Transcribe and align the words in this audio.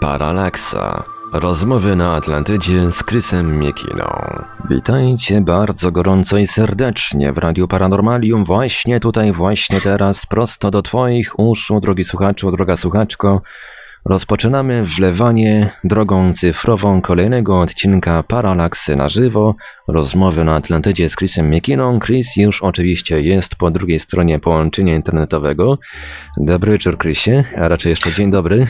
Paralaksa. 0.00 1.04
Rozmowy 1.32 1.96
na 1.96 2.14
Atlantydzie 2.14 2.92
z 2.92 3.02
Krysem 3.02 3.58
Miekiną. 3.58 4.04
Witajcie 4.70 5.40
bardzo 5.40 5.92
gorąco 5.92 6.38
i 6.38 6.46
serdecznie 6.46 7.32
w 7.32 7.38
Radiu 7.38 7.68
Paranormalium, 7.68 8.44
właśnie 8.44 9.00
tutaj, 9.00 9.32
właśnie 9.32 9.80
teraz, 9.80 10.26
prosto 10.26 10.70
do 10.70 10.82
Twoich 10.82 11.38
uszu, 11.38 11.80
drogi 11.80 12.04
słuchaczu, 12.04 12.52
droga 12.52 12.76
słuchaczko. 12.76 13.42
Rozpoczynamy 14.04 14.84
wlewanie 14.84 15.70
drogą 15.84 16.32
cyfrową 16.32 17.02
kolejnego 17.02 17.60
odcinka 17.60 18.22
Paralaksy 18.22 18.96
na 18.96 19.08
żywo. 19.08 19.54
Rozmowy 19.88 20.44
na 20.44 20.54
Atlantydzie 20.54 21.10
z 21.10 21.16
Chrisem 21.16 21.50
Miekiną. 21.50 21.98
Chris 21.98 22.36
już 22.36 22.62
oczywiście 22.62 23.22
jest 23.22 23.56
po 23.56 23.70
drugiej 23.70 24.00
stronie 24.00 24.38
połączenia 24.38 24.94
internetowego. 24.94 25.78
Dobry 26.36 26.72
wieczór, 26.72 26.98
Chrisie, 26.98 27.44
a 27.58 27.68
raczej 27.68 27.90
jeszcze 27.90 28.12
dzień 28.12 28.30
dobry. 28.30 28.66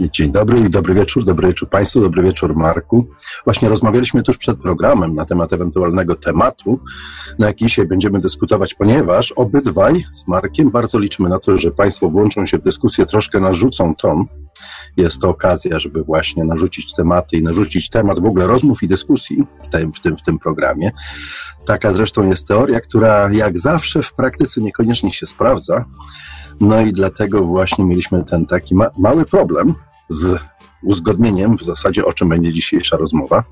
Dzień 0.00 0.32
dobry 0.32 0.60
i 0.60 0.70
dobry 0.70 0.94
wieczór, 0.94 1.24
dobry 1.24 1.48
wieczór 1.48 1.68
Państwu, 1.68 2.00
dobry 2.00 2.22
wieczór 2.22 2.56
Marku. 2.56 3.06
Właśnie 3.44 3.68
rozmawialiśmy 3.68 4.22
tuż 4.22 4.38
przed 4.38 4.58
programem 4.58 5.14
na 5.14 5.24
temat 5.24 5.52
ewentualnego 5.52 6.16
tematu, 6.16 6.80
na 7.38 7.46
jaki 7.46 7.66
dzisiaj 7.66 7.86
będziemy 7.86 8.20
dyskutować, 8.20 8.74
ponieważ 8.74 9.32
obydwaj 9.32 10.04
z 10.12 10.28
Markiem 10.28 10.70
bardzo 10.70 10.98
liczymy 10.98 11.28
na 11.28 11.38
to, 11.38 11.56
że 11.56 11.70
Państwo 11.70 12.10
włączą 12.10 12.46
się 12.46 12.58
w 12.58 12.62
dyskusję, 12.62 13.06
troszkę 13.06 13.40
narzucą 13.40 13.94
ton. 13.94 14.24
Jest 14.96 15.20
to 15.20 15.28
okazja, 15.28 15.78
żeby 15.78 16.02
właśnie 16.02 16.44
narzucić 16.44 16.94
tematy 16.94 17.36
i 17.36 17.42
narzucić 17.42 17.88
temat 17.88 18.18
w 18.20 18.26
ogóle 18.26 18.46
rozmów 18.46 18.82
i 18.82 18.88
dyskusji 18.88 19.44
w 19.64 19.68
tym, 19.68 19.92
w 19.92 20.00
tym, 20.00 20.16
w 20.16 20.22
tym 20.22 20.38
programie. 20.38 20.90
Taka 21.66 21.92
zresztą 21.92 22.28
jest 22.28 22.48
teoria, 22.48 22.80
która 22.80 23.32
jak 23.32 23.58
zawsze 23.58 24.02
w 24.02 24.14
praktyce 24.14 24.60
niekoniecznie 24.60 25.12
się 25.12 25.26
sprawdza. 25.26 25.84
No 26.60 26.80
i 26.80 26.92
dlatego 26.92 27.44
właśnie 27.44 27.84
mieliśmy 27.84 28.24
ten 28.24 28.46
taki 28.46 28.74
ma 28.74 28.90
mały 28.98 29.24
problem 29.24 29.74
z 30.08 30.38
uzgodnieniem 30.82 31.56
w 31.56 31.62
zasadzie, 31.62 32.04
o 32.04 32.12
czym 32.12 32.28
będzie 32.28 32.52
dzisiejsza 32.52 32.96
rozmowa. 32.96 33.44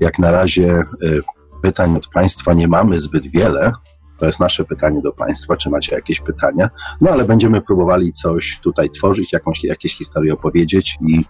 Jak 0.00 0.18
na 0.18 0.30
razie 0.30 0.82
y, 1.02 1.22
pytań 1.62 1.96
od 1.96 2.08
Państwa 2.08 2.52
nie 2.52 2.68
mamy 2.68 3.00
zbyt 3.00 3.26
wiele. 3.26 3.72
To 4.18 4.26
jest 4.26 4.40
nasze 4.40 4.64
pytanie 4.64 5.02
do 5.02 5.12
Państwa, 5.12 5.56
czy 5.56 5.70
macie 5.70 5.96
jakieś 5.96 6.20
pytania. 6.20 6.70
No 7.00 7.10
ale 7.10 7.24
będziemy 7.24 7.60
próbowali 7.60 8.12
coś 8.12 8.60
tutaj 8.62 8.90
tworzyć, 8.90 9.32
jakąś, 9.32 9.64
jakieś 9.64 9.96
historie 9.96 10.32
opowiedzieć 10.32 10.98
i 11.08 11.24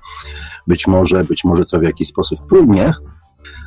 być 0.66 0.86
może, 0.86 1.24
być 1.24 1.44
może 1.44 1.66
to 1.66 1.78
w 1.78 1.83
jakiś 1.83 2.08
sposób 2.08 2.39
wpłynie 2.39 2.92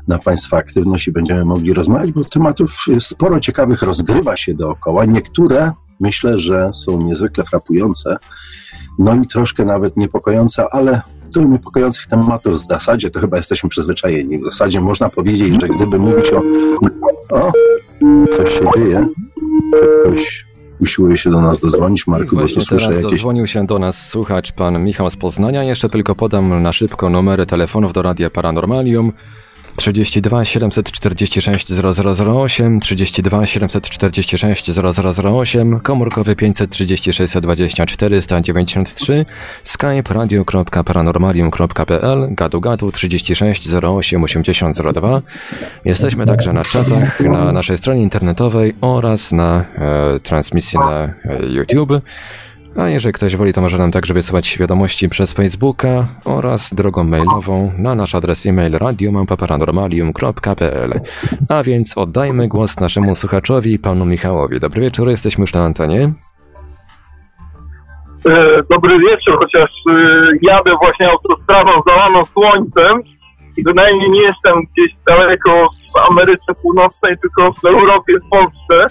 na 0.07 0.19
Państwa 0.19 0.57
aktywność 0.57 1.07
i 1.07 1.11
będziemy 1.11 1.45
mogli 1.45 1.73
rozmawiać, 1.73 2.11
bo 2.11 2.23
tematów 2.23 2.85
sporo 2.99 3.39
ciekawych 3.39 3.81
rozgrywa 3.81 4.37
się 4.37 4.53
dookoła. 4.53 5.05
Niektóre 5.05 5.71
myślę, 6.01 6.39
że 6.39 6.71
są 6.73 6.97
niezwykle 7.01 7.43
frapujące, 7.43 8.17
no 8.99 9.15
i 9.15 9.27
troszkę 9.27 9.65
nawet 9.65 9.97
niepokojące, 9.97 10.65
ale 10.71 11.01
do 11.33 11.43
niepokojących 11.43 12.05
tematów 12.05 12.53
w 12.53 12.67
zasadzie 12.67 13.09
to 13.09 13.19
chyba 13.19 13.37
jesteśmy 13.37 13.69
przyzwyczajeni. 13.69 14.37
W 14.37 14.45
zasadzie 14.45 14.81
można 14.81 15.09
powiedzieć, 15.09 15.61
że 15.61 15.67
gdyby 15.67 15.99
mówić 15.99 16.33
o... 16.33 16.41
O, 17.31 17.51
coś 18.31 18.51
się 18.51 18.65
dzieje. 18.77 19.07
Ktoś 20.03 20.45
usiłuje 20.79 21.17
się 21.17 21.29
do 21.29 21.41
nas 21.41 21.59
dozwonić, 21.59 22.07
Marku, 22.07 22.35
Właśnie 22.35 22.55
bo 22.55 22.61
tu 22.61 22.67
słyszę 22.67 22.93
jakieś... 22.93 23.11
dozwonił 23.11 23.47
się 23.47 23.65
do 23.65 23.79
nas 23.79 24.07
słuchacz 24.07 24.51
pan 24.51 24.83
Michał 24.83 25.09
z 25.09 25.15
Poznania. 25.15 25.63
Jeszcze 25.63 25.89
tylko 25.89 26.15
podam 26.15 26.63
na 26.63 26.73
szybko 26.73 27.09
numery 27.09 27.45
telefonów 27.45 27.93
do 27.93 28.01
Radia 28.01 28.29
Paranormalium. 28.29 29.11
32 29.75 30.45
746 30.45 31.69
0008, 31.69 32.79
32 32.79 33.45
746 33.45 34.71
0008, 34.71 35.79
komórkowy 35.79 36.35
536 36.35 37.33
24 37.41 38.21
193, 38.21 39.25
skype 39.63 40.13
radio.paranormalium.pl, 40.13 42.27
gadu 42.29 42.61
gadu 42.61 42.91
36 42.91 43.69
08 43.83 44.23
80 44.23 44.77
02. 44.93 45.21
Jesteśmy 45.85 46.25
także 46.25 46.53
na 46.53 46.63
czatach 46.63 47.19
na 47.19 47.51
naszej 47.51 47.77
stronie 47.77 48.01
internetowej 48.01 48.73
oraz 48.81 49.31
na 49.31 49.65
e, 49.75 50.19
transmisji 50.19 50.79
na 50.79 51.03
e, 51.03 51.13
YouTube. 51.49 52.01
A 52.77 52.89
jeżeli 52.89 53.13
ktoś 53.13 53.35
woli, 53.35 53.53
to 53.53 53.61
może 53.61 53.77
nam 53.77 53.91
także 53.91 54.13
wysyłać 54.13 54.57
wiadomości 54.59 55.09
przez 55.09 55.33
Facebooka 55.33 56.05
oraz 56.25 56.73
drogą 56.73 57.03
mailową 57.03 57.71
na 57.77 57.95
nasz 57.95 58.15
adres 58.15 58.45
e-mail 58.45 58.73
radiomałpa-paranormalium.pl. 58.73 60.99
A 61.49 61.63
więc 61.63 61.97
oddajmy 61.97 62.47
głos 62.47 62.79
naszemu 62.79 63.15
słuchaczowi, 63.15 63.79
panu 63.79 64.05
Michałowi. 64.05 64.59
Dobry 64.59 64.81
wieczór, 64.81 65.09
jesteśmy 65.09 65.41
już 65.41 65.53
na 65.53 65.61
antenie. 65.61 66.13
E, 68.29 68.63
Dobry 68.69 68.99
wieczór, 68.99 69.39
chociaż 69.39 69.69
e, 69.69 69.93
jadę 70.41 70.71
właśnie 70.81 71.09
autostradą 71.09 71.71
zalaną 71.87 72.25
słońcem 72.25 73.01
i 73.57 73.63
bynajmniej 73.63 74.09
nie 74.09 74.21
jestem 74.21 74.53
gdzieś 74.63 74.95
daleko 75.07 75.69
w 75.93 75.97
Ameryce 76.11 76.53
Północnej, 76.61 77.15
tylko 77.21 77.53
w 77.53 77.65
Europie, 77.65 78.13
w 78.25 78.29
Polsce. 78.29 78.85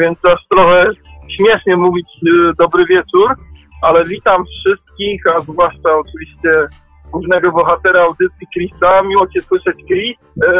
Więc 0.00 0.24
aż 0.24 0.40
trochę 0.50 0.90
śmiesznie 1.36 1.76
mówić 1.76 2.06
e, 2.08 2.52
dobry 2.58 2.84
wieczór, 2.86 3.34
ale 3.82 4.04
witam 4.04 4.44
wszystkich, 4.44 5.22
a 5.36 5.40
zwłaszcza 5.40 5.90
oczywiście 5.96 6.78
głównego 7.12 7.52
bohatera 7.52 8.02
audycji 8.02 8.46
Chrisa. 8.54 9.02
Miło 9.02 9.26
Cię 9.26 9.40
słyszeć, 9.40 9.76
Chris. 9.86 10.16
E, 10.46 10.50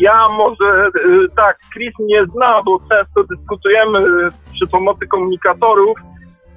Ja 0.00 0.28
może, 0.28 0.86
e, 0.86 0.90
tak, 1.36 1.58
Chris 1.72 1.94
mnie 1.98 2.26
zna, 2.34 2.62
bo 2.64 2.78
często 2.90 3.24
dyskutujemy 3.24 3.98
e, 3.98 4.28
przy 4.54 4.66
pomocy 4.70 5.06
komunikatorów 5.06 5.98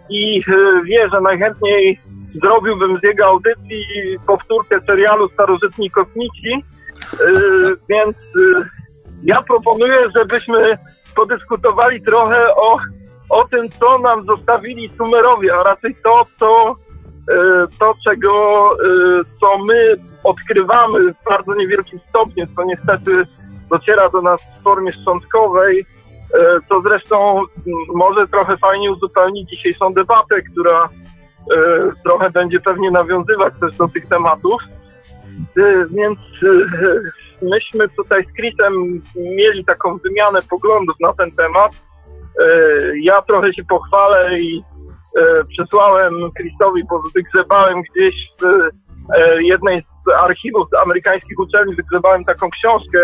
i 0.09 0.41
wie, 0.83 1.09
że 1.09 1.21
najchętniej 1.21 1.99
zrobiłbym 2.43 2.97
z 2.99 3.03
jego 3.03 3.25
audycji 3.25 3.85
powtórkę 4.27 4.81
serialu 4.81 5.29
Starożytni 5.29 5.89
Kosmici, 5.89 6.63
więc 7.89 8.15
ja 9.23 9.41
proponuję, 9.41 9.97
żebyśmy 10.15 10.77
podyskutowali 11.15 12.01
trochę 12.01 12.55
o, 12.55 12.77
o 13.29 13.47
tym, 13.47 13.69
co 13.79 13.99
nam 13.99 14.23
zostawili 14.23 14.89
Sumerowie, 14.89 15.55
a 15.55 15.63
raczej 15.63 15.95
to, 16.03 16.25
co, 16.39 16.75
e, 17.31 17.67
to 17.79 17.95
czego, 18.05 18.31
e, 18.73 18.77
co 19.41 19.57
my 19.57 19.95
odkrywamy 20.23 21.13
w 21.13 21.23
bardzo 21.29 21.55
niewielkim 21.55 21.99
stopniu, 22.09 22.47
co 22.55 22.63
niestety 22.63 23.11
dociera 23.69 24.09
do 24.09 24.21
nas 24.21 24.41
w 24.41 24.63
formie 24.63 24.93
szczątkowej, 24.93 25.85
e, 26.33 26.59
co 26.69 26.81
zresztą 26.81 27.43
może 27.93 28.27
trochę 28.27 28.57
fajnie 28.57 28.91
uzupełnić 28.91 29.49
dzisiejszą 29.49 29.93
debatę, 29.93 30.41
która 30.51 30.89
trochę 32.03 32.29
będzie 32.29 32.59
pewnie 32.59 32.91
nawiązywać 32.91 33.53
też 33.59 33.75
do 33.75 33.87
tych 33.87 34.07
tematów. 34.07 34.61
Więc 35.91 36.19
myśmy 37.41 37.89
tutaj 37.89 38.25
z 38.25 38.35
Chrisem 38.35 39.01
mieli 39.15 39.65
taką 39.65 39.97
wymianę 39.97 40.39
poglądów 40.49 40.95
na 40.99 41.13
ten 41.13 41.31
temat. 41.31 41.71
E, 42.39 42.45
Ja 43.01 43.21
trochę 43.21 43.53
się 43.53 43.63
pochwalę 43.63 44.39
i 44.39 44.63
e, 45.17 45.43
przesłałem 45.43 46.13
Chrisowi, 46.37 46.83
bo 46.89 47.01
wygrzebałem 47.15 47.81
gdzieś 47.81 48.31
w 48.41 48.45
e, 49.13 49.43
jednej 49.43 49.81
z 50.07 50.11
archiwów 50.11 50.67
amerykańskich 50.83 51.39
uczelni, 51.39 51.75
wygrzebałem 51.75 52.25
taką 52.25 52.49
książkę 52.49 52.99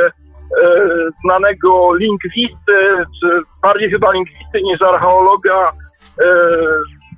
znanego 1.23 1.93
lingwisty, 1.95 3.05
czy 3.21 3.41
bardziej 3.61 3.89
chyba 3.89 4.11
lingwisty 4.11 4.61
niż 4.61 4.81
archeologa, 4.81 5.71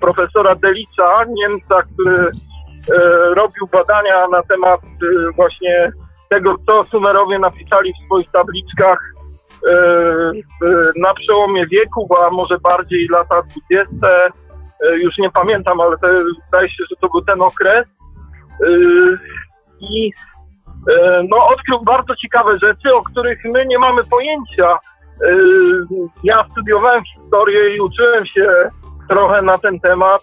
profesora 0.02 0.56
Delicza, 0.56 1.26
Niemca, 1.30 1.84
który 1.84 2.32
robił 3.36 3.68
badania 3.72 4.28
na 4.28 4.44
temat 4.44 4.82
właśnie 5.36 5.92
tego, 6.30 6.56
co 6.68 6.84
Sumerowie 6.84 7.40
napisali 7.40 7.94
w 7.94 8.06
swoich 8.06 8.32
tabliczkach 8.32 9.00
e, 9.68 9.74
w- 10.62 11.00
na 11.02 11.14
przełomie 11.14 11.68
wieków, 11.68 12.10
a 12.28 12.30
może 12.30 12.58
bardziej 12.60 13.08
lata 13.12 13.42
20. 13.70 14.08
E, 14.08 14.98
Już 14.98 15.18
nie 15.18 15.32
pamiętam, 15.32 15.82
ale 15.82 15.98
to, 15.98 16.08
wydaje 16.46 16.70
się, 16.70 16.84
że 16.90 16.96
to 17.02 17.08
był 17.10 17.22
ten 17.22 17.42
okres. 17.42 17.86
E, 17.86 18.68
I 19.80 20.12
e, 20.92 21.24
no, 21.30 21.48
odkrył 21.48 21.82
bardzo 21.84 22.16
ciekawe 22.16 22.58
rzeczy, 22.64 22.96
o 22.96 23.02
których 23.04 23.40
my 23.46 23.66
nie 23.66 23.80
mamy 23.80 24.04
pojęcia. 24.04 24.72
E, 24.74 25.36
Ja 26.24 26.46
studiowałem 26.52 27.04
historię 27.16 27.76
i 27.76 27.80
uczyłem 27.82 28.26
się 28.26 28.52
trochę 29.10 29.42
na 29.42 29.58
ten 29.58 29.80
temat 29.80 30.22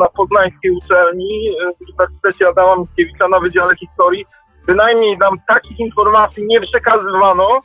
na 0.00 0.06
poznańskiej 0.06 0.70
uczelni 0.70 1.50
Uniwersytecie 1.80 2.48
Adama 2.48 2.76
Mickiewicza 2.76 3.28
na 3.28 3.40
Wydziale 3.40 3.76
Historii. 3.76 4.26
Bynajmniej 4.70 5.18
nam 5.18 5.36
takich 5.48 5.80
informacji 5.80 6.46
nie 6.46 6.60
przekazywano, 6.60 7.60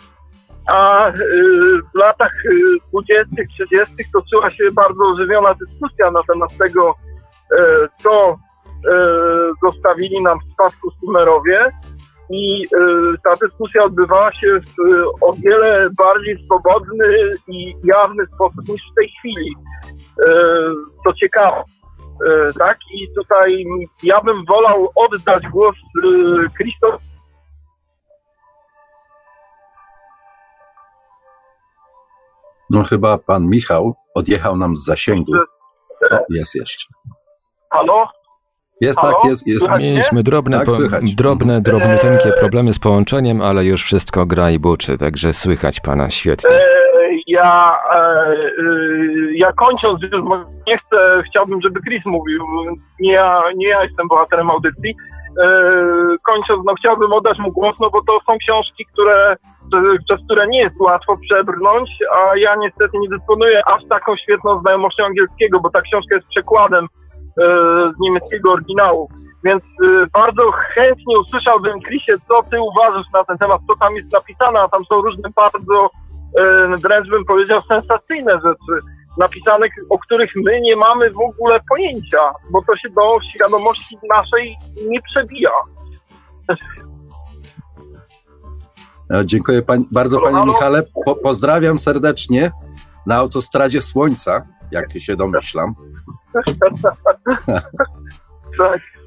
a 0.68 1.10
y, 1.10 1.14
w 1.94 1.98
latach 2.00 2.32
y, 2.46 2.78
20., 2.92 3.26
30. 3.54 3.96
toczyła 4.14 4.52
się 4.52 4.72
bardzo 4.72 5.04
ożywiona 5.14 5.54
dyskusja 5.54 6.12
na 6.12 6.24
temat 6.24 6.50
tego, 6.60 6.90
y, 6.92 7.56
co 8.04 8.32
y, 8.32 8.38
zostawili 9.64 10.22
nam 10.22 10.40
w 10.40 10.54
spadku 10.54 10.92
Sumerowie. 10.92 11.60
I 12.30 12.64
y, 12.64 12.68
ta 13.24 13.36
dyskusja 13.36 13.84
odbywała 13.84 14.34
się 14.34 14.48
w 14.48 14.90
y, 14.90 15.06
o 15.22 15.34
wiele 15.34 15.90
bardziej 15.98 16.44
swobodny 16.46 17.32
i 17.48 17.76
jawny 17.84 18.24
sposób 18.36 18.68
niż 18.68 18.82
w 18.92 18.96
tej 18.96 19.10
chwili. 19.20 19.56
Co 21.04 21.14
ciekawe. 21.14 21.64
E, 22.28 22.54
tak? 22.60 22.78
I 22.94 23.08
tutaj 23.16 23.66
ja 24.04 24.22
bym 24.22 24.46
wolał 24.46 24.92
oddać 24.96 25.44
głos 25.48 25.76
Krzysztof. 26.54 27.02
No 32.70 32.84
chyba 32.84 33.18
pan 33.18 33.50
Michał 33.50 33.96
odjechał 34.16 34.58
nam 34.58 34.76
z 34.76 34.86
zasięgu. 34.86 35.34
O, 36.12 36.18
jest 36.30 36.56
jeszcze. 36.56 36.88
Halo? 37.70 38.08
Jest 38.82 39.00
Halo? 39.00 39.14
tak, 39.14 39.30
jest, 39.30 39.48
jest. 39.48 39.68
Mieliśmy 39.80 40.24
drobne, 40.24 40.58
Tak, 40.58 40.66
po, 40.66 40.74
drobne, 41.16 41.62
drobniuteńkie 41.62 42.32
problemy 42.32 42.74
z 42.74 42.80
połączeniem, 42.80 43.42
ale 43.42 43.66
już 43.66 43.84
wszystko 43.84 44.26
gra 44.26 44.52
i 44.52 44.60
buczy, 44.60 44.98
także 44.98 45.34
słychać 45.34 45.80
pana 45.80 46.10
świetnie. 46.10 46.50
Ja, 47.36 47.80
e, 47.92 47.98
e, 47.98 48.42
ja 49.34 49.54
kończąc, 49.54 50.02
nie 50.68 50.78
chcę, 50.78 51.24
chciałbym, 51.30 51.62
żeby 51.62 51.82
Chris 51.82 52.06
mówił, 52.06 52.44
nie 53.00 53.12
ja, 53.12 53.44
nie 53.56 53.68
ja 53.68 53.84
jestem 53.84 54.08
bohaterem 54.08 54.50
audycji. 54.50 54.96
E, 55.44 55.48
kończąc, 56.24 56.66
no 56.66 56.74
chciałbym 56.74 57.14
oddać 57.14 57.40
mu 57.40 57.52
głos, 57.52 57.76
no 57.80 57.90
bo 57.90 58.02
to 58.02 58.20
są 58.28 58.38
książki, 58.38 58.86
które, 58.94 59.36
przez, 60.06 60.26
które 60.26 60.48
nie 60.48 60.60
jest 60.60 60.76
łatwo 60.80 61.18
przebrnąć, 61.18 61.90
a 62.16 62.38
ja 62.38 62.56
niestety 62.56 62.98
nie 63.00 63.10
dysponuję 63.10 63.62
aż 63.66 63.82
taką 63.90 64.16
świetną 64.16 64.60
znajomością 64.62 65.06
angielskiego, 65.06 65.60
bo 65.60 65.70
ta 65.70 65.82
książka 65.82 66.16
jest 66.16 66.28
przekładem 66.28 66.88
z 67.84 68.00
niemieckiego 68.00 68.52
oryginału. 68.52 69.10
Więc 69.44 69.64
bardzo 70.14 70.52
chętnie 70.52 71.20
usłyszałbym, 71.20 71.82
Chrisie, 71.82 72.16
co 72.28 72.44
ty 72.44 72.62
uważasz 72.62 73.06
na 73.14 73.24
ten 73.24 73.38
temat, 73.38 73.62
co 73.68 73.76
tam 73.80 73.96
jest 73.96 74.14
napisane, 74.14 74.60
a 74.60 74.68
tam 74.68 74.86
są 74.86 75.02
różne 75.02 75.30
bardzo 75.36 75.90
wręcz 76.84 77.10
bym 77.10 77.26
powiedział 77.26 77.62
sensacyjne 77.68 78.34
rzeczy 78.34 78.86
napisane, 79.18 79.68
o 79.90 80.00
których 80.00 80.32
my 80.36 80.62
nie 80.62 80.76
mamy 80.76 81.12
w 81.12 81.20
ogóle 81.20 81.60
pojęcia, 81.70 82.32
bo 82.52 82.62
to 82.62 82.78
się 82.78 82.90
do 82.90 83.18
świadomości 83.36 83.98
naszej 84.10 84.56
nie 84.88 85.02
przebija. 85.02 85.52
No, 89.10 89.24
dziękuję 89.24 89.62
bardzo 89.92 90.22
panie 90.22 90.38
halo? 90.38 90.54
Michale. 90.54 90.84
Po, 91.06 91.16
pozdrawiam 91.16 91.80
serdecznie 91.80 92.52
na 93.06 93.16
autostradzie 93.16 93.82
Słońca, 93.82 94.48
jak 94.72 94.86
się 95.00 95.16
domyślam. 95.16 95.76
tak. 98.58 98.82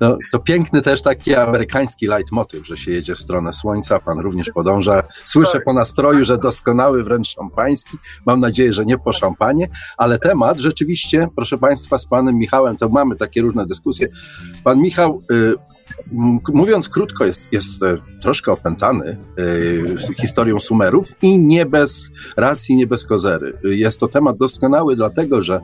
No, 0.00 0.18
to 0.32 0.38
piękny 0.38 0.82
też 0.82 1.02
taki 1.02 1.34
amerykański 1.34 2.06
leitmotyw, 2.06 2.66
że 2.66 2.76
się 2.76 2.90
jedzie 2.90 3.14
w 3.14 3.18
stronę 3.18 3.52
Słońca. 3.52 3.98
Pan 3.98 4.20
również 4.20 4.50
podąża. 4.50 5.02
Słyszę 5.24 5.60
po 5.60 5.72
nastroju, 5.72 6.24
że 6.24 6.38
doskonały, 6.38 7.04
wręcz 7.04 7.28
szampański. 7.34 7.98
Mam 8.26 8.40
nadzieję, 8.40 8.72
że 8.72 8.84
nie 8.84 8.98
po 8.98 9.12
szampanie, 9.12 9.68
ale 9.96 10.18
temat 10.18 10.58
rzeczywiście, 10.58 11.28
proszę 11.36 11.58
Państwa, 11.58 11.98
z 11.98 12.06
panem 12.06 12.34
Michałem, 12.34 12.76
to 12.76 12.88
mamy 12.88 13.16
takie 13.16 13.42
różne 13.42 13.66
dyskusje. 13.66 14.08
Pan 14.64 14.80
Michał, 14.80 15.22
y, 15.32 15.54
mówiąc 16.52 16.88
krótko, 16.88 17.24
jest, 17.24 17.52
jest 17.52 17.82
e, 17.82 17.96
troszkę 18.22 18.52
opętany 18.52 19.16
y, 19.38 20.14
historią 20.20 20.60
Sumerów 20.60 21.12
i 21.22 21.38
nie 21.38 21.66
bez 21.66 22.10
racji, 22.36 22.76
nie 22.76 22.86
bez 22.86 23.04
kozery. 23.04 23.58
Jest 23.64 24.00
to 24.00 24.08
temat 24.08 24.36
doskonały, 24.36 24.96
dlatego 24.96 25.42
że 25.42 25.60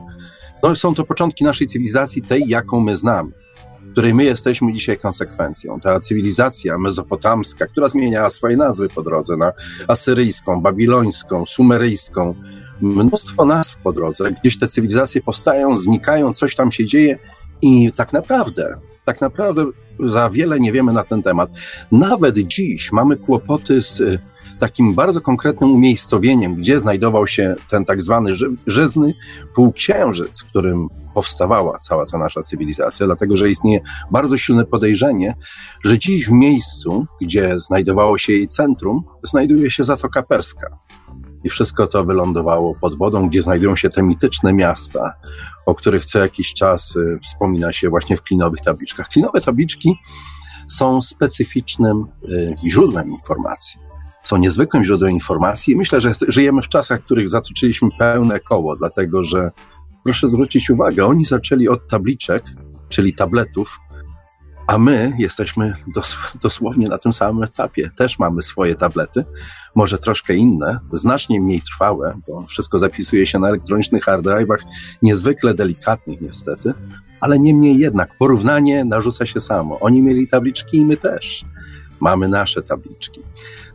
no, 0.63 0.75
są 0.75 0.95
to 0.95 1.03
początki 1.03 1.43
naszej 1.43 1.67
cywilizacji, 1.67 2.21
tej, 2.21 2.43
jaką 2.47 2.79
my 2.79 2.97
znamy 2.97 3.44
której 3.95 4.13
my 4.13 4.23
jesteśmy 4.23 4.73
dzisiaj 4.73 4.97
konsekwencją. 4.97 5.79
Ta 5.79 5.99
cywilizacja 5.99 6.77
mezopotamska, 6.77 7.67
która 7.67 7.87
zmieniała 7.87 8.29
swoje 8.29 8.57
nazwy 8.57 8.89
po 8.89 9.01
drodze 9.01 9.37
na 9.37 9.51
asyryjską, 9.87 10.61
babilońską, 10.61 11.45
sumeryjską, 11.45 12.35
mnóstwo 12.81 13.45
nazw 13.45 13.77
po 13.77 13.91
drodze, 13.91 14.31
gdzieś 14.31 14.59
te 14.59 14.67
cywilizacje 14.67 15.21
powstają, 15.21 15.77
znikają, 15.77 16.33
coś 16.33 16.55
tam 16.55 16.71
się 16.71 16.85
dzieje 16.85 17.19
i 17.61 17.91
tak 17.91 18.13
naprawdę, 18.13 18.77
tak 19.05 19.21
naprawdę 19.21 19.65
za 20.05 20.29
wiele 20.29 20.59
nie 20.59 20.71
wiemy 20.71 20.93
na 20.93 21.03
ten 21.03 21.23
temat. 21.23 21.49
Nawet 21.91 22.37
dziś 22.37 22.91
mamy 22.91 23.17
kłopoty 23.17 23.81
z 23.81 24.01
takim 24.59 24.93
bardzo 24.93 25.21
konkretnym 25.21 25.71
umiejscowieniem, 25.71 26.55
gdzie 26.55 26.79
znajdował 26.79 27.27
się 27.27 27.55
ten 27.69 27.85
tak 27.85 28.01
zwany 28.01 28.33
ży- 28.33 28.55
żyzny 28.67 29.13
półksiężyc, 29.55 30.41
w 30.41 30.45
którym 30.45 30.87
powstawała 31.13 31.79
cała 31.79 32.05
ta 32.05 32.17
nasza 32.17 32.41
cywilizacja, 32.41 33.05
dlatego 33.05 33.35
że 33.35 33.49
istnieje 33.49 33.81
bardzo 34.11 34.37
silne 34.37 34.65
podejrzenie, 34.65 35.35
że 35.83 35.99
dziś 35.99 36.27
w 36.27 36.31
miejscu, 36.31 37.05
gdzie 37.21 37.55
znajdowało 37.59 38.17
się 38.17 38.33
jej 38.33 38.47
centrum, 38.47 39.03
znajduje 39.23 39.71
się 39.71 39.83
Zatoka 39.83 40.23
Perska. 40.23 40.67
I 41.43 41.49
wszystko 41.49 41.87
to 41.87 42.05
wylądowało 42.05 42.75
pod 42.75 42.97
wodą, 42.97 43.29
gdzie 43.29 43.41
znajdują 43.41 43.75
się 43.75 43.89
te 43.89 44.03
mityczne 44.03 44.53
miasta, 44.53 45.13
o 45.65 45.75
których 45.75 46.05
co 46.05 46.19
jakiś 46.19 46.53
czas 46.53 46.95
y, 46.95 47.19
wspomina 47.23 47.73
się 47.73 47.89
właśnie 47.89 48.17
w 48.17 48.21
klinowych 48.21 48.61
tabliczkach. 48.61 49.07
Klinowe 49.07 49.41
tabliczki 49.41 49.95
są 50.67 51.01
specyficznym 51.01 52.05
y, 52.29 52.55
źródłem 52.69 53.11
informacji. 53.11 53.84
Są 54.25 54.37
niezwykłym 54.37 54.83
źródłem 54.83 55.11
informacji. 55.11 55.75
Myślę, 55.75 56.01
że 56.01 56.11
żyjemy 56.27 56.61
w 56.61 56.69
czasach, 56.69 57.01
w 57.01 57.05
których 57.05 57.29
zatoczyliśmy 57.29 57.89
pełne 57.99 58.39
koło, 58.39 58.75
dlatego 58.75 59.23
że 59.23 59.51
proszę 60.03 60.29
zwrócić 60.29 60.69
uwagę, 60.69 61.05
oni 61.05 61.25
zaczęli 61.25 61.67
od 61.67 61.87
tabliczek, 61.87 62.43
czyli 62.89 63.13
tabletów, 63.13 63.79
a 64.67 64.77
my 64.77 65.13
jesteśmy 65.17 65.73
dos 65.95 66.17
dosłownie 66.43 66.87
na 66.87 66.97
tym 66.97 67.13
samym 67.13 67.43
etapie. 67.43 67.91
Też 67.97 68.19
mamy 68.19 68.43
swoje 68.43 68.75
tablety, 68.75 69.25
może 69.75 69.97
troszkę 69.97 70.35
inne, 70.35 70.79
znacznie 70.93 71.41
mniej 71.41 71.61
trwałe, 71.61 72.19
bo 72.27 72.45
wszystko 72.45 72.79
zapisuje 72.79 73.25
się 73.25 73.39
na 73.39 73.47
elektronicznych 73.47 74.03
hard 74.03 74.25
drive'ach, 74.25 74.59
niezwykle 75.01 75.53
delikatnych 75.53 76.21
niestety, 76.21 76.73
ale 77.19 77.39
niemniej 77.39 77.77
jednak 77.77 78.17
porównanie 78.17 78.85
narzuca 78.85 79.25
się 79.25 79.39
samo. 79.39 79.79
Oni 79.79 80.01
mieli 80.01 80.27
tabliczki 80.27 80.77
i 80.77 80.85
my 80.85 80.97
też. 80.97 81.45
Mamy 81.99 82.27
nasze 82.27 82.61
tabliczki. 82.61 83.21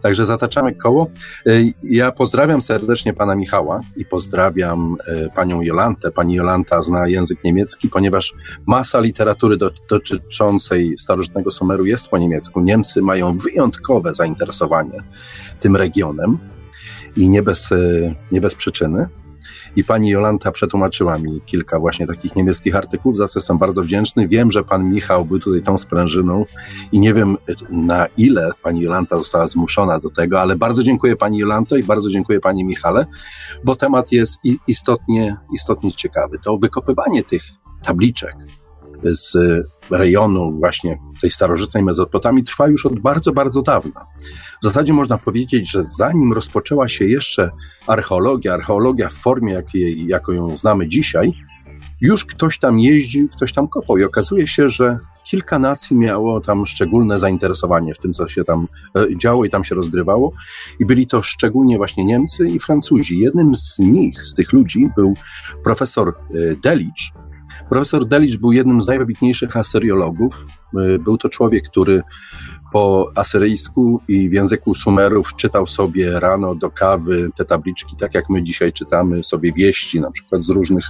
Także 0.03 0.27
zataczamy 0.27 0.75
koło. 0.75 1.07
Y, 1.47 1.73
Ja 1.83 2.13
pozdrawiam 2.13 2.63
serdecznie 2.63 3.13
pana 3.13 3.35
Michała 3.35 3.81
i 3.97 4.05
pozdrawiam 4.05 4.97
y, 5.09 5.29
panią 5.35 5.61
Jolantę. 5.61 6.11
Pani 6.11 6.35
Jolanta 6.35 6.83
zna 6.83 7.09
język 7.09 7.45
niemiecki, 7.45 7.89
ponieważ 7.89 8.35
masa 8.67 9.01
literatury 9.01 9.57
do, 9.57 9.71
dotyczącej 9.91 10.99
starożytnego 10.99 11.51
Sumeru 11.51 11.87
jest 11.87 12.09
po 12.09 12.19
niemiecku. 12.19 12.61
Niemcy 12.61 13.03
mają 13.03 13.39
wyjątkowe 13.39 14.15
zainteresowanie 14.15 15.03
tym 15.61 15.77
regionem 15.77 16.39
i 17.17 17.29
nie 17.29 17.43
bez, 17.43 17.73
y, 17.73 18.15
nie 18.33 18.41
bez 18.41 18.55
przyczyny. 18.55 19.09
I 19.77 19.85
pani 19.85 20.11
Jolanta 20.11 20.53
przetłumaczyła 20.53 21.19
mi 21.19 21.41
kilka 21.47 21.79
właśnie 21.79 22.07
takich 22.07 22.37
niemieckich 22.37 22.77
artykułów, 22.77 23.17
za 23.17 23.29
co 23.29 23.39
jestem 23.39 23.59
bardzo 23.59 23.83
wdzięczny. 23.83 24.29
Wiem, 24.29 24.51
że 24.51 24.65
pan 24.65 24.91
Michał 24.91 25.25
był 25.25 25.39
tutaj 25.39 25.63
tą 25.63 25.79
sprężyną 25.79 26.45
i 26.93 27.01
nie 27.01 27.15
wiem 27.15 27.37
na 27.71 28.07
ile 28.17 28.51
pani 28.63 28.81
Jolanta 28.81 29.19
została 29.19 29.49
zmuszona 29.49 29.99
do 29.99 30.11
tego, 30.11 30.41
ale 30.41 30.57
bardzo 30.57 30.83
dziękuję 30.83 31.17
pani 31.17 31.39
Jolanto 31.39 31.77
i 31.77 31.83
bardzo 31.83 32.11
dziękuję 32.11 32.41
pani 32.41 32.65
Michale, 32.65 33.07
bo 33.65 33.77
temat 33.77 34.13
jest 34.13 34.41
istotnie, 34.67 35.37
istotnie 35.55 35.93
ciekawy. 35.93 36.39
To 36.45 36.59
wykopywanie 36.59 37.23
tych 37.23 37.43
tabliczek 37.83 38.35
z 39.05 39.37
rejonu 39.91 40.53
właśnie 40.59 40.99
tej 41.21 41.31
starożytnej 41.31 41.83
Mezopotamii 41.83 42.45
trwa 42.45 42.69
już 42.69 42.87
od 42.87 43.01
bardzo, 43.01 43.33
bardzo 43.33 43.63
dawna. 43.63 44.07
W 44.63 44.65
zasadzie 44.65 44.93
można 44.93 45.19
powiedzieć, 45.19 45.71
że 45.71 45.85
zanim 45.85 46.33
rozpoczęła 46.33 46.89
się 46.89 47.05
jeszcze 47.05 47.51
archeologia, 47.87 48.55
archeologia 48.55 49.09
w 49.09 49.15
formie, 49.15 49.53
jakiej, 49.53 50.07
jaką 50.07 50.33
ją 50.33 50.59
znamy 50.59 50.89
dzisiaj, 50.89 51.33
już 52.01 52.25
ktoś 52.25 52.59
tam 52.59 52.79
jeździł, 52.79 53.29
ktoś 53.29 53.53
tam 53.53 53.69
kopał 53.69 53.99
i 53.99 54.05
okazuje 54.05 54.47
się, 54.47 54.69
że 54.69 54.99
kilka 55.25 55.59
nacji 55.59 55.97
miało 55.97 56.41
tam 56.41 56.67
szczególne 56.67 57.19
zainteresowanie 57.19 57.95
w 57.95 57.99
tym, 57.99 58.13
co 58.13 58.29
się 58.29 58.45
tam 58.45 58.69
e, 58.99 59.17
działo 59.17 59.45
i 59.45 59.51
tam 59.51 59.65
się 59.65 59.75
rozgrywało 59.75 60.33
i 60.81 60.87
byli 60.87 61.07
to 61.07 61.23
szczególnie 61.23 61.77
właśnie 61.77 62.05
Niemcy 62.05 62.49
i 62.49 62.61
Francuzi. 62.61 63.19
Jednym 63.19 63.55
z 63.55 63.79
nich, 63.79 64.27
z 64.27 64.35
tych 64.35 64.53
ludzi 64.53 64.89
był 64.97 65.15
profesor 65.65 66.09
e, 66.09 66.13
Delicz. 66.57 67.13
Profesor 67.69 68.07
Delicz 68.07 68.37
był 68.37 68.53
jednym 68.53 68.83
z 68.83 68.89
najwybitniejszych 68.89 69.57
asyriologów. 69.57 70.47
E, 70.79 70.99
Był 70.99 71.19
to 71.19 71.29
człowiek, 71.29 71.69
który 71.69 72.03
po 72.73 73.11
asyryjsku 73.15 74.01
i 74.09 74.29
w 74.29 74.33
języku 74.33 74.75
Sumerów 74.75 75.37
czytał 75.37 75.67
sobie 75.67 76.21
rano 76.21 76.55
do 76.55 76.71
kawy 76.71 77.31
te 77.37 77.45
tabliczki, 77.45 77.97
tak 77.97 78.15
jak 78.15 78.31
my 78.31 78.43
dzisiaj 78.43 78.73
czytamy 78.73 79.25
sobie 79.25 79.53
wieści, 79.53 80.01
na 80.01 80.11
przykład 80.11 80.43
z 80.43 80.51
różnych 80.51 80.85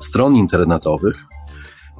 stron 0.00 0.36
internetowych. 0.36 1.24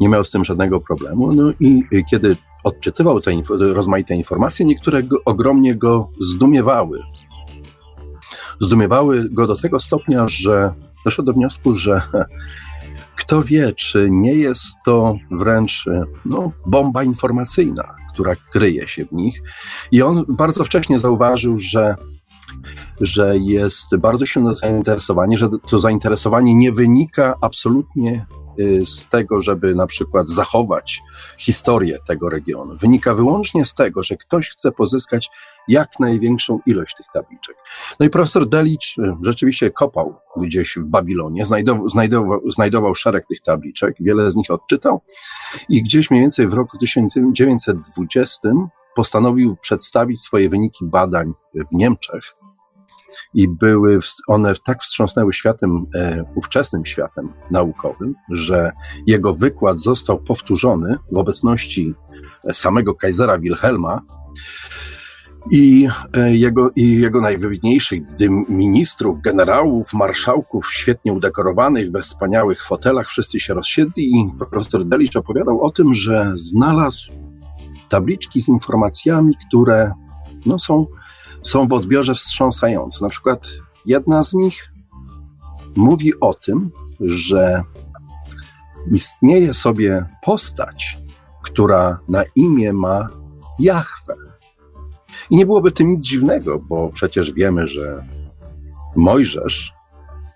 Nie 0.00 0.08
miał 0.08 0.24
z 0.24 0.30
tym 0.30 0.44
żadnego 0.44 0.80
problemu. 0.80 1.32
No 1.32 1.52
i 1.60 1.84
y, 1.92 2.04
kiedy 2.10 2.36
odczytywał 2.64 3.20
te 3.20 3.30
inf- 3.30 3.72
rozmaite 3.74 4.14
informacje, 4.14 4.66
niektóre 4.66 5.02
go, 5.02 5.16
ogromnie 5.24 5.74
go 5.76 6.08
zdumiewały. 6.20 7.00
Zdumiewały 8.60 9.28
go 9.30 9.46
do 9.46 9.56
tego 9.56 9.80
stopnia, 9.80 10.28
że 10.28 10.74
doszedł 11.04 11.26
do 11.26 11.32
wniosku, 11.32 11.76
że 11.76 12.02
kto 13.16 13.42
wie, 13.42 13.72
czy 13.72 14.08
nie 14.10 14.34
jest 14.34 14.76
to 14.84 15.16
wręcz 15.30 15.86
y, 15.86 16.02
no, 16.24 16.52
bomba 16.66 17.02
informacyjna, 17.02 17.94
która 18.12 18.34
kryje 18.50 18.88
się 18.88 19.04
w 19.04 19.12
nich. 19.12 19.42
I 19.90 20.02
on 20.02 20.24
bardzo 20.28 20.64
wcześnie 20.64 20.98
zauważył, 20.98 21.58
że 21.58 21.96
że 23.00 23.38
jest 23.38 23.96
bardzo 23.96 24.26
silne 24.26 24.56
zainteresowanie, 24.56 25.38
że 25.38 25.48
to 25.66 25.78
zainteresowanie 25.78 26.54
nie 26.54 26.72
wynika 26.72 27.34
absolutnie 27.40 28.26
y, 28.60 28.86
z 28.86 29.06
tego, 29.06 29.40
żeby 29.40 29.74
na 29.74 29.86
przykład 29.86 30.28
zachować 30.28 31.00
historię 31.38 31.98
tego 32.06 32.30
regionu. 32.30 32.76
Wynika 32.76 33.14
wyłącznie 33.14 33.64
z 33.64 33.74
tego, 33.74 34.02
że 34.02 34.16
ktoś 34.16 34.50
chce 34.50 34.72
pozyskać 34.72 35.30
jak 35.68 36.00
największą 36.00 36.58
ilość 36.66 36.96
tych 36.96 37.06
tabliczek. 37.14 37.56
No 38.00 38.06
i 38.06 38.10
profesor 38.10 38.48
Delicz 38.48 38.98
y, 38.98 39.16
rzeczywiście 39.22 39.70
kopał 39.70 40.14
gdzieś 40.36 40.76
w 40.76 40.84
Babilonie, 40.84 41.44
znajdował, 41.44 41.88
znajdował, 41.88 42.50
znajdował 42.50 42.94
szereg 42.94 43.26
tych 43.26 43.40
tabliczek, 43.40 43.96
wiele 44.00 44.30
z 44.30 44.36
nich 44.36 44.50
odczytał 44.50 45.00
i 45.68 45.82
gdzieś 45.82 46.10
mniej 46.10 46.22
więcej 46.22 46.48
w 46.48 46.52
roku 46.52 46.78
1920 46.78 48.48
postanowił 48.94 49.56
przedstawić 49.56 50.22
swoje 50.22 50.48
wyniki 50.48 50.84
badań 50.84 51.32
w 51.54 51.74
Niemczech 51.74 52.24
i 53.34 53.48
były 53.48 53.98
one 54.26 54.52
tak 54.64 54.82
wstrząsnęły 54.82 55.32
światem, 55.32 55.86
e, 55.94 56.24
ówczesnym 56.34 56.86
światem 56.86 57.32
naukowym, 57.50 58.14
że 58.30 58.72
jego 59.06 59.34
wykład 59.34 59.80
został 59.80 60.18
powtórzony 60.18 60.98
w 61.12 61.18
obecności 61.18 61.94
samego 62.52 62.94
Kaisera 62.94 63.38
Wilhelma 63.38 64.02
i 65.50 65.88
e, 66.12 66.36
jego, 66.36 66.70
i 66.76 66.90
jego 66.90 67.20
najwybitniejszych 67.20 68.02
ministrów, 68.48 69.20
generałów, 69.20 69.94
marszałków, 69.94 70.72
świetnie 70.72 71.12
udekorowanych, 71.12 71.90
we 71.90 72.00
wspaniałych 72.00 72.66
fotelach, 72.66 73.08
wszyscy 73.08 73.40
się 73.40 73.54
rozsiedli 73.54 74.04
i 74.04 74.30
profesor 74.38 74.84
Delicz 74.84 75.16
opowiadał 75.16 75.62
o 75.62 75.70
tym, 75.70 75.94
że 75.94 76.32
znalazł 76.34 77.12
tabliczki 77.88 78.40
z 78.40 78.48
informacjami, 78.48 79.34
które 79.48 79.92
no, 80.46 80.58
są 80.58 80.86
są 81.42 81.66
w 81.66 81.72
odbiorze 81.72 82.14
wstrząsające. 82.14 83.04
Na 83.04 83.08
przykład 83.08 83.48
jedna 83.86 84.22
z 84.22 84.34
nich 84.34 84.72
mówi 85.76 86.20
o 86.20 86.34
tym, 86.34 86.70
że 87.00 87.62
istnieje 88.92 89.54
sobie 89.54 90.06
postać, 90.24 90.98
która 91.42 91.98
na 92.08 92.22
imię 92.34 92.72
ma 92.72 93.08
Jahwe. 93.58 94.14
I 95.30 95.36
nie 95.36 95.46
byłoby 95.46 95.72
tym 95.72 95.88
nic 95.88 96.00
dziwnego, 96.00 96.58
bo 96.58 96.90
przecież 96.94 97.32
wiemy, 97.32 97.66
że 97.66 98.04
Mojżesz 98.96 99.72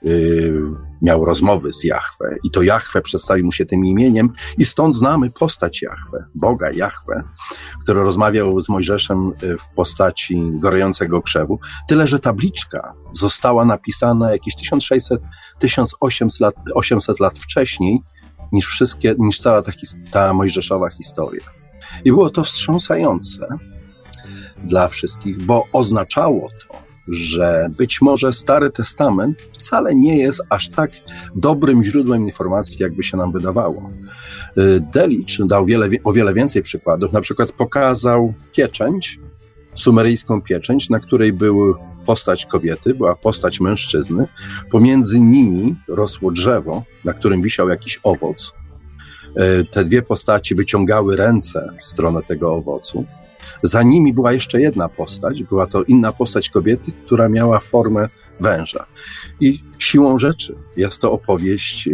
Y, 0.07 0.53
miał 1.03 1.25
rozmowy 1.25 1.73
z 1.73 1.85
Jahwe 1.85 2.37
i 2.45 2.51
to 2.51 2.63
Jahwe 2.63 3.03
przedstawił 3.03 3.45
mu 3.45 3.53
się 3.53 3.67
tym 3.67 3.87
imieniem 3.87 4.33
i 4.59 4.65
stąd 4.65 4.97
znamy 4.97 5.31
postać 5.31 5.83
Jahwe, 5.83 6.25
Boga 6.35 6.71
Jahwe, 6.71 7.23
który 7.83 8.03
rozmawiał 8.03 8.61
z 8.61 8.69
Mojżeszem 8.69 9.33
y, 9.43 9.57
w 9.59 9.69
postaci 9.75 10.51
gorejącego 10.53 11.23
krzewu. 11.23 11.59
Tyle, 11.89 12.07
że 12.07 12.19
tabliczka 12.19 12.95
została 13.13 13.65
napisana 13.65 14.33
jakieś 14.33 14.55
1600-1800 15.63 16.41
lat, 16.41 16.55
800 16.75 17.21
lat 17.21 17.39
wcześniej 17.39 18.03
niż, 18.53 18.67
wszystkie, 18.67 19.15
niż 19.19 19.39
cała 19.39 19.63
ta, 19.63 19.73
ta 20.11 20.33
mojżeszowa 20.33 20.91
historia. 20.91 21.45
I 22.05 22.11
było 22.11 22.31
to 22.31 22.45
wstrząsające 22.45 23.47
dla 24.65 24.89
wszystkich, 24.89 25.45
bo 25.45 25.65
oznaczało 25.73 26.49
to, 26.69 26.77
że 27.09 27.71
być 27.79 28.03
może 28.03 28.33
Stary 28.33 28.71
Testament 28.71 29.43
wcale 29.53 29.95
nie 29.95 30.19
jest 30.19 30.43
aż 30.49 30.69
tak 30.69 30.91
dobrym 31.35 31.83
źródłem 31.85 32.25
informacji, 32.25 32.83
jakby 32.83 33.05
się 33.05 33.17
nam 33.17 33.33
wydawało. 33.33 33.91
Y, 34.59 34.81
Delicz 34.93 35.39
dał 35.43 35.65
wiele, 35.65 35.89
o 36.05 36.13
wiele 36.13 36.35
więcej 36.35 36.63
przykładów. 36.63 37.13
Na 37.13 37.21
przykład 37.21 37.53
pokazał 37.53 38.35
pieczęć, 38.53 39.21
sumeryjską 39.75 40.43
pieczęć, 40.43 40.91
na 40.91 41.01
której 41.01 41.33
był 41.33 41.75
postać 42.07 42.47
kobiety, 42.47 42.95
była 42.95 43.15
postać 43.15 43.61
mężczyzny. 43.61 44.27
Pomiędzy 44.71 45.21
nimi 45.21 45.77
rosło 45.89 46.31
drzewo, 46.31 46.85
na 47.05 47.13
którym 47.13 47.43
wisiał 47.43 47.69
jakiś 47.69 48.01
owoc. 48.03 48.53
Y, 49.41 49.65
te 49.71 49.85
dwie 49.85 50.03
postaci 50.03 50.55
wyciągały 50.55 51.17
ręce 51.17 51.69
w 51.81 51.87
stronę 51.87 52.23
tego 52.23 52.55
owocu. 52.55 53.05
Za 53.63 53.83
nimi 53.83 54.13
była 54.13 54.33
jeszcze 54.33 54.61
jedna 54.61 54.89
postać, 54.89 55.43
była 55.43 55.67
to 55.67 55.83
inna 55.83 56.13
postać 56.13 56.51
kobiety, 56.51 56.93
która 57.07 57.29
miała 57.29 57.61
formę 57.61 58.09
węża. 58.41 58.87
I 59.41 59.63
siłą 59.79 60.19
rzeczy 60.19 60.57
jest 60.77 61.01
to 61.01 61.13
opowieść 61.13 61.89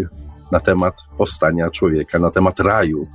na 0.53 0.61
temat 0.61 0.95
powstania 1.19 1.71
człowieka, 1.71 2.19
na 2.19 2.31
temat 2.31 2.61
raju, 2.61 3.07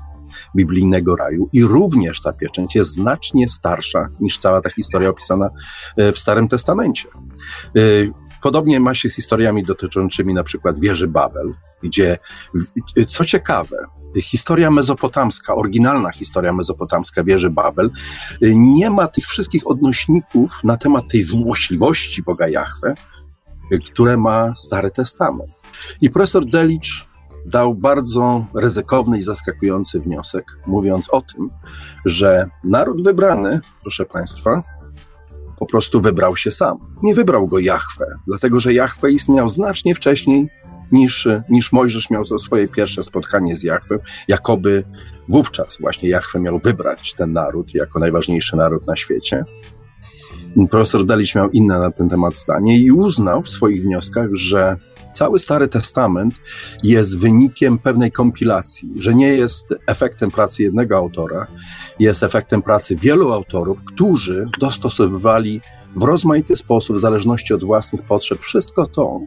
biblijnego 0.56 1.16
raju. 1.16 1.50
I 1.54 1.64
również 1.64 2.22
ta 2.22 2.34
pieczęć 2.34 2.76
jest 2.76 2.94
znacznie 2.94 3.50
starsza 3.50 4.08
niż 4.20 4.38
cała 4.38 4.62
ta 4.62 4.70
historia 4.70 5.10
opisana 5.10 5.50
e, 5.98 6.12
w 6.12 6.18
Starym 6.18 6.48
Testamencie. 6.48 7.10
Podobnie 8.42 8.80
ma 8.80 8.94
się 8.94 9.10
z 9.10 9.16
historiami 9.16 9.64
dotyczącymi 9.64 10.34
na 10.34 10.44
przykład 10.44 10.80
wieży 10.80 11.08
Babel, 11.08 11.54
gdzie, 11.84 12.18
co 13.08 13.26
ciekawe, 13.26 13.78
historia 14.22 14.72
mezopotamska, 14.72 15.56
oryginalna 15.56 16.12
historia 16.12 16.54
mezopotamska 16.54 17.24
wieży 17.24 17.50
Babel, 17.50 17.92
y, 18.44 18.54
nie 18.56 18.90
ma 18.90 19.08
tych 19.08 19.26
wszystkich 19.26 19.68
odnośników 19.68 20.64
na 20.64 20.78
temat 20.78 21.08
tej 21.12 21.24
złośliwości 21.24 22.24
Boga 22.24 22.48
Jahwe, 22.48 22.96
y, 23.72 23.80
które 23.80 24.18
ma 24.18 24.56
Stary 24.56 24.92
Testament. 24.92 25.50
I 26.02 26.10
profesor 26.10 26.46
Delicz 26.46 27.08
dał 27.46 27.76
bardzo 27.76 28.46
ryzykowny 28.54 29.18
i 29.18 29.22
zaskakujący 29.22 30.00
wniosek, 30.00 30.46
mówiąc 30.68 31.10
o 31.10 31.22
tym, 31.22 31.50
że 32.06 32.50
naród 32.64 33.04
wybrany, 33.04 33.60
proszę 33.82 34.06
Państwa, 34.06 34.64
po 35.60 35.66
prostu 35.66 36.02
wybrał 36.02 36.36
się 36.36 36.52
sam. 36.52 36.78
Nie 37.04 37.16
wybrał 37.16 37.48
go 37.48 37.60
Jahwe, 37.60 38.06
dlatego 38.28 38.60
że 38.60 38.74
Jahwe 38.74 39.12
istniał 39.12 39.50
znacznie 39.50 39.96
wcześniej 39.96 40.50
niż, 40.92 41.28
niż 41.50 41.72
Mojżesz 41.72 42.10
miał 42.10 42.26
to 42.26 42.40
swoje 42.40 42.68
pierwsze 42.68 43.04
spotkanie 43.04 43.56
z 43.56 43.64
Jachwem. 43.64 44.00
Jakoby 44.28 44.84
wówczas 45.30 45.78
właśnie 45.80 46.10
Jachwę 46.10 46.40
miał 46.40 46.60
wybrać 46.60 47.14
ten 47.14 47.34
naród 47.34 47.74
jako 47.74 48.00
najważniejszy 48.00 48.56
naród 48.56 48.88
na 48.88 48.96
świecie. 48.96 49.46
Profesor 50.70 51.06
Delić 51.06 51.36
miał 51.36 51.50
inne 51.50 51.80
na 51.80 51.92
ten 51.92 52.10
temat 52.10 52.38
zdanie 52.38 52.80
i 52.80 52.92
uznał 52.92 53.42
w 53.42 53.50
swoich 53.50 53.84
wnioskach, 53.84 54.28
że 54.34 54.78
cały 55.18 55.40
Stary 55.40 55.68
Testament 55.68 56.36
jest 56.84 57.20
wynikiem 57.20 57.78
pewnej 57.78 58.12
kompilacji, 58.12 58.90
że 58.96 59.14
nie 59.14 59.28
jest 59.28 59.76
efektem 59.88 60.32
pracy 60.32 60.64
jednego 60.64 60.98
autora, 60.98 61.48
jest 62.00 62.24
efektem 62.24 62.62
pracy 62.62 62.96
wielu 62.96 63.32
autorów, 63.32 63.84
którzy 63.84 64.50
dostosowywali 64.60 65.62
w 65.96 66.04
rozmaity 66.04 66.56
sposób, 66.56 66.96
w 66.96 67.00
zależności 67.00 67.54
od 67.54 67.64
własnych 67.64 68.02
potrzeb, 68.02 68.40
wszystko 68.42 68.86
to, 68.86 69.20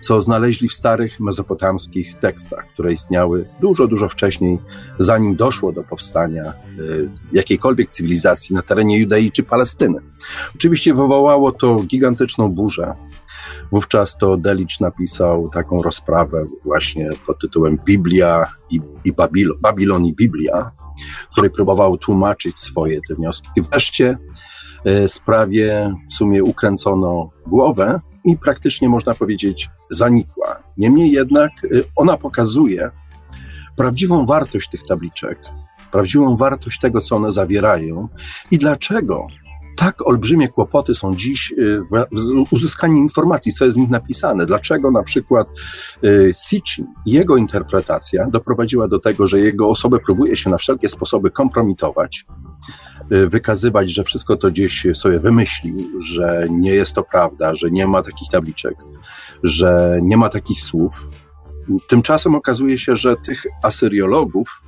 co 0.00 0.20
znaleźli 0.20 0.68
w 0.68 0.74
starych 0.74 1.20
mezopotamskich 1.20 2.18
tekstach, 2.18 2.66
które 2.74 2.92
istniały 2.92 3.46
dużo, 3.60 3.86
dużo 3.86 4.08
wcześniej, 4.08 4.58
zanim 4.98 5.36
doszło 5.36 5.72
do 5.72 5.82
powstania 5.82 6.52
y, 6.78 7.08
jakiejkolwiek 7.32 7.90
cywilizacji 7.90 8.54
na 8.54 8.62
terenie 8.62 8.98
Judei 8.98 9.32
czy 9.32 9.42
Palestyny. 9.42 9.98
Oczywiście 10.54 10.94
wywołało 10.94 11.52
to 11.52 11.82
gigantyczną 11.82 12.48
burzę. 12.48 12.94
Wówczas 13.72 14.16
to 14.16 14.36
Delicz 14.36 14.80
napisał 14.80 15.50
taką 15.50 15.82
rozprawę 15.82 16.44
właśnie 16.64 17.10
pod 17.26 17.40
tytułem 17.40 17.78
Biblia 17.84 18.46
i, 18.70 18.80
i 19.04 19.12
Babilon, 19.62 20.04
i 20.06 20.14
Biblia, 20.14 20.70
w 21.28 21.32
której 21.32 21.50
próbował 21.50 21.98
tłumaczyć 21.98 22.58
swoje 22.58 23.00
te 23.08 23.14
wnioski. 23.14 23.48
I 23.56 23.62
wreszcie 23.62 24.18
y, 24.86 25.08
sprawie 25.08 25.94
w 26.10 26.14
sumie 26.14 26.44
ukręcono 26.44 27.30
głowę, 27.46 28.00
i 28.24 28.36
praktycznie 28.36 28.88
można 28.88 29.14
powiedzieć 29.14 29.70
zanikła. 29.90 30.62
Niemniej 30.76 31.12
jednak 31.12 31.64
y, 31.64 31.84
ona 31.96 32.16
pokazuje 32.16 32.90
prawdziwą 33.76 34.26
wartość 34.26 34.70
tych 34.70 34.82
tabliczek, 34.82 35.38
prawdziwą 35.92 36.36
wartość 36.36 36.80
tego, 36.80 37.00
co 37.00 37.16
one 37.16 37.32
zawierają 37.32 38.08
i 38.50 38.58
dlaczego 38.58 39.26
tak 39.76 40.06
olbrzymie 40.06 40.48
kłopoty 40.48 40.94
są 40.94 41.16
dziś 41.16 41.54
y, 41.58 41.80
w 42.12 42.52
uzyskaniu 42.52 42.96
informacji, 42.96 43.52
co 43.52 43.64
jest 43.64 43.76
w 43.76 43.80
nich 43.80 43.90
napisane. 43.90 44.46
Dlaczego 44.46 44.90
na 44.90 45.02
przykład 45.02 45.48
y, 46.04 46.32
Sitchin 46.48 46.86
jego 47.06 47.36
interpretacja 47.36 48.26
doprowadziła 48.26 48.88
do 48.88 48.98
tego, 48.98 49.26
że 49.26 49.40
jego 49.40 49.68
osobę 49.68 49.98
próbuje 49.98 50.36
się 50.36 50.50
na 50.50 50.56
wszelkie 50.56 50.88
sposoby 50.88 51.30
kompromitować, 51.30 52.26
Y, 53.12 53.28
wykazywać, 53.28 53.90
że 53.90 54.04
wszystko 54.04 54.36
to 54.36 54.50
gdzieś 54.50 54.86
sobie 54.94 55.18
wymyślił, 55.18 56.00
że 56.00 56.46
nie 56.50 56.70
jest 56.70 56.94
to 56.94 57.02
prawda, 57.02 57.54
że 57.54 57.70
nie 57.70 57.86
ma 57.86 58.02
takich 58.02 58.28
tabliczek, 58.30 58.74
że 59.42 59.98
nie 60.02 60.16
ma 60.16 60.28
takich 60.28 60.60
słów. 60.60 61.10
Tymczasem 61.88 62.34
okazuje 62.34 62.78
się, 62.78 62.96
że 62.96 63.16
tych 63.16 63.46
asyriologów, 63.62 64.62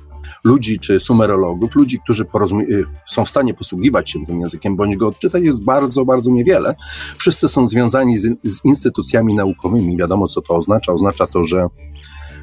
ludzi 0.45 0.79
czy 0.79 0.99
sumerologów, 0.99 1.75
ludzi, 1.75 1.99
którzy 1.99 2.23
y, 2.23 2.83
są 3.07 3.25
w 3.25 3.29
stanie 3.29 3.53
posługiwać 3.53 4.11
się 4.11 4.25
tym 4.25 4.41
językiem 4.41 4.75
bądź 4.75 4.97
go 4.97 5.07
odczytać, 5.07 5.43
jest 5.43 5.63
bardzo, 5.63 6.05
bardzo 6.05 6.31
niewiele. 6.31 6.75
Wszyscy 7.17 7.47
są 7.47 7.67
związani 7.67 8.17
z, 8.17 8.37
z 8.43 8.65
instytucjami 8.65 9.35
naukowymi. 9.35 9.97
Wiadomo, 9.97 10.27
co 10.27 10.41
to 10.41 10.55
oznacza. 10.55 10.93
Oznacza 10.93 11.27
to, 11.27 11.43
że 11.43 11.67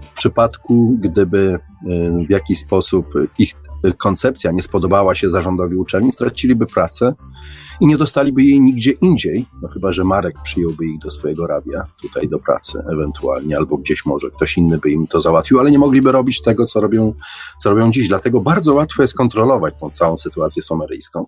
w 0.00 0.14
przypadku, 0.14 0.98
gdyby 1.00 1.58
y, 1.90 2.26
w 2.26 2.30
jakiś 2.30 2.58
sposób 2.58 3.06
ich 3.38 3.54
koncepcja 3.98 4.52
nie 4.52 4.62
spodobała 4.62 5.14
się 5.14 5.30
zarządowi 5.30 5.76
uczelni, 5.76 6.12
straciliby 6.12 6.66
pracę 6.66 7.14
i 7.80 7.86
nie 7.86 7.96
dostaliby 7.96 8.42
jej 8.42 8.60
nigdzie 8.60 8.90
indziej, 8.90 9.46
no 9.62 9.68
chyba, 9.68 9.92
że 9.92 10.04
Marek 10.04 10.34
przyjąłby 10.42 10.86
ich 10.86 10.98
do 10.98 11.10
swojego 11.10 11.46
radia, 11.46 11.86
tutaj 12.02 12.28
do 12.28 12.38
pracy 12.38 12.82
ewentualnie, 12.92 13.56
albo 13.56 13.76
gdzieś 13.76 14.06
może 14.06 14.30
ktoś 14.30 14.56
inny 14.56 14.78
by 14.78 14.90
im 14.90 15.06
to 15.06 15.20
załatwił, 15.20 15.60
ale 15.60 15.70
nie 15.70 15.78
mogliby 15.78 16.12
robić 16.12 16.42
tego, 16.42 16.66
co 16.66 16.80
robią, 16.80 17.14
co 17.62 17.70
robią 17.70 17.90
dziś. 17.90 18.08
Dlatego 18.08 18.40
bardzo 18.40 18.74
łatwo 18.74 19.02
jest 19.02 19.14
kontrolować 19.14 19.74
tą 19.80 19.90
całą 19.90 20.16
sytuację 20.16 20.62
someryjską. 20.62 21.26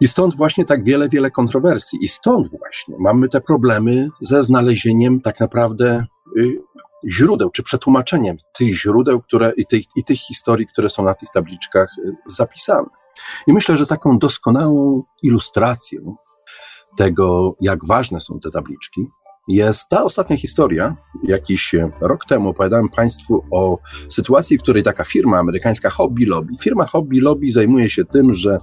I 0.00 0.08
stąd 0.08 0.36
właśnie 0.36 0.64
tak 0.64 0.84
wiele, 0.84 1.08
wiele 1.08 1.30
kontrowersji. 1.30 1.98
I 2.02 2.08
stąd 2.08 2.48
właśnie 2.58 2.96
mamy 2.98 3.28
te 3.28 3.40
problemy 3.40 4.08
ze 4.20 4.42
znalezieniem 4.42 5.20
tak 5.20 5.40
naprawdę 5.40 6.04
y, 6.38 6.62
źródeł, 7.06 7.50
czy 7.50 7.62
przetłumaczeniem 7.62 8.36
tych 8.58 8.74
źródeł 8.74 9.20
które, 9.20 9.52
i, 9.56 9.66
tych, 9.66 9.84
i 9.96 10.04
tych 10.04 10.18
historii, 10.18 10.66
które 10.66 10.90
są 10.90 11.04
na 11.04 11.14
tych 11.14 11.28
tabliczkach 11.34 11.88
y, 11.98 12.12
zapisane. 12.26 12.88
I 13.46 13.52
myślę, 13.52 13.76
że 13.76 13.86
taką 13.86 14.18
doskonałą 14.18 15.02
ilustracją 15.22 16.16
tego, 16.96 17.56
jak 17.60 17.86
ważne 17.86 18.20
są 18.20 18.40
te 18.40 18.50
tabliczki, 18.50 19.06
jest 19.48 19.88
ta 19.88 20.04
ostatnia 20.04 20.36
historia. 20.36 20.96
Jakiś 21.22 21.74
rok 22.00 22.24
temu 22.24 22.48
opowiadałem 22.48 22.88
Państwu 22.88 23.44
o 23.50 23.78
sytuacji, 24.08 24.58
w 24.58 24.62
której 24.62 24.82
taka 24.82 25.04
firma 25.04 25.38
amerykańska 25.38 25.90
Hobby 25.90 26.26
Lobby, 26.26 26.54
firma 26.60 26.86
Hobby 26.86 27.20
Lobby 27.20 27.50
zajmuje 27.50 27.90
się 27.90 28.04
tym, 28.04 28.34
że 28.34 28.58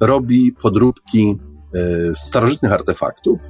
robi 0.00 0.52
podróbki 0.52 1.36
e, 1.74 1.78
starożytnych 2.16 2.72
artefaktów, 2.72 3.40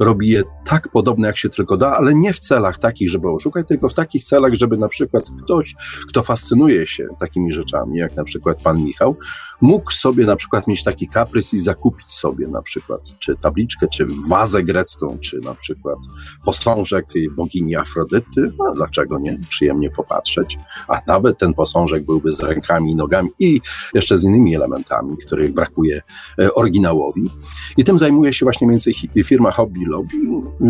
robi 0.00 0.28
je 0.28 0.42
tak 0.64 0.88
podobne, 0.88 1.26
jak 1.26 1.38
się 1.38 1.48
tylko 1.48 1.76
da, 1.76 1.96
ale 1.96 2.14
nie 2.14 2.32
w 2.32 2.38
celach 2.38 2.78
takich, 2.78 3.10
żeby 3.10 3.30
oszukać, 3.30 3.68
tylko 3.68 3.88
w 3.88 3.94
takich 3.94 4.24
celach, 4.24 4.54
żeby 4.54 4.76
na 4.76 4.88
przykład 4.88 5.24
ktoś, 5.44 5.74
kto 6.08 6.22
fascynuje 6.22 6.86
się 6.86 7.06
takimi 7.20 7.52
rzeczami, 7.52 7.98
jak 7.98 8.16
na 8.16 8.24
przykład 8.24 8.62
pan 8.62 8.84
Michał, 8.84 9.16
mógł 9.60 9.90
sobie 9.90 10.26
na 10.26 10.36
przykład 10.36 10.66
mieć 10.66 10.84
taki 10.84 11.08
kaprys 11.08 11.54
i 11.54 11.58
zakupić 11.58 12.12
sobie 12.12 12.48
na 12.48 12.62
przykład 12.62 13.00
czy 13.18 13.36
tabliczkę, 13.36 13.86
czy 13.88 14.06
wazę 14.28 14.62
grecką, 14.62 15.18
czy 15.20 15.40
na 15.40 15.54
przykład 15.54 15.98
posążek 16.44 17.06
bogini 17.36 17.76
Afrodyty, 17.76 18.52
no 18.58 18.74
dlaczego 18.74 19.18
nie? 19.18 19.40
Przyjemnie 19.48 19.90
popatrzeć, 19.90 20.58
a 20.88 21.00
nawet 21.06 21.38
ten 21.38 21.54
posążek 21.54 22.04
byłby 22.04 22.32
z 22.32 22.40
rękami 22.40 22.92
i 22.92 22.96
nogami 22.96 23.30
i 23.38 23.60
jeszcze 23.94 24.18
z 24.18 24.24
innymi 24.24 24.56
elementami, 24.56 25.16
których 25.26 25.52
brakuje 25.52 26.02
e, 26.38 26.54
oryginałowi. 26.54 27.30
I 27.76 27.84
tym 27.84 27.98
zajmuje 27.98 28.32
się 28.32 28.46
właśnie 28.46 28.66
między 28.66 28.90
firma 29.24 29.50
hobby 29.50 29.67
lobby, 29.86 30.16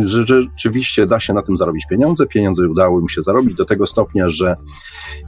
że 0.00 0.26
rzeczywiście 0.26 1.06
da 1.06 1.20
się 1.20 1.34
na 1.34 1.42
tym 1.42 1.56
zarobić 1.56 1.86
pieniądze. 1.90 2.26
Pieniądze 2.26 2.68
udało 2.68 3.00
im 3.00 3.08
się 3.08 3.22
zarobić 3.22 3.54
do 3.54 3.64
tego 3.64 3.86
stopnia, 3.86 4.28
że 4.28 4.56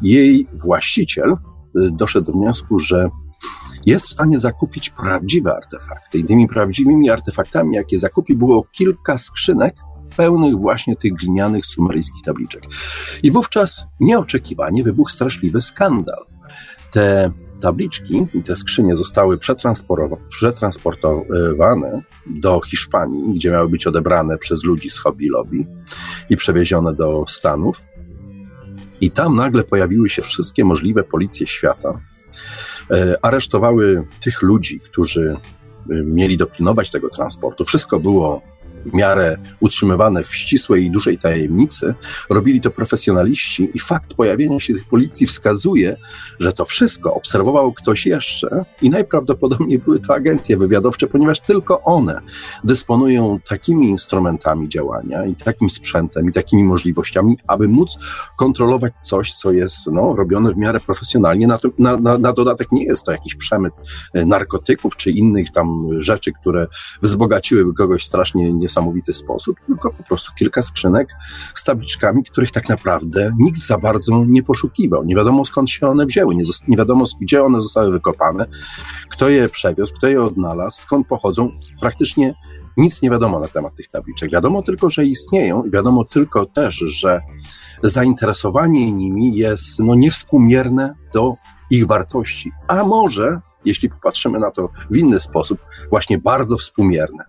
jej 0.03 0.47
właściciel 0.65 1.31
y, 1.31 1.37
doszedł 1.91 2.27
do 2.27 2.33
wniosku, 2.33 2.79
że 2.79 3.11
jest 3.87 4.09
w 4.09 4.13
stanie 4.13 4.39
zakupić 4.39 4.91
prawdziwe 4.91 5.57
artefakty. 5.57 6.19
I 6.19 6.25
tymi 6.25 6.49
prawdziwymi 6.49 7.11
artefaktami, 7.11 7.77
jakie 7.77 7.99
zakupi, 7.99 8.37
było 8.37 8.65
kilka 8.73 9.19
skrzynek 9.19 9.75
pełnych 10.17 10.59
właśnie 10.59 10.97
tych 10.97 11.13
glinianych 11.13 11.67
sumeryjskich 11.67 12.23
tabliczek. 12.25 12.63
I 13.23 13.31
wówczas 13.31 13.87
nieoczekiwanie 14.01 14.85
wybuchł 14.85 15.11
straszliwy 15.11 15.61
skandal. 15.61 16.27
Te 16.91 17.33
tabliczki 17.61 18.27
i 18.35 18.43
te 18.43 18.57
skrzynie 18.57 18.97
zostały 18.97 19.39
przetransportowane 20.29 22.03
do 22.27 22.61
Hiszpanii, 22.61 23.35
gdzie 23.35 23.51
miały 23.51 23.69
być 23.69 23.87
odebrane 23.87 24.39
przez 24.39 24.65
ludzi 24.65 24.91
z 24.91 24.99
Hobby 24.99 25.29
Lobby 25.29 25.67
i 26.31 26.37
przewiezione 26.37 26.95
do 26.95 27.25
Stanów. 27.29 27.83
I 29.01 29.11
tam 29.11 29.37
nagle 29.37 29.65
pojawiły 29.65 30.09
się 30.09 30.23
wszystkie 30.23 30.65
możliwe 30.65 31.05
policje 31.05 31.47
świata. 31.47 32.01
E, 32.91 33.17
aresztowały 33.23 34.07
tych 34.21 34.43
ludzi, 34.43 34.81
którzy 34.81 35.37
e, 35.91 36.03
mieli 36.05 36.37
dopilnować 36.37 36.91
tego 36.91 37.09
transportu. 37.09 37.65
Wszystko 37.65 38.01
było 38.01 38.43
w 38.87 38.95
miarę 38.95 39.37
utrzymywane 39.61 40.23
w 40.23 40.35
ścisłej 40.35 40.85
i 40.85 40.91
dużej 40.91 41.19
tajemnicy, 41.19 41.95
robili 42.31 42.61
to 42.61 42.71
profesjonaliści 42.71 43.71
i 43.75 43.79
fakt 43.79 44.15
pojawienia 44.15 44.61
się 44.61 44.75
tych 44.75 44.89
policji 44.89 45.27
wskazuje, 45.27 45.97
że 46.39 46.53
to 46.53 46.65
wszystko 46.65 47.15
obserwował 47.15 47.73
ktoś 47.73 48.07
jeszcze 48.07 48.65
i 48.83 48.91
najprawdopodobniej 48.91 49.79
były 49.79 50.01
to 50.01 50.15
agencje 50.15 50.57
wywiadowcze, 50.57 51.07
ponieważ 51.07 51.41
tylko 51.41 51.83
one 51.83 52.21
dysponują 52.65 53.41
takimi 53.49 53.89
instrumentami 53.89 54.69
działania 54.69 55.27
i 55.27 55.35
takim 55.35 55.71
sprzętem 55.71 56.29
i 56.29 56.33
takimi 56.33 56.65
możliwościami, 56.65 57.39
aby 57.47 57.69
móc 57.69 57.99
kontrolować 58.37 58.93
coś, 59.03 59.33
co 59.33 59.53
jest 59.53 59.87
no, 59.87 60.15
robione 60.15 60.53
w 60.53 60.57
miarę 60.57 60.81
profesjonalnie. 60.81 61.47
Na, 61.47 61.59
to, 61.59 61.69
na, 61.79 61.97
na, 61.97 62.19
na 62.19 62.33
dodatek 62.33 62.73
nie 62.73 62.85
jest 62.85 63.05
to 63.05 63.13
jakiś 63.13 63.35
przemyt 63.35 63.75
e, 64.15 64.25
narkotyków 64.25 64.97
czy 64.97 65.11
innych 65.11 65.53
tam 65.53 65.89
rzeczy, 65.99 66.33
które 66.33 66.67
wzbogaciłyby 67.03 67.75
kogoś 67.75 68.05
strasznie 68.05 68.53
nie 68.53 68.69
niesamowity 68.71 69.13
sposób, 69.13 69.57
tylko 69.67 69.91
po 69.91 70.03
prostu 70.03 70.33
kilka 70.39 70.63
skrzynek 70.63 71.09
z 71.55 71.65
tabliczkami, 71.65 72.23
których 72.23 72.51
tak 72.51 72.69
naprawdę 72.69 73.33
nikt 73.39 73.61
za 73.61 73.79
bardzo 73.79 74.25
nie 74.27 74.43
poszukiwał. 74.43 75.05
Nie 75.05 75.17
wiadomo 75.17 75.45
skąd 75.45 75.71
się 75.71 75.89
one 75.89 76.07
wzięły, 76.07 76.35
nie, 76.35 76.43
nie 76.69 76.77
wiadomo 76.77 77.05
gdzie 77.21 77.45
one 77.45 77.63
zostały 77.63 77.93
wykopane, 77.93 78.47
kto 79.09 79.29
je 79.29 79.49
przewiózł, 79.49 79.95
kto 79.95 80.09
je 80.09 80.23
odnalazł, 80.23 80.81
skąd 80.81 81.07
pochodzą. 81.07 81.51
Praktycznie 81.81 82.35
nic 82.77 83.03
nie 83.03 83.11
wiadomo 83.11 83.41
na 83.41 83.49
temat 83.49 83.75
tych 83.75 83.89
tabliczek. 83.89 84.31
Wiadomo 84.33 84.63
tylko, 84.63 84.91
że 84.91 85.05
istnieją 85.05 85.65
i 85.65 85.71
wiadomo 85.71 86.05
tylko 86.05 86.47
też, 86.47 86.75
że 86.75 87.21
zainteresowanie 87.83 88.93
nimi 88.93 89.35
jest 89.35 89.79
no, 89.79 89.95
niewspółmierne 89.95 90.95
do 91.15 91.35
ich 91.71 91.87
wartości. 91.87 92.53
A 92.69 92.85
może 92.85 93.41
jeśli 93.65 93.89
popatrzymy 93.89 94.39
na 94.39 94.51
to 94.51 94.69
w 94.91 94.97
inny 94.97 95.21
sposób, 95.21 95.59
właśnie 95.91 96.19
bardzo 96.19 96.57
współmierne. 96.57 97.25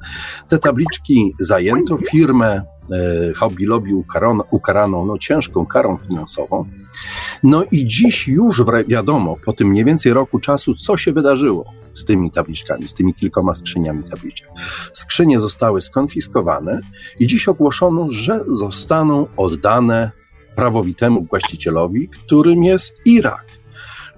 Te 0.47 0.59
tabliczki 0.59 1.33
zajęto, 1.39 1.97
firmę 1.97 2.47
e, 2.47 2.63
Hobby 3.33 3.65
Lobby 3.65 3.95
ukarano, 3.95 4.43
ukarano 4.51 5.05
no, 5.05 5.17
ciężką 5.17 5.65
karą 5.65 5.97
finansową. 5.97 6.65
No 7.43 7.63
i 7.71 7.87
dziś 7.87 8.27
już 8.27 8.63
wiadomo, 8.87 9.37
po 9.45 9.53
tym 9.53 9.67
mniej 9.67 9.85
więcej 9.85 10.13
roku 10.13 10.39
czasu, 10.39 10.75
co 10.75 10.97
się 10.97 11.13
wydarzyło 11.13 11.65
z 11.93 12.05
tymi 12.05 12.31
tabliczkami, 12.31 12.87
z 12.87 12.93
tymi 12.93 13.13
kilkoma 13.13 13.55
skrzyniami 13.55 14.03
tabliczek. 14.03 14.49
Skrzynie 14.91 15.39
zostały 15.39 15.81
skonfiskowane 15.81 16.81
i 17.19 17.27
dziś 17.27 17.47
ogłoszono, 17.47 18.07
że 18.09 18.43
zostaną 18.49 19.27
oddane 19.37 20.11
prawowitemu 20.55 21.25
właścicielowi, 21.29 22.09
którym 22.09 22.63
jest 22.63 22.95
Irak 23.05 23.60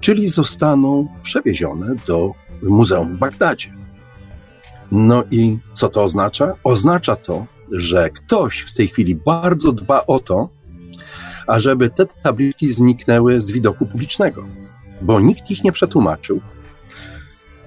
czyli 0.04 0.28
zostaną 0.28 1.08
przewiezione 1.22 1.96
do 2.08 2.32
muzeum 2.62 3.10
w 3.10 3.16
Bagdadzie. 3.16 3.74
No 4.92 5.24
i 5.32 5.58
co 5.74 5.90
to 5.90 6.04
oznacza? 6.04 6.54
Oznacza 6.64 7.16
to, 7.16 7.46
że 7.72 8.10
ktoś 8.10 8.60
w 8.60 8.76
tej 8.76 8.88
chwili 8.88 9.16
bardzo 9.16 9.72
dba 9.72 10.06
o 10.06 10.20
to, 10.20 10.50
ażeby 11.48 11.90
te 11.90 12.06
tabliczki 12.06 12.74
zniknęły 12.74 13.42
z 13.42 13.52
widoku 13.52 13.86
publicznego, 13.86 14.44
bo 15.02 15.20
nikt 15.20 15.52
ich 15.52 15.64
nie 15.64 15.72
przetłumaczył, 15.72 16.42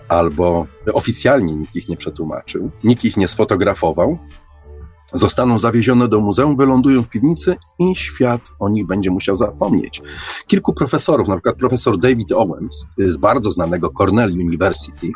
albo 0.08 0.66
oficjalnie 0.92 1.56
nikt 1.56 1.76
ich 1.76 1.88
nie 1.88 1.96
przetłumaczył, 1.96 2.70
nikt 2.84 3.04
ich 3.04 3.16
nie 3.16 3.28
sfotografował, 3.28 4.18
zostaną 5.12 5.58
zawiezione 5.58 6.08
do 6.08 6.20
muzeum, 6.20 6.56
wylądują 6.56 7.02
w 7.02 7.08
piwnicy 7.08 7.56
i 7.78 7.96
świat 7.96 8.40
o 8.58 8.68
nich 8.68 8.86
będzie 8.86 9.10
musiał 9.10 9.36
zapomnieć. 9.36 10.02
Kilku 10.46 10.72
profesorów, 10.72 11.28
na 11.28 11.34
przykład 11.34 11.56
profesor 11.56 11.98
David 11.98 12.32
Owens 12.32 12.86
z 12.98 13.16
bardzo 13.16 13.52
znanego 13.52 13.90
Cornell 13.90 14.32
University, 14.32 15.12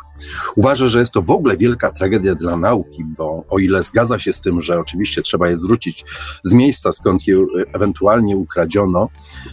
uważa, 0.55 0.87
że 0.87 0.99
jest 0.99 1.11
to 1.11 1.21
w 1.21 1.31
ogóle 1.31 1.57
wielka 1.57 1.91
tragedia 1.91 2.35
dla 2.35 2.57
nauki, 2.57 3.05
bo 3.17 3.43
o 3.49 3.59
ile 3.59 3.83
zgadza 3.83 4.19
się 4.19 4.33
z 4.33 4.41
tym, 4.41 4.61
że 4.61 4.79
oczywiście 4.79 5.21
trzeba 5.21 5.49
je 5.49 5.57
zwrócić 5.57 6.05
z 6.43 6.53
miejsca, 6.53 6.91
skąd 6.91 7.27
je 7.27 7.45
ewentualnie 7.73 8.37
ukradziono, 8.37 9.09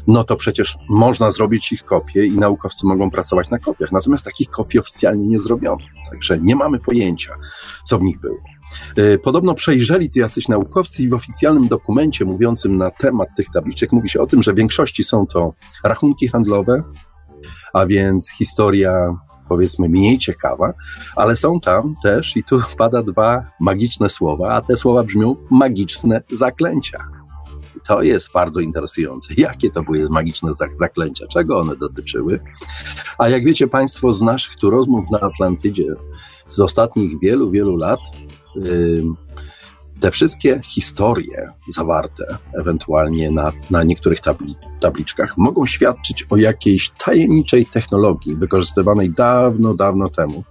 no 0.07 0.24
to 0.24 0.37
przecież 0.37 0.79
można 0.88 1.31
zrobić 1.31 1.72
ich 1.72 1.85
kopie 1.85 2.27
i 2.27 2.38
naukowcy 2.38 2.87
mogą 2.87 3.11
pracować 3.11 3.51
na 3.51 3.59
kopiach. 3.59 3.92
Natomiast 3.92 4.24
takich 4.24 4.51
kopii 4.51 4.81
oficjalnie 4.81 5.27
nie 5.27 5.38
zrobiono. 5.38 5.85
Także 6.11 6.38
nie 6.38 6.57
mamy 6.57 6.79
pojęcia, 6.79 7.35
co 7.85 7.98
w 7.98 8.03
nich 8.03 8.20
było. 8.20 8.58
E, 8.96 9.18
podobno 9.18 9.54
przejrzeli 9.54 10.11
to 10.11 10.18
jacyś 10.18 10.48
naukowcy 10.48 11.02
i 11.02 11.09
w 11.09 11.14
oficjalnym 11.14 11.68
dokumencie 11.68 12.24
mówiącym 12.24 12.76
na 12.76 12.90
temat 12.90 13.28
tych 13.37 13.46
tabliczek 13.54 13.92
mówi 13.92 14.09
się 14.09 14.20
o 14.20 14.26
tym, 14.26 14.42
że 14.42 14.52
w 14.52 14.57
większości 14.57 15.04
są 15.04 15.26
to 15.26 15.52
rachunki 15.85 16.28
handlowe, 16.28 16.83
a 17.72 17.87
więc 17.87 18.31
historia 18.31 19.14
powiedzmy 19.48 19.88
mniej 19.88 20.18
ciekawa, 20.18 20.72
ale 21.16 21.37
są 21.37 21.61
tam 21.61 21.94
też, 22.02 22.37
i 22.37 22.44
tu 22.44 22.61
pada 22.78 23.02
dwa 23.02 23.44
magiczne 23.61 24.09
słowa, 24.09 24.54
a 24.54 24.61
te 24.61 24.76
słowa 24.76 25.02
brzmią 25.02 25.37
magiczne 25.50 26.22
zaklęcia. 26.33 27.04
To 27.87 28.02
jest 28.02 28.33
bardzo 28.33 28.61
interesujące. 28.61 29.35
Jakie 29.46 29.70
to 29.70 29.83
były 29.83 30.09
magiczne 30.11 30.52
zaklęcia? 30.72 31.26
Czego 31.26 31.59
one 31.59 31.76
dotyczyły? 31.76 32.40
A 33.18 33.28
jak 33.28 33.44
wiecie 33.44 33.68
Państwo 33.68 34.12
z 34.12 34.22
naszych 34.22 34.57
tu 34.57 34.70
rozmów 34.70 35.11
na 35.11 35.20
Atlantydzie 35.20 35.94
z 36.48 36.61
ostatnich 36.61 37.20
wielu, 37.20 37.50
wielu 37.50 37.76
lat, 37.76 38.00
te 40.01 40.11
wszystkie 40.11 40.61
historie 40.64 41.53
zawarte 41.73 42.38
ewentualnie 42.61 43.31
na, 43.31 43.53
na 43.71 43.83
niektórych 43.83 44.21
tabli, 44.21 44.57
tabliczkach 44.81 45.37
mogą 45.37 45.66
świadczyć 45.66 46.27
o 46.31 46.37
jakiejś 46.37 46.90
tajemniczej 46.90 47.66
technologii 47.66 48.37
wykorzystywanej 48.37 49.11
dawno, 49.11 49.75
dawno 49.75 50.09
temu, 50.09 50.44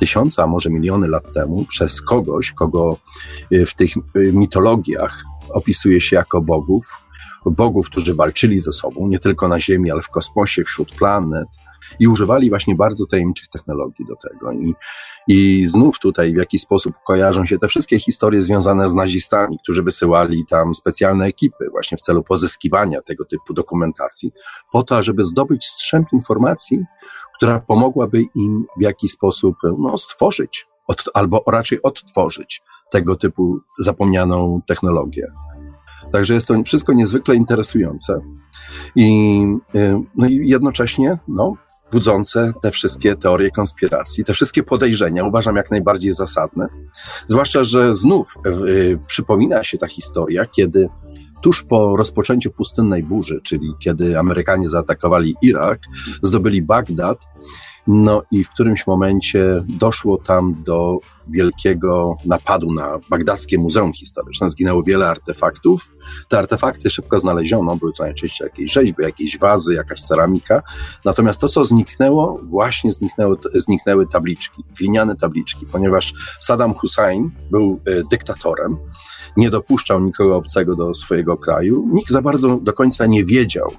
tysiąca, 0.00 0.46
może 0.46 0.70
miliony 0.70 1.08
lat 1.08 1.32
temu, 1.32 1.64
przez 1.64 2.02
kogoś, 2.02 2.52
kogo 2.52 2.96
y, 3.52 3.66
w 3.66 3.74
tych 3.74 3.96
y, 3.96 4.32
mitologiach 4.32 5.24
opisuje 5.48 6.00
się 6.00 6.16
jako 6.16 6.40
bogów, 6.40 7.02
bogów, 7.46 7.90
którzy 7.90 8.14
walczyli 8.14 8.60
ze 8.60 8.72
sobą, 8.72 9.08
nie 9.08 9.18
tylko 9.18 9.48
na 9.48 9.60
Ziemi, 9.60 9.90
ale 9.90 10.02
w 10.02 10.08
kosmosie, 10.08 10.64
wśród 10.64 10.94
planet, 10.94 11.48
i 11.98 12.08
używali 12.08 12.50
właśnie 12.50 12.74
bardzo 12.74 13.06
tajemniczych 13.06 13.48
technologii 13.48 14.06
do 14.08 14.16
tego. 14.16 14.52
I, 14.52 14.74
I 15.28 15.66
znów 15.66 15.98
tutaj 15.98 16.34
w 16.34 16.36
jakiś 16.36 16.62
sposób 16.62 16.94
kojarzą 17.06 17.46
się 17.46 17.58
te 17.58 17.68
wszystkie 17.68 17.98
historie 17.98 18.42
związane 18.42 18.88
z 18.88 18.94
nazistami, 18.94 19.58
którzy 19.62 19.82
wysyłali 19.82 20.44
tam 20.48 20.74
specjalne 20.74 21.26
ekipy 21.26 21.70
właśnie 21.70 21.98
w 21.98 22.00
celu 22.00 22.22
pozyskiwania 22.22 23.02
tego 23.02 23.24
typu 23.24 23.54
dokumentacji, 23.54 24.32
po 24.72 24.82
to, 24.82 25.02
żeby 25.02 25.24
zdobyć 25.24 25.66
strzęp 25.66 26.12
informacji, 26.12 26.84
która 27.36 27.60
pomogłaby 27.60 28.24
im 28.34 28.66
w 28.78 28.82
jakiś 28.82 29.12
sposób 29.12 29.56
no, 29.78 29.98
stworzyć 29.98 30.66
od, 30.86 31.04
albo 31.14 31.44
raczej 31.46 31.82
odtworzyć 31.82 32.62
tego 32.90 33.16
typu 33.16 33.60
zapomnianą 33.78 34.60
technologię. 34.66 35.32
Także 36.12 36.34
jest 36.34 36.48
to 36.48 36.62
wszystko 36.64 36.92
niezwykle 36.92 37.34
interesujące 37.34 38.20
i, 38.96 39.42
y, 39.74 40.00
no 40.16 40.28
i 40.28 40.48
jednocześnie 40.48 41.18
no, 41.28 41.54
budzące 41.92 42.52
te 42.62 42.70
wszystkie 42.70 43.16
teorie 43.16 43.50
konspiracji, 43.50 44.24
te 44.24 44.32
wszystkie 44.32 44.62
podejrzenia 44.62 45.24
uważam 45.24 45.56
jak 45.56 45.70
najbardziej 45.70 46.14
zasadne. 46.14 46.66
Zwłaszcza, 47.26 47.64
że 47.64 47.96
znów 47.96 48.34
y, 48.46 48.98
przypomina 49.06 49.64
się 49.64 49.78
ta 49.78 49.88
historia, 49.88 50.44
kiedy 50.44 50.88
tuż 51.42 51.62
po 51.62 51.96
rozpoczęciu 51.96 52.50
pustynnej 52.50 53.02
burzy, 53.02 53.40
czyli 53.42 53.72
kiedy 53.78 54.18
Amerykanie 54.18 54.68
zaatakowali 54.68 55.34
Irak, 55.42 55.80
zdobyli 56.22 56.62
Bagdad, 56.62 57.24
no 57.92 58.22
i 58.30 58.44
w 58.44 58.50
którymś 58.50 58.86
momencie 58.86 59.64
doszło 59.68 60.18
tam 60.18 60.62
do 60.64 60.98
wielkiego 61.28 62.16
napadu 62.24 62.72
na 62.72 62.98
bagdackie 63.08 63.58
Muzeum 63.58 63.92
Historyczne. 63.92 64.50
Zginęło 64.50 64.82
wiele 64.82 65.08
artefaktów. 65.08 65.94
Te 66.28 66.38
artefakty 66.38 66.90
szybko 66.90 67.20
znaleziono, 67.20 67.76
były 67.76 67.92
to 67.92 68.02
najczęściej 68.02 68.46
jakieś 68.46 68.72
rzeźby, 68.72 69.02
jakieś 69.02 69.38
wazy, 69.38 69.74
jakaś 69.74 70.00
ceramika. 70.00 70.62
Natomiast 71.04 71.40
to, 71.40 71.48
co 71.48 71.64
zniknęło, 71.64 72.40
właśnie 72.42 72.92
zniknęło, 72.92 73.36
zniknęły 73.54 74.06
tabliczki, 74.06 74.62
gliniane 74.78 75.16
tabliczki, 75.16 75.66
ponieważ 75.66 76.14
Saddam 76.40 76.74
Hussein 76.74 77.30
był 77.50 77.80
e, 77.86 78.02
dyktatorem, 78.10 78.76
nie 79.36 79.50
dopuszczał 79.50 80.00
nikogo 80.00 80.36
obcego 80.36 80.76
do 80.76 80.94
swojego 80.94 81.36
kraju. 81.36 81.88
Nikt 81.92 82.10
za 82.10 82.22
bardzo 82.22 82.56
do 82.56 82.72
końca 82.72 83.06
nie 83.06 83.24
wiedział, 83.24 83.72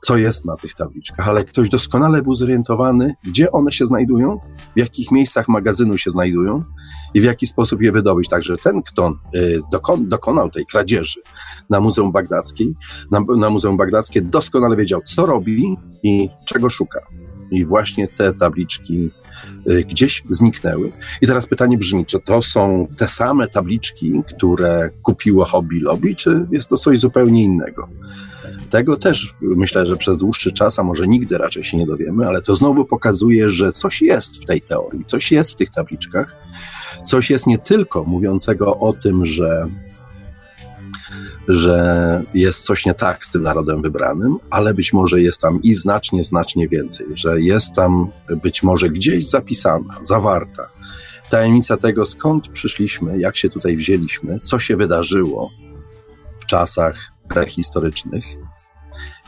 co 0.00 0.16
jest 0.16 0.44
na 0.44 0.56
tych 0.56 0.74
tabliczkach, 0.74 1.28
ale 1.28 1.44
ktoś 1.44 1.68
doskonale 1.68 2.22
był 2.22 2.34
zorientowany, 2.34 3.14
gdzie 3.24 3.52
one 3.52 3.72
się 3.72 3.86
znajdują, 3.86 4.38
w 4.76 4.78
jakich 4.78 5.10
miejscach 5.10 5.48
magazynu 5.48 5.98
się 5.98 6.10
znajdują 6.10 6.64
i 7.14 7.20
w 7.20 7.24
jaki 7.24 7.46
sposób 7.46 7.82
je 7.82 7.92
wydobyć. 7.92 8.28
Także 8.28 8.58
ten, 8.58 8.82
kto 8.82 9.12
y, 9.34 9.60
dokon, 9.72 10.08
dokonał 10.08 10.50
tej 10.50 10.66
kradzieży 10.66 11.20
na 11.70 11.80
Muzeum 11.80 12.12
Bagdackiej, 12.12 12.74
na, 13.10 13.20
na 13.36 13.50
Muzeum 13.50 13.76
Bagdackie 13.76 14.22
doskonale 14.22 14.76
wiedział, 14.76 15.00
co 15.04 15.26
robi 15.26 15.76
i 16.02 16.28
czego 16.44 16.68
szuka. 16.68 17.00
I 17.50 17.64
właśnie 17.64 18.08
te 18.08 18.34
tabliczki 18.34 19.10
gdzieś 19.88 20.22
zniknęły. 20.28 20.92
I 21.20 21.26
teraz 21.26 21.46
pytanie 21.46 21.78
brzmi, 21.78 22.06
czy 22.06 22.20
to 22.20 22.42
są 22.42 22.88
te 22.96 23.08
same 23.08 23.48
tabliczki, 23.48 24.22
które 24.36 24.90
kupiło 25.02 25.44
Hobby 25.44 25.80
Lobby, 25.80 26.16
czy 26.16 26.46
jest 26.50 26.68
to 26.68 26.76
coś 26.76 26.98
zupełnie 26.98 27.44
innego? 27.44 27.88
Tego 28.70 28.96
też 28.96 29.34
myślę, 29.40 29.86
że 29.86 29.96
przez 29.96 30.18
dłuższy 30.18 30.52
czas, 30.52 30.78
a 30.78 30.82
może 30.82 31.06
nigdy 31.06 31.38
raczej 31.38 31.64
się 31.64 31.76
nie 31.76 31.86
dowiemy, 31.86 32.26
ale 32.26 32.42
to 32.42 32.54
znowu 32.54 32.84
pokazuje, 32.84 33.50
że 33.50 33.72
coś 33.72 34.02
jest 34.02 34.42
w 34.42 34.44
tej 34.44 34.60
teorii, 34.60 35.04
coś 35.04 35.32
jest 35.32 35.52
w 35.52 35.56
tych 35.56 35.70
tabliczkach, 35.70 36.36
coś 37.04 37.30
jest 37.30 37.46
nie 37.46 37.58
tylko 37.58 38.04
mówiącego 38.04 38.78
o 38.78 38.92
tym, 38.92 39.24
że 39.24 39.68
że 41.48 42.22
jest 42.34 42.64
coś 42.64 42.86
nie 42.86 42.94
tak 42.94 43.24
z 43.24 43.30
tym 43.30 43.42
narodem 43.42 43.82
wybranym, 43.82 44.36
ale 44.50 44.74
być 44.74 44.92
może 44.92 45.20
jest 45.20 45.40
tam 45.40 45.62
i 45.62 45.74
znacznie, 45.74 46.24
znacznie 46.24 46.68
więcej, 46.68 47.06
że 47.14 47.40
jest 47.40 47.74
tam 47.74 48.10
być 48.42 48.62
może 48.62 48.90
gdzieś 48.90 49.28
zapisana, 49.28 49.98
zawarta 50.00 50.68
tajemnica 51.30 51.76
tego, 51.76 52.06
skąd 52.06 52.48
przyszliśmy, 52.48 53.18
jak 53.18 53.36
się 53.36 53.50
tutaj 53.50 53.76
wzięliśmy, 53.76 54.40
co 54.40 54.58
się 54.58 54.76
wydarzyło 54.76 55.50
w 56.40 56.46
czasach 56.46 57.12
prehistorycznych 57.28 58.24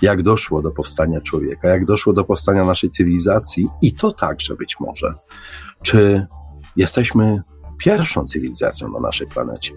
jak 0.03 0.23
doszło 0.23 0.63
do 0.63 0.71
powstania 0.71 1.21
człowieka, 1.21 1.69
jak 1.69 1.85
doszło 1.85 2.13
do 2.13 2.25
powstania 2.25 2.65
naszej 2.65 2.91
cywilizacji 2.91 3.69
i 3.83 3.95
to 3.95 4.13
także 4.13 4.55
być 4.57 4.81
może, 4.81 5.15
czy 5.83 6.27
jesteśmy 6.77 7.43
pierwszą 7.79 8.25
cywilizacją 8.25 8.89
na 8.89 9.01
naszej 9.01 9.27
planecie. 9.27 9.73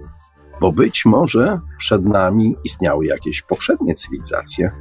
Bo 0.62 0.72
być 0.72 1.06
może 1.06 1.60
przed 1.78 2.06
nami 2.06 2.56
istniały 2.64 3.06
jakieś 3.06 3.42
poprzednie 3.42 3.96
cywilizacje, 3.96 4.72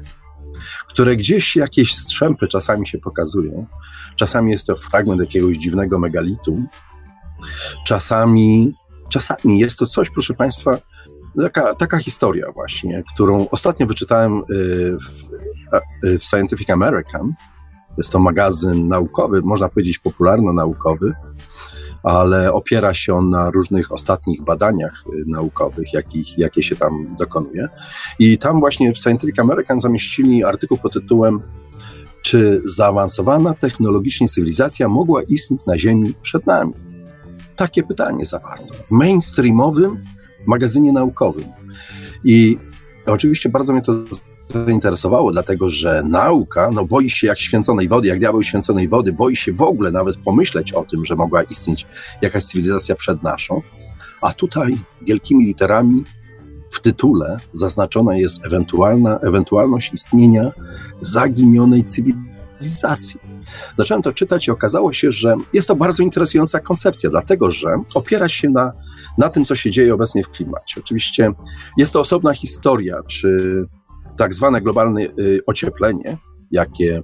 które 0.89 1.17
gdzieś 1.17 1.57
jakieś 1.57 1.95
strzępy 1.95 2.49
czasami 2.49 2.87
się 2.87 2.99
pokazują. 2.99 3.67
Czasami 4.17 4.51
jest 4.53 4.67
to 4.67 4.77
fragment 4.77 5.21
jakiegoś 5.21 5.57
dziwnego 5.57 5.99
megalitu, 5.99 6.63
czasami, 7.87 8.73
czasami 9.09 9.59
jest 9.59 9.79
to 9.79 9.87
coś, 9.87 10.11
proszę 10.11 10.35
Państwa, 10.35 10.79
Taka, 11.43 11.75
taka 11.75 11.99
historia 11.99 12.53
właśnie, 12.53 13.03
którą 13.15 13.49
ostatnio 13.51 13.87
wyczytałem 13.87 14.39
y, 14.39 14.43
w, 14.99 15.33
y, 16.07 16.19
w 16.19 16.25
Scientific 16.25 16.71
American. 16.71 17.33
Jest 17.97 18.13
to 18.13 18.19
magazyn 18.19 18.89
naukowy, 18.89 19.43
można 19.43 19.69
powiedzieć 19.69 19.99
popularno-naukowy, 19.99 21.13
ale 22.03 22.53
opiera 22.53 22.95
się 22.95 23.15
on 23.15 23.31
na 23.31 23.51
różnych 23.51 23.93
ostatnich 23.93 24.43
badaniach 24.43 25.05
y, 25.07 25.25
naukowych, 25.27 25.93
jakich, 25.93 26.39
jakie 26.39 26.63
się 26.63 26.77
tam 26.77 27.17
dokonuje. 27.19 27.69
I 28.19 28.39
tam 28.39 28.61
właśnie 28.61 28.93
w 28.93 28.99
Scientific 28.99 29.39
American 29.39 29.81
zamieścili 29.81 30.45
artykuł 30.45 30.79
pod 30.79 30.93
tytułem 30.93 31.41
Czy 32.23 32.63
zaawansowana 32.65 33.55
technologicznie 33.55 34.29
cywilizacja 34.29 34.89
mogła 34.89 35.23
istnieć 35.23 35.61
na 35.67 35.79
Ziemi 35.79 36.15
przed 36.23 36.47
nami? 36.47 36.73
Takie 37.57 37.83
pytanie 37.83 38.25
zawarto 38.25 38.75
w 38.75 38.91
mainstreamowym 38.91 40.05
magazynie 40.47 40.93
naukowym. 40.93 41.45
I 42.25 42.59
oczywiście 43.07 43.49
bardzo 43.49 43.73
mnie 43.73 43.83
to 43.83 43.93
zainteresowało, 44.51 45.33
dlatego 45.33 45.69
że 45.69 46.03
nauka 46.07 46.71
no, 46.71 46.85
boi 46.85 47.11
się 47.11 47.27
jak 47.27 47.41
święconej 47.41 47.89
wody, 47.89 48.09
jak 48.09 48.19
diabeł 48.19 48.43
święconej 48.43 48.89
wody, 48.89 49.13
boi 49.13 49.37
się 49.37 49.53
w 49.53 49.63
ogóle 49.63 49.91
nawet 49.91 50.17
pomyśleć 50.17 50.73
o 50.73 50.85
tym, 50.85 51.05
że 51.05 51.17
mogła 51.17 51.43
istnieć 51.43 51.87
jakaś 52.23 52.45
cywilizacja 52.45 52.95
przed 52.95 53.23
naszą. 53.23 53.63
A 54.21 54.33
tutaj 54.33 54.79
wielkimi 55.03 55.47
literami 55.47 56.05
w 56.71 56.81
tytule 56.81 57.37
zaznaczona 57.53 58.17
jest 58.17 58.47
ewentualna, 58.47 59.19
ewentualność 59.19 59.95
istnienia 59.95 60.53
zaginionej 61.01 61.85
cywilizacji. 61.85 63.21
Zacząłem 63.79 64.03
to 64.03 64.13
czytać 64.13 64.49
i 64.49 64.51
okazało 64.51 64.93
się, 64.93 65.13
że 65.13 65.37
jest 65.53 65.69
to 65.69 65.77
bardzo 65.77 66.03
interesująca 66.03 66.61
koncepcja, 66.61 67.11
dlatego 67.11 67.51
że 67.51 67.69
opiera 67.95 68.29
się 68.29 68.51
na 68.51 68.73
na 69.19 69.29
tym, 69.29 69.45
co 69.45 69.55
się 69.55 69.71
dzieje 69.71 69.95
obecnie 69.95 70.25
w 70.25 70.31
klimacie. 70.31 70.81
Oczywiście 70.81 71.33
jest 71.77 71.93
to 71.93 72.01
osobna 72.01 72.35
historia, 72.35 72.97
czy 73.07 73.65
tak 74.17 74.35
zwane 74.35 74.61
globalne 74.61 75.01
y, 75.01 75.41
ocieplenie, 75.47 76.19
jakie 76.51 77.03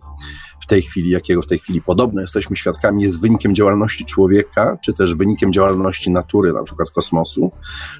w 0.66 0.69
tej 0.69 0.83
chwili, 0.83 1.11
jakiego 1.11 1.42
w 1.42 1.47
tej 1.47 1.59
chwili 1.59 1.83
podobno 1.83 2.21
jesteśmy 2.21 2.57
świadkami, 2.57 3.03
jest 3.03 3.21
wynikiem 3.21 3.55
działalności 3.55 4.05
człowieka, 4.05 4.79
czy 4.85 4.92
też 4.92 5.14
wynikiem 5.14 5.53
działalności 5.53 6.11
natury, 6.11 6.53
na 6.53 6.62
przykład 6.62 6.90
kosmosu, 6.90 7.51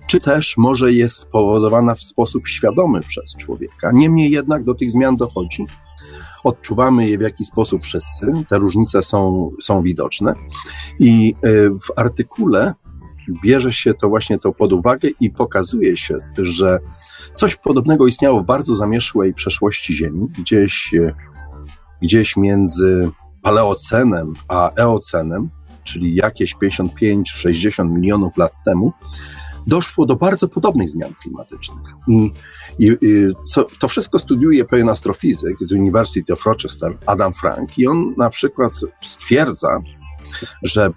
czy 0.07 0.21
też 0.21 0.55
może 0.57 0.93
jest 0.93 1.17
spowodowana 1.17 1.95
w 1.95 2.03
sposób 2.03 2.49
świadomy 2.49 3.01
przez 3.01 3.37
człowieka. 3.37 3.91
Niemniej 3.95 4.31
jednak 4.31 4.65
do 4.65 4.75
tych 4.75 4.91
zmian 4.91 5.17
dochodzi. 5.17 5.67
Odczuwamy 6.45 7.09
je 7.09 7.19
w 7.19 7.21
jakiś 7.21 7.47
sposób 7.47 7.83
wszyscy, 7.83 8.27
te 8.49 8.59
różnice 8.59 9.03
są, 9.03 9.51
są 9.63 9.83
widoczne. 9.83 10.35
I 10.99 11.35
y, 11.45 11.71
w 11.71 11.99
artykule 11.99 12.75
bierze 13.43 13.73
się 13.73 13.95
to 13.95 14.09
właśnie 14.09 14.39
to 14.39 14.53
pod 14.53 14.73
uwagę 14.73 15.09
i 15.21 15.31
pokazuje 15.31 15.97
się, 15.97 16.19
że 16.39 16.79
coś 17.33 17.57
podobnego 17.57 18.07
istniało 18.07 18.43
w 18.43 18.47
bardzo 18.47 18.77
zamieszłej 18.77 19.35
przeszłości 19.35 19.95
Ziemi, 19.95 20.29
gdzieś, 20.39 20.95
e, 20.95 21.15
gdzieś 22.03 22.37
między 22.37 23.11
paleocenem 23.43 24.35
a 24.49 24.71
eocenem, 24.75 25.49
czyli 25.85 26.15
jakieś 26.15 26.55
55-60 26.55 27.91
milionów 27.91 28.37
lat 28.37 28.53
temu, 28.65 28.93
doszło 29.67 30.07
do 30.07 30.17
bardzo 30.17 30.49
podobnych 30.49 30.91
zmian 30.91 31.15
klimatycznych. 31.23 31.87
I, 32.09 32.33
i, 32.79 32.97
i 33.03 33.29
co, 33.53 33.67
to 33.81 33.89
wszystko 33.89 34.19
studiuje 34.19 34.65
pewien 34.65 34.89
astrofizyk 34.89 35.57
z 35.61 35.73
University 35.73 36.33
of 36.33 36.47
Rochester, 36.47 36.99
Adam 37.07 37.35
Frank, 37.35 37.79
i 37.79 37.87
on 37.87 38.15
na 38.17 38.31
przykład 38.31 38.73
stwierdza, 39.03 39.81
że 40.63 40.91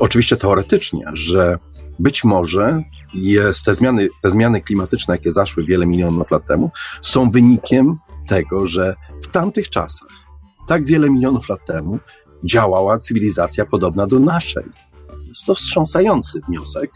oczywiście 0.00 0.36
teoretycznie, 0.36 1.04
że 1.12 1.58
być 1.98 2.24
może 2.24 2.82
jest 3.14 3.64
te 3.64 3.74
zmiany, 3.74 4.08
te 4.22 4.30
zmiany 4.30 4.60
klimatyczne, 4.60 5.14
jakie 5.14 5.32
zaszły 5.32 5.64
wiele 5.64 5.86
milionów 5.86 6.30
lat 6.30 6.46
temu, 6.46 6.70
są 7.02 7.30
wynikiem 7.30 7.98
tego, 8.28 8.66
że 8.66 8.96
w 9.22 9.28
tamtych 9.28 9.68
czasach, 9.68 10.08
tak 10.68 10.86
wiele 10.86 11.10
milionów 11.10 11.48
lat 11.48 11.66
temu, 11.66 11.98
działała 12.44 12.98
cywilizacja 12.98 13.66
podobna 13.66 14.06
do 14.06 14.18
naszej. 14.18 14.64
Jest 15.28 15.46
to 15.46 15.54
wstrząsający 15.54 16.40
wniosek 16.48 16.90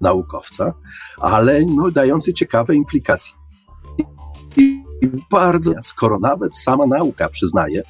naukowca, 0.00 0.74
ale 1.18 1.60
no, 1.66 1.90
dający 1.90 2.34
ciekawe 2.34 2.74
implikacje. 2.74 3.34
I 4.56 4.82
bardzo, 5.30 5.72
skoro 5.82 6.18
nawet 6.18 6.56
sama 6.56 6.86
nauka 6.86 7.28
przyznaje, 7.28 7.82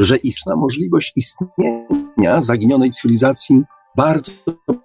że 0.00 0.16
istna 0.16 0.56
możliwość 0.56 1.12
istnienia 1.16 2.42
zaginionej 2.42 2.90
cywilizacji 2.90 3.62
bardzo, 3.96 4.32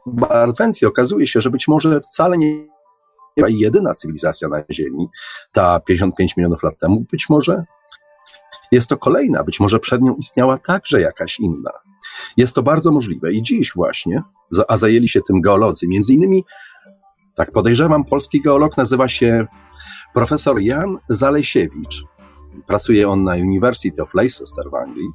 bardzo. 0.06 0.64
Okazuje 0.88 1.28
się, 1.28 1.42
że 1.42 1.50
być 1.50 1.68
może 1.68 2.00
wcale 2.02 2.38
nie 2.38 2.68
była 3.38 3.50
jedyna 3.50 3.94
cywilizacja 3.94 4.48
na 4.48 4.64
Ziemi, 4.72 5.08
ta 5.52 5.80
55 5.80 6.38
milionów 6.38 6.64
lat 6.64 6.80
temu, 6.80 7.06
być 7.12 7.30
może 7.30 7.64
jest 8.72 8.90
to 8.90 8.98
kolejna, 8.98 9.44
być 9.44 9.60
może 9.60 9.80
przed 9.80 10.02
nią 10.02 10.16
istniała 10.16 10.58
także 10.58 11.02
jakaś 11.02 11.40
inna. 11.40 11.72
Jest 12.38 12.56
to 12.56 12.64
bardzo 12.64 12.92
możliwe 12.92 13.34
i 13.34 13.42
dziś 13.42 13.72
właśnie, 13.76 14.24
a 14.68 14.78
zajęli 14.78 15.08
się 15.08 15.22
tym 15.22 15.42
geolodzy, 15.42 15.88
między 15.88 16.14
innymi, 16.14 16.44
tak 17.36 17.52
podejrzewam, 17.52 18.06
polski 18.06 18.42
geolog 18.42 18.78
nazywa 18.78 19.08
się 19.08 19.48
profesor 20.14 20.62
Jan 20.62 20.98
Zalesiewicz. 21.10 22.04
Pracuje 22.68 23.10
on 23.10 23.24
na 23.24 23.34
University 23.34 24.02
of 24.02 24.14
Leicester 24.14 24.66
w 24.72 24.76
Anglii 24.76 25.08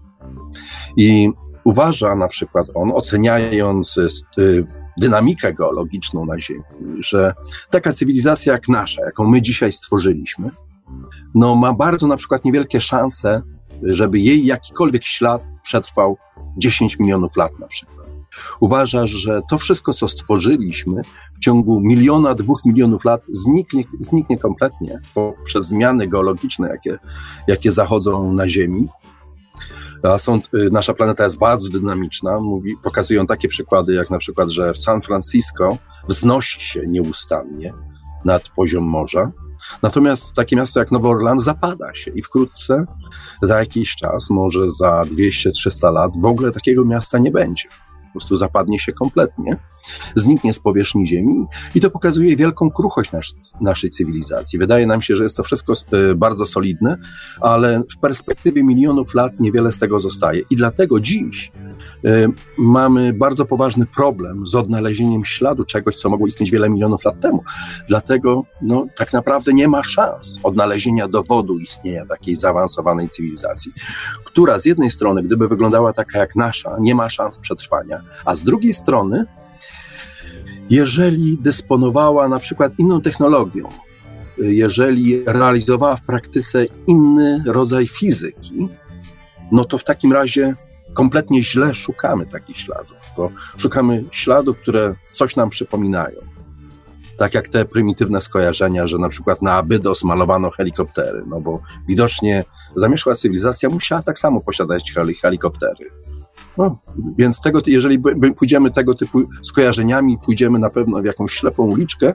i 0.96 1.30
uważa 1.64 2.14
na 2.14 2.28
przykład 2.28 2.66
on, 2.74 2.92
oceniając 2.92 3.98
y, 4.38 4.66
dynamikę 4.98 5.54
geologiczną 5.54 6.26
na 6.26 6.40
Ziemi, 6.40 6.62
że 6.98 7.34
taka 7.70 7.92
cywilizacja 7.92 8.52
jak 8.52 8.68
nasza, 8.68 9.02
jaką 9.04 9.26
my 9.26 9.42
dzisiaj 9.42 9.72
stworzyliśmy, 9.72 10.50
no 11.34 11.54
ma 11.54 11.72
bardzo 11.72 12.06
na 12.06 12.16
przykład 12.16 12.44
niewielkie 12.44 12.80
szanse, 12.80 13.42
żeby 13.82 14.18
jej 14.18 14.46
jakikolwiek 14.46 15.04
ślad 15.04 15.42
przetrwał 15.62 16.16
10 16.56 16.98
milionów 16.98 17.36
lat 17.36 17.58
na 17.58 17.66
przykład. 17.66 17.99
Uważa, 18.60 19.06
że 19.06 19.40
to 19.50 19.58
wszystko, 19.58 19.92
co 19.92 20.08
stworzyliśmy 20.08 21.02
w 21.34 21.38
ciągu 21.38 21.80
miliona, 21.80 22.34
dwóch 22.34 22.64
milionów 22.64 23.04
lat, 23.04 23.22
zniknie, 23.28 23.84
zniknie 24.00 24.38
kompletnie 24.38 25.00
poprzez 25.14 25.68
zmiany 25.68 26.08
geologiczne, 26.08 26.68
jakie, 26.68 26.98
jakie 27.46 27.72
zachodzą 27.72 28.32
na 28.32 28.48
Ziemi. 28.48 28.88
A 30.02 30.18
są, 30.18 30.36
y, 30.36 30.68
nasza 30.72 30.94
planeta 30.94 31.24
jest 31.24 31.38
bardzo 31.38 31.68
dynamiczna, 31.68 32.40
mówi, 32.40 32.76
pokazują 32.82 33.26
takie 33.26 33.48
przykłady, 33.48 33.94
jak 33.94 34.10
na 34.10 34.18
przykład, 34.18 34.50
że 34.50 34.72
w 34.72 34.78
San 34.78 35.02
Francisco 35.02 35.78
wznosi 36.08 36.60
się 36.60 36.82
nieustannie 36.86 37.74
nad 38.24 38.48
poziom 38.48 38.84
morza, 38.84 39.32
Natomiast 39.82 40.32
takie 40.32 40.56
miasto 40.56 40.80
jak 40.80 40.90
Nowy 40.90 41.08
Orlan 41.08 41.40
zapada 41.40 41.94
się 41.94 42.10
i 42.10 42.22
wkrótce, 42.22 42.84
za 43.42 43.58
jakiś 43.58 43.96
czas, 43.96 44.30
może 44.30 44.70
za 44.70 45.02
200-300 45.02 45.92
lat, 45.92 46.10
w 46.20 46.24
ogóle 46.24 46.50
takiego 46.50 46.84
miasta 46.84 47.18
nie 47.18 47.30
będzie 47.30 47.68
po 48.10 48.18
prostu 48.18 48.36
zapadnie 48.36 48.78
się 48.78 48.92
kompletnie, 48.92 49.56
zniknie 50.14 50.52
z 50.52 50.60
powierzchni 50.60 51.08
Ziemi 51.08 51.46
i 51.74 51.80
to 51.80 51.90
pokazuje 51.90 52.36
wielką 52.36 52.70
kruchość 52.70 53.12
nasz, 53.12 53.32
naszej 53.60 53.90
cywilizacji. 53.90 54.58
Wydaje 54.58 54.86
nam 54.86 55.02
się, 55.02 55.16
że 55.16 55.22
jest 55.22 55.36
to 55.36 55.42
wszystko 55.42 55.72
e, 55.72 56.14
bardzo 56.14 56.46
solidne, 56.46 56.96
ale 57.40 57.82
w 57.96 57.98
perspektywie 57.98 58.64
milionów 58.64 59.14
lat 59.14 59.40
niewiele 59.40 59.72
z 59.72 59.78
tego 59.78 60.00
zostaje. 60.00 60.42
I 60.50 60.56
dlatego 60.56 61.00
dziś 61.00 61.52
mamy 62.58 63.12
bardzo 63.12 63.44
poważny 63.44 63.86
problem 63.86 64.46
z 64.46 64.54
odnalezieniem 64.54 65.24
śladu 65.24 65.64
czegoś, 65.64 65.94
co 65.94 66.10
mogło 66.10 66.26
istnieć 66.26 66.50
wiele 66.50 66.70
milionów 66.70 67.04
lat 67.04 67.20
temu. 67.20 67.44
Dlatego 67.88 68.44
no, 68.62 68.84
tak 68.96 69.12
naprawdę 69.12 69.52
nie 69.52 69.68
ma 69.68 69.82
szans 69.82 70.40
odnalezienia 70.42 71.08
dowodu 71.08 71.58
istnienia 71.58 72.06
takiej 72.06 72.36
zaawansowanej 72.36 73.08
cywilizacji, 73.08 73.72
która 74.24 74.58
z 74.58 74.64
jednej 74.64 74.90
strony, 74.90 75.22
gdyby 75.22 75.48
wyglądała 75.48 75.92
taka 75.92 76.18
jak 76.18 76.36
nasza, 76.36 76.76
nie 76.80 76.94
ma 76.94 77.08
szans 77.08 77.38
przetrwania, 77.38 78.00
a 78.24 78.34
z 78.34 78.42
drugiej 78.42 78.74
strony, 78.74 79.24
jeżeli 80.70 81.38
dysponowała 81.38 82.28
na 82.28 82.38
przykład 82.38 82.72
inną 82.78 83.00
technologią, 83.00 83.68
jeżeli 84.38 85.22
realizowała 85.26 85.96
w 85.96 86.02
praktyce 86.02 86.64
inny 86.86 87.42
rodzaj 87.46 87.86
fizyki, 87.86 88.68
no 89.52 89.64
to 89.64 89.78
w 89.78 89.84
takim 89.84 90.12
razie 90.12 90.54
kompletnie 90.94 91.42
źle 91.42 91.74
szukamy 91.74 92.26
takich 92.26 92.56
śladów, 92.56 92.96
bo 93.16 93.30
szukamy 93.56 94.04
śladów, 94.10 94.58
które 94.58 94.94
coś 95.10 95.36
nam 95.36 95.50
przypominają. 95.50 96.20
Tak 97.16 97.34
jak 97.34 97.48
te 97.48 97.64
prymitywne 97.64 98.20
skojarzenia, 98.20 98.86
że 98.86 98.98
na 98.98 99.08
przykład 99.08 99.42
na 99.42 99.54
Abydos 99.54 100.04
malowano 100.04 100.50
helikoptery, 100.50 101.22
no 101.26 101.40
bo 101.40 101.62
widocznie 101.88 102.44
zamieszła 102.76 103.14
cywilizacja 103.14 103.68
musiała 103.68 104.02
tak 104.02 104.18
samo 104.18 104.40
posiadać 104.40 104.92
helikoptery. 105.22 105.90
No, 106.58 106.78
więc 107.18 107.40
tego, 107.40 107.60
jeżeli 107.66 107.98
pójdziemy 108.36 108.70
tego 108.70 108.94
typu 108.94 109.22
skojarzeniami, 109.42 110.18
pójdziemy 110.24 110.58
na 110.58 110.70
pewno 110.70 111.02
w 111.02 111.04
jakąś 111.04 111.32
ślepą 111.32 111.62
uliczkę 111.62 112.14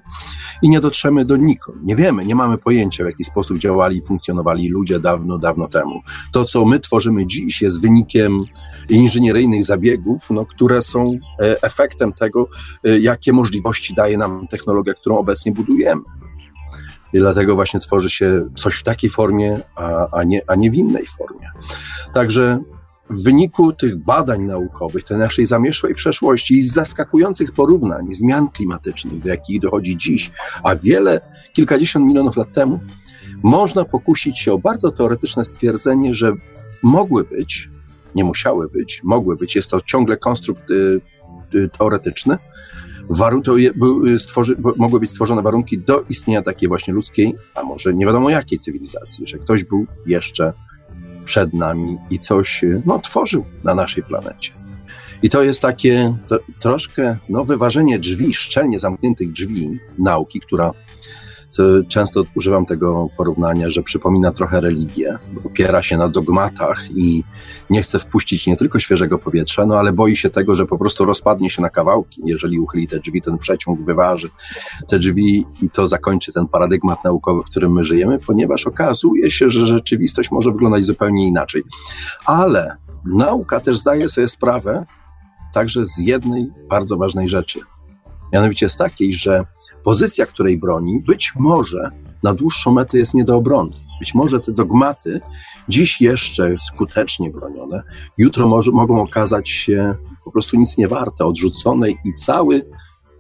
i 0.61 0.69
nie 0.69 0.79
dotrzemy 0.79 1.25
do 1.25 1.37
nikąd. 1.37 1.83
Nie 1.83 1.95
wiemy, 1.95 2.25
nie 2.25 2.35
mamy 2.35 2.57
pojęcia, 2.57 3.03
w 3.03 3.07
jaki 3.07 3.23
sposób 3.23 3.57
działali 3.57 3.97
i 3.97 4.01
funkcjonowali 4.01 4.69
ludzie 4.69 4.99
dawno, 4.99 5.37
dawno 5.37 5.67
temu. 5.67 6.01
To, 6.31 6.45
co 6.45 6.65
my 6.65 6.79
tworzymy 6.79 7.27
dziś, 7.27 7.61
jest 7.61 7.81
wynikiem 7.81 8.43
inżynieryjnych 8.89 9.63
zabiegów, 9.63 10.29
no, 10.29 10.45
które 10.45 10.81
są 10.81 11.19
e, 11.39 11.61
efektem 11.63 12.13
tego, 12.13 12.47
e, 12.83 12.99
jakie 12.99 13.33
możliwości 13.33 13.93
daje 13.93 14.17
nam 14.17 14.47
technologia, 14.47 14.93
którą 14.93 15.17
obecnie 15.17 15.51
budujemy. 15.51 16.01
I 17.13 17.19
dlatego 17.19 17.55
właśnie 17.55 17.79
tworzy 17.79 18.09
się 18.09 18.49
coś 18.55 18.75
w 18.75 18.83
takiej 18.83 19.09
formie, 19.09 19.59
a, 19.75 20.07
a, 20.11 20.23
nie, 20.23 20.41
a 20.47 20.55
nie 20.55 20.71
w 20.71 20.75
innej 20.75 21.05
formie. 21.17 21.49
Także 22.13 22.59
w 23.09 23.23
wyniku 23.23 23.73
tych 23.73 23.97
badań 23.97 24.41
naukowych, 24.41 25.03
tej 25.03 25.17
naszej 25.17 25.45
zamieszłej 25.45 25.95
przeszłości 25.95 26.57
i 26.57 26.61
zaskakujących 26.63 27.51
porównań 27.51 28.13
zmian 28.13 28.49
klimatycznych, 28.49 29.19
do 29.19 29.29
jakich 29.29 29.61
dochodzi 29.61 29.97
dziś, 29.97 30.31
a 30.63 30.75
wiele, 30.75 31.21
kilkadziesiąt 31.53 32.05
milionów 32.05 32.37
lat 32.37 32.51
temu, 32.53 32.79
można 33.43 33.85
pokusić 33.85 34.39
się 34.39 34.53
o 34.53 34.57
bardzo 34.57 34.91
teoretyczne 34.91 35.45
stwierdzenie, 35.45 36.13
że 36.13 36.33
mogły 36.83 37.23
być, 37.23 37.69
nie 38.15 38.23
musiały 38.23 38.69
być, 38.69 39.01
mogły 39.03 39.35
być, 39.35 39.55
jest 39.55 39.71
to 39.71 39.81
ciągle 39.81 40.17
konstrukt 40.17 40.71
y, 40.71 41.01
y, 41.55 41.69
teoretyczny, 41.77 42.37
warun- 43.09 43.41
to 43.41 43.57
je, 43.57 43.73
by, 43.73 44.19
stworzy, 44.19 44.55
mogły 44.77 44.99
być 44.99 45.09
stworzone 45.09 45.41
warunki 45.41 45.79
do 45.79 46.03
istnienia 46.09 46.41
takiej 46.41 46.69
właśnie 46.69 46.93
ludzkiej, 46.93 47.35
a 47.55 47.63
może 47.63 47.93
nie 47.93 48.05
wiadomo 48.05 48.29
jakiej 48.29 48.59
cywilizacji, 48.59 49.27
że 49.27 49.37
ktoś 49.37 49.63
był 49.63 49.87
jeszcze 50.05 50.53
przed 51.25 51.53
nami 51.53 51.97
i 52.09 52.19
coś 52.19 52.61
no, 52.85 52.99
tworzył 52.99 53.45
na 53.63 53.75
naszej 53.75 54.03
planecie. 54.03 54.51
I 55.21 55.29
to 55.29 55.43
jest 55.43 55.61
takie 55.61 56.17
to, 56.27 56.39
troszkę 56.59 57.17
no, 57.29 57.43
wyważenie 57.43 57.99
drzwi, 57.99 58.33
szczelnie 58.33 58.79
zamkniętych 58.79 59.31
drzwi 59.31 59.79
nauki, 59.99 60.39
która 60.39 60.71
często 61.87 62.23
używam 62.35 62.65
tego 62.65 63.07
porównania, 63.17 63.69
że 63.69 63.83
przypomina 63.83 64.31
trochę 64.31 64.61
religię, 64.61 65.17
opiera 65.45 65.81
się 65.81 65.97
na 65.97 66.09
dogmatach 66.09 66.91
i 66.95 67.23
nie 67.69 67.81
chce 67.81 67.99
wpuścić 67.99 68.47
nie 68.47 68.57
tylko 68.57 68.79
świeżego 68.79 69.17
powietrza, 69.17 69.65
no 69.65 69.79
ale 69.79 69.93
boi 69.93 70.15
się 70.15 70.29
tego, 70.29 70.55
że 70.55 70.65
po 70.65 70.77
prostu 70.77 71.05
rozpadnie 71.05 71.49
się 71.49 71.61
na 71.61 71.69
kawałki. 71.69 72.21
Jeżeli 72.25 72.59
uchyli 72.59 72.87
te 72.87 72.99
drzwi, 72.99 73.21
ten 73.21 73.37
przeciąg 73.37 73.81
wyważy 73.81 74.29
te 74.87 74.99
drzwi 74.99 75.45
i 75.61 75.69
to 75.69 75.87
zakończy 75.87 76.33
ten 76.33 76.47
paradygmat 76.47 77.03
naukowy, 77.03 77.41
w 77.43 77.45
którym 77.45 77.73
my 77.73 77.83
żyjemy, 77.83 78.19
ponieważ 78.19 78.67
okazuje 78.67 79.31
się, 79.31 79.49
że 79.49 79.65
rzeczywistość 79.65 80.31
może 80.31 80.51
wyglądać 80.51 80.85
zupełnie 80.85 81.27
inaczej. 81.27 81.63
Ale 82.25 82.75
nauka 83.05 83.59
też 83.59 83.77
zdaje 83.77 84.09
sobie 84.09 84.27
sprawę 84.27 84.85
także 85.53 85.85
z 85.85 85.97
jednej 85.97 86.47
bardzo 86.69 86.97
ważnej 86.97 87.29
rzeczy– 87.29 87.59
Mianowicie 88.35 88.69
z 88.69 88.77
takiej, 88.77 89.13
że 89.13 89.45
pozycja, 89.83 90.25
której 90.25 90.57
broni, 90.57 90.99
być 90.99 91.33
może 91.35 91.89
na 92.23 92.33
dłuższą 92.33 92.71
metę 92.71 92.97
jest 92.97 93.13
nie 93.13 93.23
do 93.23 93.37
obrony. 93.37 93.71
Być 93.99 94.13
może 94.13 94.39
te 94.39 94.51
dogmaty, 94.51 95.21
dziś 95.69 96.01
jeszcze 96.01 96.55
skutecznie 96.59 97.29
bronione, 97.29 97.83
jutro 98.17 98.47
może, 98.47 98.71
mogą 98.71 99.01
okazać 99.01 99.49
się 99.49 99.95
po 100.25 100.31
prostu 100.31 100.57
nic 100.57 100.77
nie 100.77 100.87
warte, 100.87 101.25
odrzucone 101.25 101.91
i 101.91 102.13
cały 102.13 102.65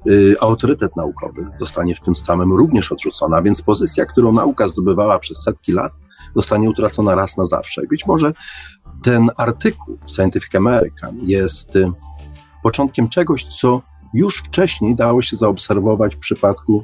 y, 0.07 0.35
autorytet 0.41 0.95
naukowy 0.95 1.47
zostanie 1.55 1.95
w 1.95 2.01
tym 2.01 2.15
samym 2.15 2.53
również 2.53 2.91
odrzucony. 2.91 3.35
A 3.35 3.41
więc 3.41 3.61
pozycja, 3.61 4.05
którą 4.05 4.31
nauka 4.31 4.67
zdobywała 4.67 5.19
przez 5.19 5.43
setki 5.43 5.71
lat, 5.71 5.93
zostanie 6.35 6.69
utracona 6.69 7.15
raz 7.15 7.37
na 7.37 7.45
zawsze. 7.45 7.83
I 7.83 7.87
być 7.87 8.05
może 8.05 8.33
ten 9.03 9.29
artykuł 9.37 9.97
Scientific 10.07 10.55
American 10.55 11.17
jest 11.21 11.75
y, 11.75 11.91
początkiem 12.63 13.07
czegoś, 13.09 13.45
co 13.45 13.81
już 14.13 14.37
wcześniej 14.37 14.95
dało 14.95 15.21
się 15.21 15.35
zaobserwować 15.35 16.15
w 16.15 16.19
przypadku 16.19 16.83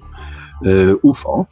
e, 0.65 0.95
UFO 0.95 1.45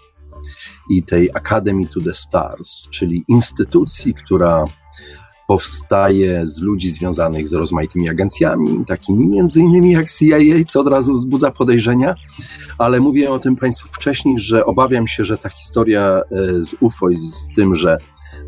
i 0.90 1.04
tej 1.04 1.30
Academy 1.34 1.88
to 1.88 2.02
the 2.02 2.14
Stars, 2.14 2.90
czyli 2.90 3.24
instytucji, 3.28 4.14
która 4.14 4.66
powstaje 5.50 6.48
z 6.48 6.62
ludzi 6.62 6.90
związanych 6.90 7.48
z 7.48 7.54
rozmaitymi 7.54 8.10
agencjami, 8.10 8.86
takimi 8.86 9.28
między 9.28 9.62
innymi 9.62 9.92
jak 9.92 10.10
CIA, 10.10 10.38
co 10.68 10.80
od 10.80 10.88
razu 10.88 11.14
wzbudza 11.14 11.52
podejrzenia, 11.52 12.16
ale 12.78 13.00
mówię 13.00 13.32
o 13.32 13.40
tym 13.40 13.56
Państwu 13.56 13.88
wcześniej, 13.88 14.40
że 14.40 14.66
obawiam 14.66 15.08
się, 15.08 15.26
że 15.26 15.38
ta 15.38 15.50
historia 15.50 16.02
e, 16.02 16.24
z 16.64 16.76
UFO 16.80 17.10
i 17.10 17.18
z 17.18 17.50
tym, 17.56 17.76
że 17.76 17.98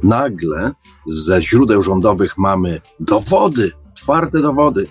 nagle 0.04 0.72
ze 1.08 1.44
źródeł 1.44 1.82
rządowych 1.82 2.38
mamy 2.38 2.82
dowody, 3.00 3.72
twarde 3.96 4.42
dowody 4.42 4.88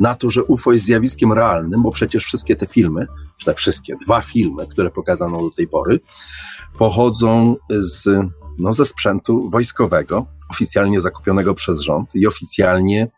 na 0.00 0.14
to, 0.14 0.30
że 0.30 0.44
UFO 0.44 0.72
jest 0.72 0.86
zjawiskiem 0.86 1.32
realnym, 1.32 1.82
bo 1.82 1.90
przecież 1.90 2.24
wszystkie 2.24 2.56
te 2.56 2.66
filmy, 2.66 3.06
czy 3.36 3.46
te 3.46 3.54
wszystkie, 3.54 3.96
dwa 4.06 4.20
filmy, 4.20 4.66
które 4.66 4.90
pokazano 4.90 5.42
do 5.42 5.50
tej 5.50 5.68
pory, 5.68 6.00
pochodzą 6.78 7.56
z, 7.70 8.08
no, 8.58 8.74
ze 8.74 8.84
sprzętu 8.84 9.50
wojskowego, 9.50 10.26
oficjalnie 10.50 11.00
zakupionego 11.00 11.54
przez 11.54 11.80
rząd 11.80 12.14
i 12.14 12.26
oficjalnie 12.26 13.10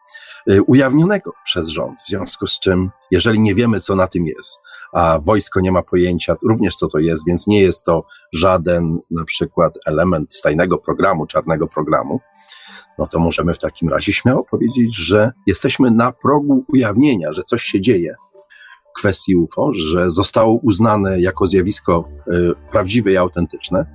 y, 0.50 0.62
ujawnionego 0.62 1.32
przez 1.44 1.68
rząd. 1.68 2.00
W 2.00 2.08
związku 2.08 2.46
z 2.46 2.58
czym, 2.58 2.90
jeżeli 3.10 3.40
nie 3.40 3.54
wiemy, 3.54 3.80
co 3.80 3.94
na 3.94 4.06
tym 4.06 4.26
jest, 4.26 4.58
a 4.92 5.18
wojsko 5.18 5.60
nie 5.60 5.72
ma 5.72 5.82
pojęcia 5.82 6.34
również, 6.48 6.76
co 6.76 6.88
to 6.88 6.98
jest, 6.98 7.26
więc 7.26 7.46
nie 7.46 7.62
jest 7.62 7.84
to 7.84 8.04
żaden 8.32 8.98
na 9.10 9.24
przykład 9.24 9.74
element 9.86 10.34
stajnego 10.34 10.78
programu, 10.78 11.26
czarnego 11.26 11.66
programu, 11.66 12.20
no 13.00 13.06
to 13.06 13.18
możemy 13.18 13.54
w 13.54 13.58
takim 13.58 13.88
razie 13.88 14.12
śmiało 14.12 14.44
powiedzieć, 14.44 14.96
że 14.96 15.32
jesteśmy 15.46 15.90
na 15.90 16.12
progu 16.12 16.64
ujawnienia, 16.68 17.32
że 17.32 17.42
coś 17.42 17.62
się 17.62 17.80
dzieje 17.80 18.14
w 18.90 18.98
kwestii 19.00 19.36
UFO, 19.36 19.70
że 19.74 20.10
zostało 20.10 20.60
uznane 20.62 21.20
jako 21.20 21.46
zjawisko 21.46 22.08
y, 22.28 22.52
prawdziwe 22.70 23.12
i 23.12 23.16
autentyczne. 23.16 23.86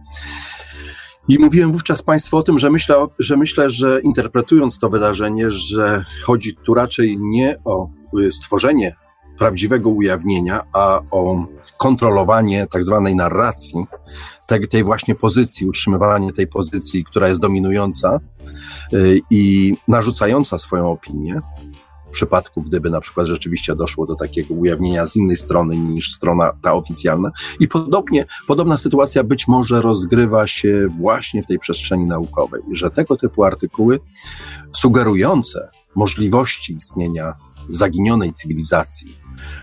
I 1.27 1.39
mówiłem 1.39 1.71
wówczas 1.71 2.01
Państwu 2.01 2.37
o 2.37 2.43
tym, 2.43 2.59
że 2.59 2.69
myślę, 2.69 3.07
że 3.19 3.37
myślę, 3.37 3.69
że 3.69 4.01
interpretując 4.01 4.79
to 4.79 4.89
wydarzenie, 4.89 5.51
że 5.51 6.05
chodzi 6.23 6.55
tu 6.55 6.73
raczej 6.73 7.17
nie 7.19 7.59
o 7.65 7.89
y, 8.19 8.31
stworzenie 8.31 8.95
prawdziwego 9.37 9.89
ujawnienia, 9.89 10.63
a 10.73 10.99
o 11.11 11.45
kontrolowanie 11.77 12.67
tak 12.71 12.83
zwanej 12.83 13.15
narracji, 13.15 13.85
tej, 14.47 14.67
tej 14.67 14.83
właśnie 14.83 15.15
pozycji, 15.15 15.67
utrzymywanie 15.67 16.33
tej 16.33 16.47
pozycji, 16.47 17.03
która 17.03 17.27
jest 17.27 17.41
dominująca 17.41 18.19
y, 18.93 19.21
i 19.29 19.73
narzucająca 19.87 20.57
swoją 20.57 20.91
opinię, 20.91 21.39
w 22.07 22.09
przypadku, 22.11 22.61
gdyby 22.61 22.89
na 22.89 23.01
przykład 23.01 23.27
rzeczywiście 23.27 23.75
doszło 23.75 24.05
do 24.05 24.15
takiego 24.15 24.53
ujawnienia 24.53 25.05
z 25.05 25.15
innej 25.15 25.37
strony 25.37 25.77
niż 25.77 26.13
strona 26.13 26.51
ta 26.61 26.73
oficjalna. 26.73 27.31
I 27.59 27.67
podobnie, 27.67 28.25
podobna 28.47 28.77
sytuacja 28.77 29.23
być 29.23 29.47
może 29.47 29.81
rozgrywa 29.81 30.47
się 30.47 30.87
właśnie 30.99 31.43
w 31.43 31.47
tej 31.47 31.59
przestrzeni 31.59 32.05
naukowej, 32.05 32.61
że 32.71 32.91
tego 32.91 33.17
typu 33.17 33.43
artykuły 33.43 33.99
sugerujące 34.75 35.69
możliwości 35.95 36.73
istnienia 36.73 37.33
zaginionej 37.69 38.33
cywilizacji, 38.33 39.17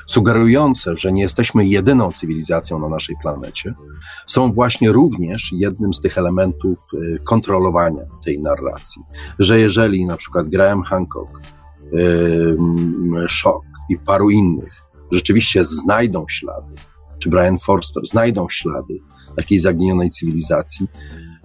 sugerujące, 0.06 0.96
że 0.96 1.12
nie 1.12 1.22
jesteśmy 1.22 1.66
jedyną 1.66 2.12
cywilizacją 2.12 2.78
na 2.78 2.88
naszej 2.88 3.16
planecie, 3.22 3.74
są 4.26 4.52
właśnie 4.52 4.92
również 4.92 5.52
jednym 5.52 5.94
z 5.94 6.00
tych 6.00 6.18
elementów 6.18 6.78
y, 6.94 7.18
kontrolowania 7.24 8.02
tej 8.24 8.40
narracji. 8.40 9.02
Że 9.38 9.60
jeżeli 9.60 10.06
na 10.06 10.16
przykład 10.16 10.48
Graham 10.48 10.82
Hancock, 10.82 11.40
Shock 13.28 13.66
i 13.88 13.98
paru 13.98 14.30
innych 14.30 14.82
rzeczywiście 15.12 15.64
znajdą 15.64 16.24
ślady, 16.28 16.74
czy 17.18 17.30
Brian 17.30 17.58
Forster 17.58 18.02
znajdą 18.06 18.46
ślady 18.48 18.94
takiej 19.36 19.58
zaginionej 19.58 20.10
cywilizacji, 20.10 20.86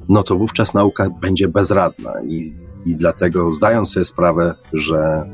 no 0.10 0.24
to 0.24 0.38
wówczas 0.38 0.74
nauka 0.74 1.10
będzie 1.10 1.48
bezradna 1.48 2.14
i, 2.28 2.42
i 2.86 2.96
dlatego 2.96 3.52
zdając 3.52 3.92
sobie 3.92 4.06
sprawę, 4.06 4.56
że 4.74 5.30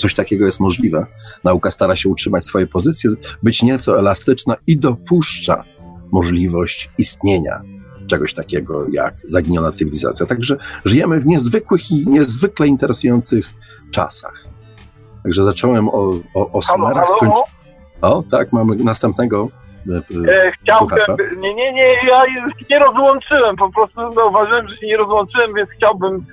coś 0.00 0.14
takiego 0.14 0.46
jest 0.46 0.60
możliwe. 0.60 1.06
Nauka 1.44 1.70
stara 1.70 1.96
się 1.96 2.08
utrzymać 2.08 2.44
swoje 2.44 2.66
pozycje, 2.66 3.10
być 3.42 3.62
nieco 3.62 3.98
elastyczna 3.98 4.56
i 4.66 4.76
dopuszcza 4.76 5.64
możliwość 6.12 6.90
istnienia 6.98 7.62
czegoś 8.06 8.34
takiego 8.34 8.86
jak 8.92 9.14
zaginiona 9.24 9.72
cywilizacja. 9.72 10.26
Także 10.26 10.56
żyjemy 10.84 11.20
w 11.20 11.26
niezwykłych 11.26 11.90
i 11.90 12.06
niezwykle 12.08 12.66
interesujących 12.66 13.46
czasach. 13.90 14.44
Także 15.22 15.44
zacząłem 15.44 15.88
o, 15.88 16.18
o, 16.34 16.52
o. 16.52 16.62
Skończy... 16.62 17.42
O, 18.02 18.22
tak, 18.30 18.52
mamy 18.52 18.76
następnego 18.76 19.48
e, 19.90 19.96
e, 20.32 20.52
Chciałbym, 20.62 20.98
nie, 21.40 21.54
nie, 21.54 21.72
nie, 21.72 21.94
ja 22.08 22.22
nie 22.70 22.78
rozłączyłem, 22.78 23.56
po 23.56 23.72
prostu 23.72 24.12
zauważyłem, 24.12 24.68
że 24.68 24.76
się 24.76 24.86
nie 24.86 24.96
rozłączyłem, 24.96 25.54
więc 25.54 25.70
chciałbym 25.70 26.24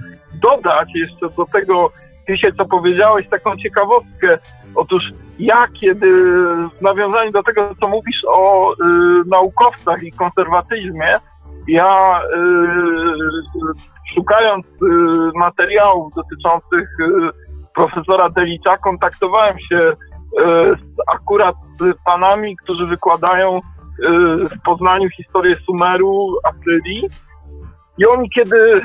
dodać 0.41 0.89
jeszcze 0.95 1.30
do 1.38 1.45
tego 1.45 1.91
Krysie, 2.28 2.54
co 2.58 2.66
powiedziałeś, 2.66 3.28
taką 3.30 3.58
ciekawostkę. 3.58 4.38
Otóż 4.76 5.04
ja, 5.40 5.68
kiedy 5.82 6.12
w 6.78 6.82
nawiązaniu 6.82 7.32
do 7.32 7.44
tego, 7.44 7.76
co 7.80 7.88
mówisz 7.88 8.26
o 8.28 8.74
y, 8.74 8.76
naukowcach 9.26 10.04
i 10.04 10.12
konserwatyzmie, 10.12 11.20
ja 11.68 12.22
y, 12.22 13.88
szukając 14.16 14.66
y, 14.66 14.78
materiałów 15.36 16.13
dotyczących 16.13 16.90
y, 17.00 17.30
profesora 17.76 18.30
Delicza, 18.30 18.78
kontaktowałem 18.78 19.60
się 19.60 19.78
y, 19.78 19.96
z, 20.76 21.12
akurat 21.13 21.56
z 21.80 21.98
panami, 22.06 22.58
którzy 22.58 22.88
wykładają 22.88 23.58
y, 23.58 23.62
w 24.50 24.62
Poznaniu 24.66 25.10
historię 25.10 25.56
Sumeru, 25.66 26.36
Asylii. 26.44 27.10
I 27.98 28.06
oni 28.06 28.30
kiedy 28.30 28.82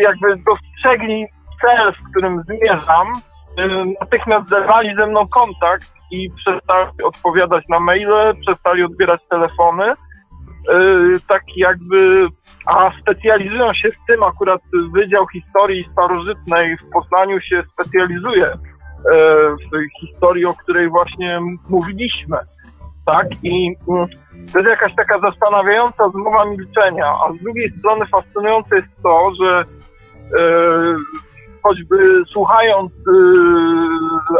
jakby 0.00 0.36
dostrzegli 0.46 1.26
cel, 1.60 1.92
w 1.92 2.10
którym 2.10 2.42
zmierzam, 2.42 3.12
y, 3.58 3.94
natychmiast 4.00 4.48
zerwali 4.48 4.96
ze 4.96 5.06
mną 5.06 5.28
kontakt 5.28 5.92
i 6.10 6.30
przestali 6.30 7.02
odpowiadać 7.04 7.64
na 7.68 7.80
maile, 7.80 8.32
przestali 8.46 8.82
odbierać 8.82 9.20
telefony. 9.30 9.84
Y, 9.90 11.20
tak 11.28 11.42
jakby, 11.56 12.26
a 12.66 12.90
specjalizują 13.00 13.74
się 13.74 13.88
w 13.88 14.06
tym, 14.08 14.22
akurat 14.22 14.60
Wydział 14.92 15.26
Historii 15.26 15.88
Starożytnej 15.92 16.76
w 16.76 16.90
Poznaniu 16.90 17.40
się 17.40 17.62
specjalizuje 17.72 18.46
y, 18.46 18.56
w 19.72 20.00
historii, 20.00 20.44
o 20.44 20.54
której 20.54 20.88
właśnie 20.88 21.40
mówiliśmy. 21.70 22.36
Tak? 23.06 23.26
I 23.42 23.76
to 24.52 24.58
jest 24.58 24.70
jakaś 24.70 24.94
taka 24.94 25.18
zastanawiająca 25.18 26.10
zmowa 26.10 26.44
milczenia, 26.44 27.06
a 27.06 27.32
z 27.32 27.42
drugiej 27.42 27.72
strony 27.78 28.06
fascynujące 28.06 28.76
jest 28.76 29.02
to, 29.02 29.32
że 29.40 29.64
choćby 31.66 32.22
słuchając 32.32 32.92
y, 32.92 32.96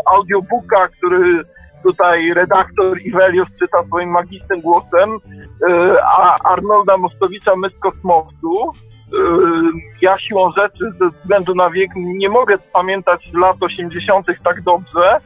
audiobooka, 0.07 0.89
który 0.89 1.43
tutaj 1.83 2.35
redaktor 2.35 3.01
Iwelios 3.01 3.49
czyta 3.59 3.85
swoim 3.87 4.11
magicznym 4.11 4.61
głosem, 4.61 5.11
y, 5.11 6.03
a 6.03 6.39
Arnolda 6.53 6.97
Mostowicza 6.97 7.57
My 7.57 7.71
z 7.71 7.79
kosmosu, 7.79 8.73
y, 8.73 9.17
ja 10.03 10.19
siłą 10.19 10.53
rzeczy 10.53 10.85
ze 11.01 11.09
względu 11.11 11.55
na 11.55 11.71
wiek 11.71 11.91
nie 11.97 12.29
mogę 12.29 12.57
pamiętać 12.73 13.31
lat 13.35 13.57
80. 13.61 14.27
tak 14.45 14.63
dobrze, 14.63 15.21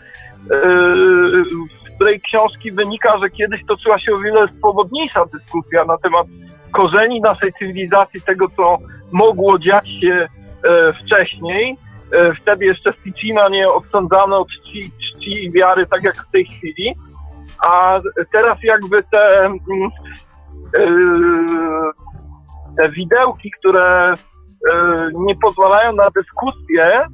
z 1.85 1.95
której 1.95 2.21
książki 2.21 2.73
wynika, 2.73 3.19
że 3.19 3.31
kiedyś 3.31 3.67
toczyła 3.67 3.99
się 3.99 4.13
o 4.13 4.19
wiele 4.19 4.49
swobodniejsza 4.59 5.27
dyskusja 5.27 5.85
na 5.85 5.99
temat 5.99 6.27
korzeni 6.73 7.21
naszej 7.21 7.53
cywilizacji, 7.53 8.21
tego 8.23 8.49
co 8.57 8.79
mogło 9.13 9.59
dziać 9.59 9.89
się 9.89 10.29
wcześniej. 11.05 11.77
E, 12.13 12.35
wtedy 12.35 12.65
jeszcze 12.65 12.93
Ficina 12.93 13.49
nie 13.49 13.73
odsądzano 13.73 14.39
od 14.39 14.49
czci, 14.49 14.91
czci 14.91 15.45
i 15.45 15.53
wiary, 15.53 15.87
tak 15.87 16.03
jak 16.03 16.17
w 16.17 16.31
tej 16.31 16.45
chwili. 16.45 16.95
A 17.59 18.01
teraz 18.33 18.59
jakby 18.63 19.03
te, 19.03 19.45
mm, 19.45 19.61
e, 20.79 20.87
te 22.77 22.91
widełki, 22.91 23.51
które 23.59 24.15
e, 24.73 25.09
nie 25.15 25.37
pozwalają 25.37 25.93
na 25.93 26.11
dyskusję, 26.11 27.07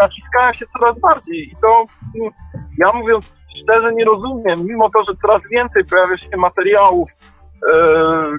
zaciskają 0.00 0.52
się 0.52 0.66
coraz 0.78 1.00
bardziej. 1.00 1.48
I 1.48 1.56
to 1.62 1.86
mm, 2.16 2.32
ja 2.78 2.92
mówiąc 2.92 3.32
szczerze 3.62 3.92
nie 3.92 4.04
rozumiem, 4.04 4.66
mimo 4.66 4.90
to, 4.90 5.04
że 5.04 5.12
coraz 5.22 5.42
więcej 5.50 5.84
pojawia 5.84 6.16
się 6.16 6.36
materiałów 6.36 7.08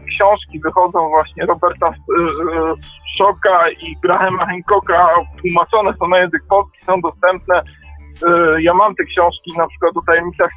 książki 0.09 0.59
wychodzą 0.59 1.09
właśnie 1.09 1.45
Roberta 1.45 1.87
e, 1.87 1.93
Szoka 3.17 3.69
i 3.69 3.95
Grahama 4.03 4.45
Hancocka, 4.45 5.09
tłumaczone 5.41 5.93
są 5.99 6.07
na 6.07 6.17
język 6.17 6.43
polski, 6.49 6.85
są 6.85 7.01
dostępne. 7.01 7.61
E, 8.27 8.61
ja 8.61 8.73
mam 8.73 8.95
te 8.95 9.03
książki, 9.03 9.51
na 9.57 9.67
przykład 9.67 9.97
o 9.97 10.01
tajemnicach 10.01 10.51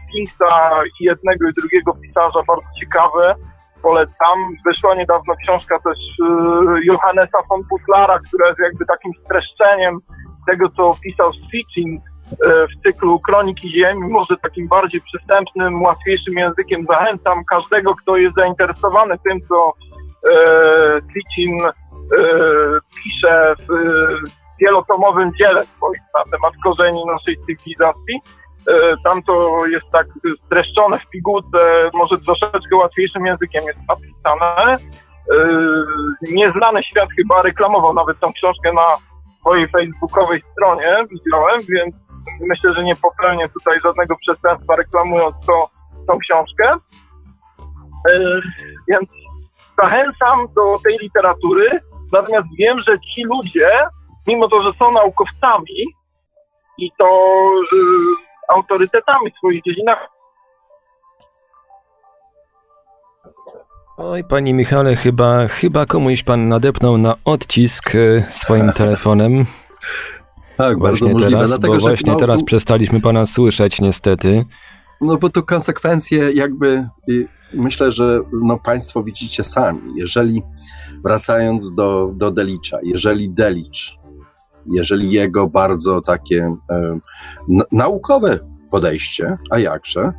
i 1.01 1.05
jednego 1.05 1.49
i 1.49 1.53
drugiego 1.53 1.95
pisarza, 1.95 2.43
bardzo 2.49 2.67
ciekawe. 2.81 3.35
Polecam. 3.83 4.39
Wyszła 4.67 4.95
niedawno 4.95 5.35
książka 5.43 5.79
też 5.79 5.99
Johannesa 6.85 7.39
von 7.51 7.61
Putlara, 7.69 8.19
która 8.19 8.49
jest 8.49 8.61
jakby 8.61 8.87
takim 8.87 9.13
streszczeniem 9.25 9.99
tego, 10.47 10.69
co 10.69 10.95
pisał 11.03 11.33
Sitchin 11.33 12.01
E, 12.01 12.14
w 12.43 12.83
cyklu 12.83 13.21
Kroniki 13.21 13.71
Ziemi, 13.71 14.09
może 14.09 14.37
takim 14.43 14.69
bardziej 14.69 15.01
przystępnym, 15.01 15.83
łatwiejszym 15.83 16.35
językiem 16.35 16.87
zachęcam 16.91 17.45
każdego, 17.45 17.95
kto 17.95 18.17
jest 18.17 18.37
zainteresowany 18.37 19.15
tym, 19.29 19.41
co 19.49 19.73
e, 20.33 21.01
Ticin 21.01 21.61
e, 21.65 21.73
pisze 23.05 23.55
w, 23.59 23.67
w 23.67 24.61
wielotomowym 24.61 25.31
dziele 25.41 25.65
swoim 25.77 26.01
na 26.15 26.25
temat 26.33 26.53
korzeni 26.65 27.07
naszej 27.07 27.37
cywilizacji. 27.37 28.21
Tam 29.05 29.23
to 29.23 29.67
jest 29.67 29.87
tak 29.93 30.07
streszczone 30.47 30.99
w 30.99 31.11
pigułce, 31.11 31.91
może 31.95 32.19
troszeczkę 32.19 32.77
łatwiejszym 32.77 33.27
językiem 33.27 33.65
jest 33.67 33.81
napisane. 33.89 34.79
Nieznany 36.23 36.83
świat 36.83 37.09
chyba 37.17 37.43
reklamował 37.43 37.95
nawet 37.95 38.21
tą 38.21 38.33
książkę 38.33 38.73
na 38.73 38.87
swojej 39.41 39.69
facebookowej 39.69 40.43
stronie, 40.53 40.97
widziałem, 41.11 41.61
więc 41.69 41.95
myślę, 42.41 42.75
że 42.75 42.85
nie 42.85 42.97
popełnię 42.97 43.49
tutaj 43.49 43.81
żadnego 43.81 44.17
przestępstwa 44.17 44.77
reklamując 44.77 45.37
to, 45.47 45.69
tą 46.07 46.19
książkę. 46.19 46.77
Więc 48.89 49.09
zachęcam 49.83 50.47
do 50.57 50.79
tej 50.85 50.99
literatury, 50.99 51.81
natomiast 52.13 52.47
wiem, 52.59 52.79
że 52.89 53.01
ci 53.01 53.25
ludzie, 53.25 53.71
mimo 54.27 54.49
to, 54.49 54.63
że 54.63 54.73
są 54.79 54.93
naukowcami 54.93 55.85
i 56.79 56.91
to 56.99 57.07
y, 57.73 57.77
autorytetami 58.49 59.31
w 59.31 59.37
swoich 59.37 59.63
dziedzinach, 59.63 60.15
Oj, 63.97 64.25
panie 64.25 64.55
Michale, 64.55 64.97
chyba, 64.97 65.49
chyba 65.49 65.87
komuś 65.87 66.23
pan 66.23 66.49
nadepnął 66.49 66.99
na 66.99 67.15
odcisk 67.25 67.95
y, 67.95 68.25
swoim 68.29 68.73
telefonem. 68.73 69.47
Tak, 70.57 70.79
właśnie 70.79 71.07
bardzo 71.07 71.09
możliwe. 71.09 71.31
Teraz, 71.31 71.51
Dlatego, 71.51 71.75
bo 71.75 71.81
właśnie 71.81 72.13
no, 72.13 72.19
teraz 72.19 72.45
przestaliśmy 72.45 73.01
pana 73.01 73.27
słyszeć, 73.27 73.81
niestety. 73.81 74.45
No 75.01 75.17
bo 75.17 75.31
to 75.31 75.43
konsekwencje 75.43 76.33
jakby 76.33 76.89
y, 77.09 77.27
myślę, 77.55 77.93
że 77.93 78.21
no, 78.33 78.59
państwo 78.59 79.03
widzicie 79.03 79.45
sami. 79.45 79.81
Jeżeli 79.97 80.43
wracając 81.05 81.75
do, 81.75 82.13
do 82.17 82.31
Delicza, 82.31 82.79
jeżeli 82.83 83.31
Delicz, 83.31 83.99
jeżeli 84.67 85.13
jego 85.13 85.47
bardzo 85.47 86.01
takie 86.01 86.57
e, 86.71 86.99
naukowe 87.73 88.39
podejście, 88.71 89.37
a 89.51 89.59
jakże, 89.59 90.13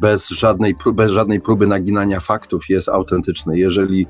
bez 0.00 0.28
żadnej, 0.28 0.76
bez 0.94 1.12
żadnej 1.12 1.40
próby 1.40 1.66
naginania 1.66 2.20
faktów 2.20 2.68
jest 2.68 2.88
autentyczny. 2.88 3.58
Jeżeli, 3.58 4.06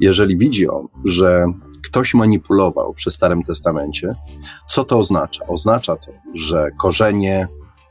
jeżeli 0.00 0.38
widzi 0.38 0.68
on, 0.68 0.86
że 1.04 1.44
ktoś 1.84 2.14
manipulował 2.14 2.94
przy 2.94 3.10
Starym 3.10 3.42
Testamencie, 3.42 4.14
co 4.68 4.84
to 4.84 4.98
oznacza? 4.98 5.46
Oznacza 5.46 5.96
to, 5.96 6.12
że 6.34 6.70
korzenie 6.78 7.48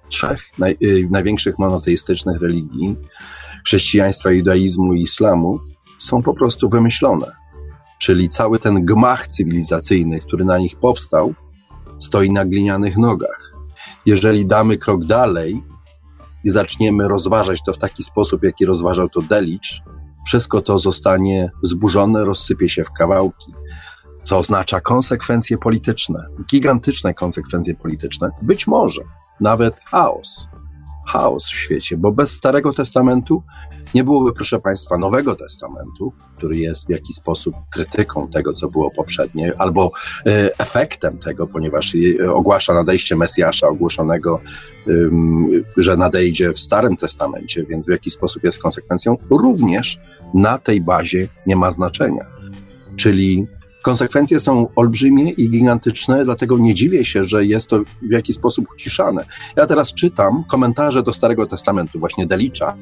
trzech 0.09 0.41
naj, 0.57 0.77
y, 0.83 1.07
największych 1.11 1.59
monoteistycznych 1.59 2.41
religii 2.41 2.95
chrześcijaństwa, 3.65 4.31
judaizmu 4.31 4.93
i 4.93 5.01
islamu 5.01 5.59
są 5.99 6.21
po 6.21 6.33
prostu 6.33 6.69
wymyślone. 6.69 7.31
Czyli 7.99 8.29
cały 8.29 8.59
ten 8.59 8.85
gmach 8.85 9.27
cywilizacyjny, 9.27 10.19
który 10.19 10.45
na 10.45 10.57
nich 10.57 10.75
powstał, 10.75 11.33
stoi 11.99 12.31
na 12.31 12.45
glinianych 12.45 12.97
nogach. 12.97 13.53
Jeżeli 14.05 14.45
damy 14.45 14.77
krok 14.77 15.05
dalej 15.05 15.63
i 16.43 16.49
zaczniemy 16.49 17.07
rozważać 17.07 17.59
to 17.65 17.73
w 17.73 17.77
taki 17.77 18.03
sposób, 18.03 18.43
jaki 18.43 18.65
rozważał 18.65 19.09
to 19.09 19.21
Delicz, 19.21 19.81
wszystko 20.25 20.61
to 20.61 20.79
zostanie 20.79 21.51
zburzone, 21.61 22.23
rozsypie 22.23 22.69
się 22.69 22.83
w 22.83 22.91
kawałki, 22.91 23.53
co 24.27 24.37
oznacza 24.37 24.81
konsekwencje 24.81 25.57
polityczne, 25.57 26.27
gigantyczne 26.51 27.13
konsekwencje 27.13 27.75
polityczne, 27.75 28.29
być 28.41 28.67
może 28.67 29.01
nawet 29.39 29.79
chaos. 29.79 30.49
Chaos 31.07 31.45
w 31.45 31.55
świecie, 31.55 31.97
bo 31.97 32.11
bez 32.11 32.31
Starego 32.31 32.73
Testamentu 32.73 33.43
nie 33.93 34.03
byłoby, 34.03 34.33
proszę 34.33 34.59
Państwa, 34.59 34.97
Nowego 34.97 35.35
Testamentu, 35.35 36.13
który 36.37 36.57
jest 36.57 36.87
w 36.87 36.89
jakiś 36.89 37.15
sposób 37.15 37.55
krytyką 37.71 38.27
tego, 38.27 38.53
co 38.53 38.69
było 38.69 38.91
poprzednie, 38.91 39.53
albo 39.57 39.91
e, 40.25 40.59
efektem 40.59 41.17
tego, 41.17 41.47
ponieważ 41.47 41.95
ogłasza 42.33 42.73
nadejście 42.73 43.15
Mesjasza, 43.15 43.67
ogłoszonego, 43.67 44.41
że 45.77 45.97
nadejdzie 45.97 46.53
w 46.53 46.59
Starym 46.59 46.97
Testamencie, 46.97 47.63
więc 47.63 47.87
w 47.87 47.91
jakiś 47.91 48.13
sposób 48.13 48.43
jest 48.43 48.59
konsekwencją, 48.59 49.17
również 49.29 49.99
na 50.33 50.57
tej 50.57 50.81
bazie 50.81 51.27
nie 51.45 51.55
ma 51.55 51.71
znaczenia. 51.71 52.25
Czyli 52.95 53.47
Konsekwencje 53.87 54.39
są 54.39 54.67
olbrzymie 54.75 55.31
i 55.31 55.49
gigantyczne, 55.49 56.25
dlatego 56.25 56.57
nie 56.57 56.75
dziwię 56.75 57.05
się, 57.05 57.23
że 57.23 57.45
jest 57.45 57.69
to 57.69 57.79
w 58.01 58.11
jakiś 58.11 58.35
sposób 58.35 58.65
uciszane. 58.75 59.25
Ja 59.55 59.65
teraz 59.65 59.93
czytam 59.93 60.43
komentarze 60.43 61.03
do 61.03 61.13
Starego 61.13 61.45
Testamentu, 61.45 61.99
właśnie 61.99 62.25
Delicza 62.25 62.77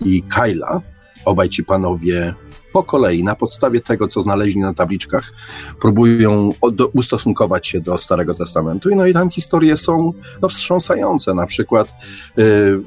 i 0.00 0.22
Kaila. 0.22 0.80
Obaj 1.24 1.48
ci 1.48 1.64
panowie 1.64 2.34
po 2.72 2.82
kolei, 2.82 3.24
na 3.24 3.34
podstawie 3.34 3.80
tego, 3.80 4.08
co 4.08 4.20
znaleźli 4.20 4.60
na 4.60 4.74
tabliczkach, 4.74 5.32
próbują 5.80 6.52
ustosunkować 6.92 7.68
się 7.68 7.80
do 7.80 7.98
Starego 7.98 8.34
Testamentu. 8.34 8.88
No 8.96 9.06
i 9.06 9.12
tam 9.12 9.30
historie 9.30 9.76
są 9.76 10.12
no, 10.42 10.48
wstrząsające. 10.48 11.34
Na 11.34 11.46
przykład 11.46 11.88
yy, 12.36 12.82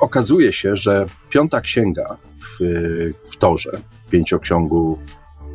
okazuje 0.00 0.52
się, 0.52 0.76
że 0.76 1.06
piąta 1.30 1.60
księga 1.60 2.16
w, 2.40 2.64
w 3.32 3.36
Torze, 3.36 3.80
pięcioksiągu 4.10 4.98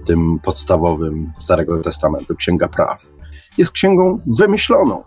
tym 0.06 0.40
podstawowym 0.44 1.32
Starego 1.40 1.82
Testamentu, 1.82 2.36
Księga 2.36 2.68
Praw, 2.68 3.06
jest 3.58 3.72
księgą 3.72 4.20
wymyśloną. 4.40 5.04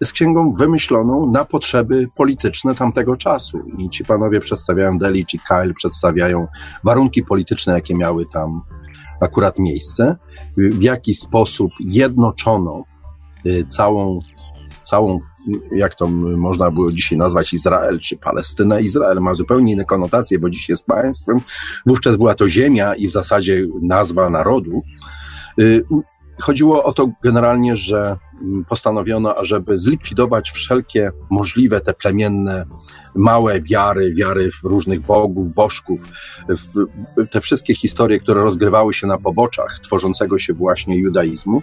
Jest 0.00 0.12
księgą 0.12 0.52
wymyśloną 0.52 1.30
na 1.30 1.44
potrzeby 1.44 2.06
polityczne 2.16 2.74
tamtego 2.74 3.16
czasu. 3.16 3.58
I 3.78 3.90
ci 3.90 4.04
panowie 4.04 4.40
przedstawiają, 4.40 4.98
Delicz 4.98 5.34
i 5.34 5.38
Kyle 5.38 5.74
przedstawiają 5.74 6.46
warunki 6.84 7.22
polityczne, 7.22 7.72
jakie 7.72 7.94
miały 7.94 8.26
tam 8.26 8.62
akurat 9.20 9.58
miejsce, 9.58 10.16
w 10.56 10.82
jaki 10.82 11.14
sposób 11.14 11.72
jednoczono 11.80 12.84
y, 13.46 13.64
całą, 13.64 14.20
całą 14.82 15.20
jak 15.72 15.94
to 15.94 16.06
można 16.36 16.70
było 16.70 16.92
dzisiaj 16.92 17.18
nazwać, 17.18 17.52
Izrael 17.52 17.98
czy 17.98 18.16
Palestynę. 18.16 18.82
Izrael 18.82 19.20
ma 19.20 19.34
zupełnie 19.34 19.72
inne 19.72 19.84
konotacje, 19.84 20.38
bo 20.38 20.50
dziś 20.50 20.68
jest 20.68 20.86
państwem. 20.86 21.40
Wówczas 21.86 22.16
była 22.16 22.34
to 22.34 22.48
ziemia 22.48 22.94
i 22.94 23.08
w 23.08 23.10
zasadzie 23.10 23.66
nazwa 23.82 24.30
narodu. 24.30 24.82
Y, 25.60 25.84
chodziło 26.40 26.84
o 26.84 26.92
to 26.92 27.10
generalnie, 27.22 27.76
że 27.76 28.16
postanowiono, 28.68 29.36
ażeby 29.36 29.78
zlikwidować 29.78 30.50
wszelkie 30.50 31.10
możliwe 31.30 31.80
te 31.80 31.94
plemienne, 31.94 32.66
małe 33.14 33.60
wiary, 33.60 34.14
wiary 34.14 34.50
w 34.50 34.64
różnych 34.64 35.00
bogów, 35.00 35.54
bożków, 35.54 36.00
w 36.48 36.88
te 37.30 37.40
wszystkie 37.40 37.74
historie, 37.74 38.20
które 38.20 38.42
rozgrywały 38.42 38.94
się 38.94 39.06
na 39.06 39.18
poboczach 39.18 39.78
tworzącego 39.82 40.38
się 40.38 40.52
właśnie 40.52 40.96
judaizmu. 40.96 41.62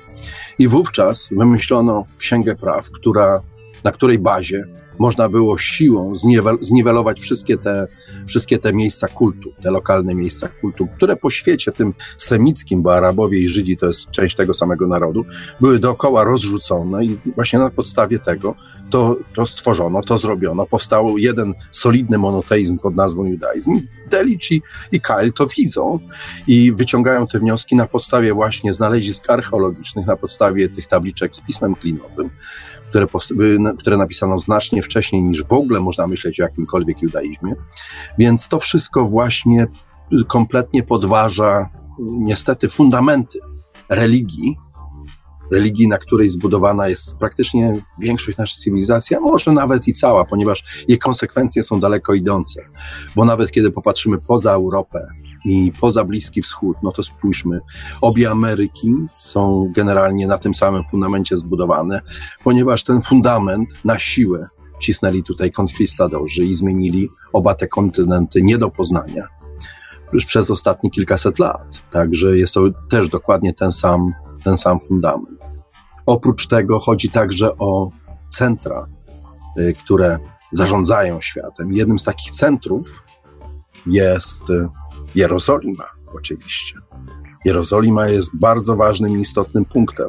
I 0.60 0.68
wówczas 0.68 1.30
wymyślono 1.38 2.06
Księgę 2.18 2.56
Praw, 2.56 2.92
która 2.92 3.42
na 3.86 3.92
której 3.92 4.20
bazie 4.20 4.66
można 5.00 5.30
było 5.30 5.58
siłą 5.58 6.14
zniwelować 6.62 7.20
wszystkie 7.20 7.58
te, 7.58 7.88
wszystkie 8.28 8.60
te 8.60 8.74
miejsca 8.74 9.08
kultu, 9.08 9.54
te 9.62 9.72
lokalne 9.72 10.16
miejsca 10.16 10.48
kultu, 10.48 10.88
które 10.98 11.16
po 11.16 11.30
świecie 11.30 11.72
tym 11.72 11.94
semickim, 12.18 12.82
bo 12.82 12.96
Arabowie 12.96 13.40
i 13.40 13.50
Żydzi 13.50 13.78
to 13.78 13.88
jest 13.88 14.12
część 14.12 14.36
tego 14.36 14.54
samego 14.54 14.88
narodu, 14.88 15.26
były 15.62 15.80
dookoła 15.80 16.24
rozrzucone 16.24 17.06
i 17.06 17.18
właśnie 17.36 17.60
na 17.60 17.70
podstawie 17.70 18.20
tego 18.20 18.56
to, 18.90 19.18
to 19.34 19.46
stworzono, 19.46 20.02
to 20.02 20.18
zrobiono. 20.18 20.66
Powstał 20.66 21.18
jeden 21.18 21.54
solidny 21.72 22.18
monoteizm 22.18 22.78
pod 22.78 22.96
nazwą 22.96 23.26
judaizm. 23.26 23.82
Delic 24.10 24.52
i, 24.52 24.62
i 24.92 25.02
Kyle 25.02 25.32
to 25.32 25.48
widzą 25.58 26.00
i 26.48 26.72
wyciągają 26.72 27.28
te 27.28 27.40
wnioski 27.40 27.76
na 27.76 27.88
podstawie 27.88 28.34
właśnie 28.34 28.74
znalezisk 28.74 29.30
archeologicznych, 29.30 30.08
na 30.08 30.16
podstawie 30.16 30.70
tych 30.70 30.88
tabliczek 30.88 31.36
z 31.36 31.42
pismem 31.42 31.76
klinowym 31.76 32.30
które, 32.96 33.08
które 33.80 33.98
napisano 33.98 34.40
znacznie 34.40 34.82
wcześniej 34.82 35.24
niż 35.24 35.44
w 35.44 35.54
ogóle 35.54 35.80
można 35.80 36.08
myśleć 36.08 36.40
o 36.40 36.44
jakimkolwiek 36.44 37.02
judaizmie. 37.02 37.56
Więc 38.18 38.48
to 38.48 38.60
wszystko 38.60 39.06
właśnie 39.06 39.68
kompletnie 40.28 40.84
podważa 40.84 41.70
niestety 42.00 42.70
fundamenty 42.70 43.40
religii, 43.90 44.58
religii, 45.52 45.88
na 45.88 45.98
której 45.98 46.30
zbudowana 46.30 46.88
jest 46.88 47.18
praktycznie 47.18 47.82
większość 48.00 48.38
naszej 48.38 48.60
cywilizacji, 48.64 49.16
a 49.16 49.20
może 49.20 49.52
nawet 49.52 49.88
i 49.88 49.94
cała, 49.94 50.26
ponieważ 50.26 50.86
jej 50.88 51.00
konsekwencje 51.00 51.64
są 51.64 51.80
daleko 51.80 52.14
idące. 52.14 52.62
Bo 53.16 53.26
nawet 53.26 53.52
kiedy 53.52 53.72
popatrzymy 53.72 54.18
poza 54.18 54.52
Europę, 54.52 55.08
i 55.46 55.72
poza 55.80 56.04
Bliski 56.04 56.42
Wschód, 56.42 56.78
no 56.84 56.92
to 56.92 57.04
spójrzmy, 57.04 57.60
obie 58.02 58.32
Ameryki 58.32 58.94
są 59.14 59.72
generalnie 59.76 60.28
na 60.28 60.38
tym 60.38 60.54
samym 60.54 60.84
fundamencie 60.92 61.38
zbudowane, 61.38 62.02
ponieważ 62.44 62.84
ten 62.84 63.02
fundament 63.02 63.70
na 63.86 64.00
siłę 64.00 64.48
cisnęli 64.82 65.24
tutaj 65.24 65.52
konkwistadarzy 65.52 66.44
i 66.44 66.56
zmienili 66.56 67.10
oba 67.34 67.56
te 67.56 67.68
kontynenty 67.68 68.42
nie 68.42 68.58
do 68.58 68.70
poznania 68.70 69.28
już 70.14 70.26
przez 70.26 70.52
ostatnie 70.52 70.90
kilkaset 70.90 71.40
lat. 71.40 71.82
Także 71.92 72.38
jest 72.38 72.54
to 72.54 72.62
też 72.90 73.10
dokładnie 73.10 73.54
ten 73.54 73.72
sam, 73.72 74.14
ten 74.44 74.58
sam 74.58 74.80
fundament. 74.80 75.46
Oprócz 76.06 76.48
tego 76.48 76.80
chodzi 76.80 77.10
także 77.10 77.58
o 77.58 77.92
centra, 78.30 78.88
y, 79.58 79.74
które 79.84 80.20
zarządzają 80.52 81.22
światem. 81.22 81.74
Jednym 81.74 82.00
z 82.00 82.04
takich 82.04 82.32
centrów 82.32 83.04
jest 83.86 84.50
y, 84.50 84.68
Jerozolima 85.16 85.86
oczywiście. 86.16 86.76
Jerozolima 87.46 88.08
jest 88.08 88.36
bardzo 88.36 88.76
ważnym 88.76 89.18
i 89.18 89.22
istotnym 89.22 89.66
punktem. 89.66 90.08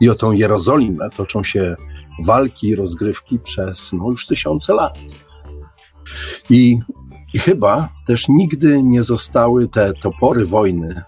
I 0.00 0.10
o 0.10 0.14
tą 0.14 0.32
Jerozolimę 0.32 1.10
toczą 1.10 1.44
się 1.44 1.76
walki 2.24 2.68
i 2.68 2.76
rozgrywki 2.76 3.38
przez 3.38 3.92
no, 3.92 4.10
już 4.10 4.26
tysiące 4.26 4.74
lat. 4.74 4.98
I, 6.50 6.78
I 7.34 7.38
chyba 7.38 7.88
też 8.06 8.28
nigdy 8.28 8.82
nie 8.82 9.02
zostały 9.02 9.68
te 9.68 9.92
topory 9.92 10.46
wojny 10.46 11.02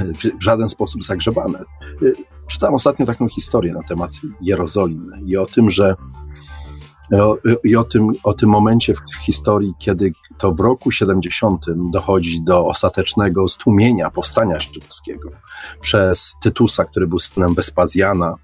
w, 0.00 0.42
żaden 0.42 0.68
sposób 0.68 1.04
zagrzebane. 1.04 1.64
Czytałem 2.46 2.74
ostatnio 2.74 3.06
taką 3.06 3.28
historię 3.28 3.72
na 3.72 3.82
temat 3.82 4.10
Jerozolimy 4.40 5.20
i 5.26 5.36
o 5.36 5.46
tym, 5.46 5.70
że 5.70 5.94
i 7.64 7.76
o 7.76 7.84
tym, 7.84 8.12
o 8.24 8.34
tym 8.34 8.48
momencie 8.48 8.94
w, 8.94 9.14
historii, 9.24 9.74
kiedy 9.78 10.12
to 10.38 10.52
w 10.52 10.60
roku 10.60 10.90
70 10.90 11.66
dochodzi 11.92 12.42
do 12.42 12.66
ostatecznego 12.66 13.48
stłumienia 13.48 14.10
powstania 14.10 14.60
żydowskiego 14.60 15.30
przez 15.80 16.34
Tytusa, 16.42 16.84
który 16.84 17.06
był 17.06 17.18
synem 17.18 17.54
Wespazjana, 17.54 18.34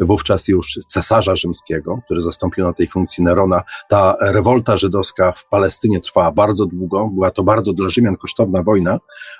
wówczas 0.00 0.48
już 0.48 0.78
cesarza 0.86 1.36
rzymskiego, 1.36 1.98
który 2.04 2.20
zastąpił 2.20 2.64
na 2.64 2.72
tej 2.72 2.88
funkcji 2.88 3.24
Nerona. 3.24 3.62
Ta 3.88 4.16
rewolta 4.20 4.76
żydowska 4.76 5.32
w 5.32 5.48
Palestynie 5.48 6.00
trwała 6.00 6.32
bardzo 6.32 6.66
długo, 6.66 7.10
była 7.14 7.30
to 7.30 7.42
bardzo 7.42 7.72
dla 7.72 7.90
Rzymian 7.90 8.16
kosztowna 8.16 8.62
wojna, 8.62 8.98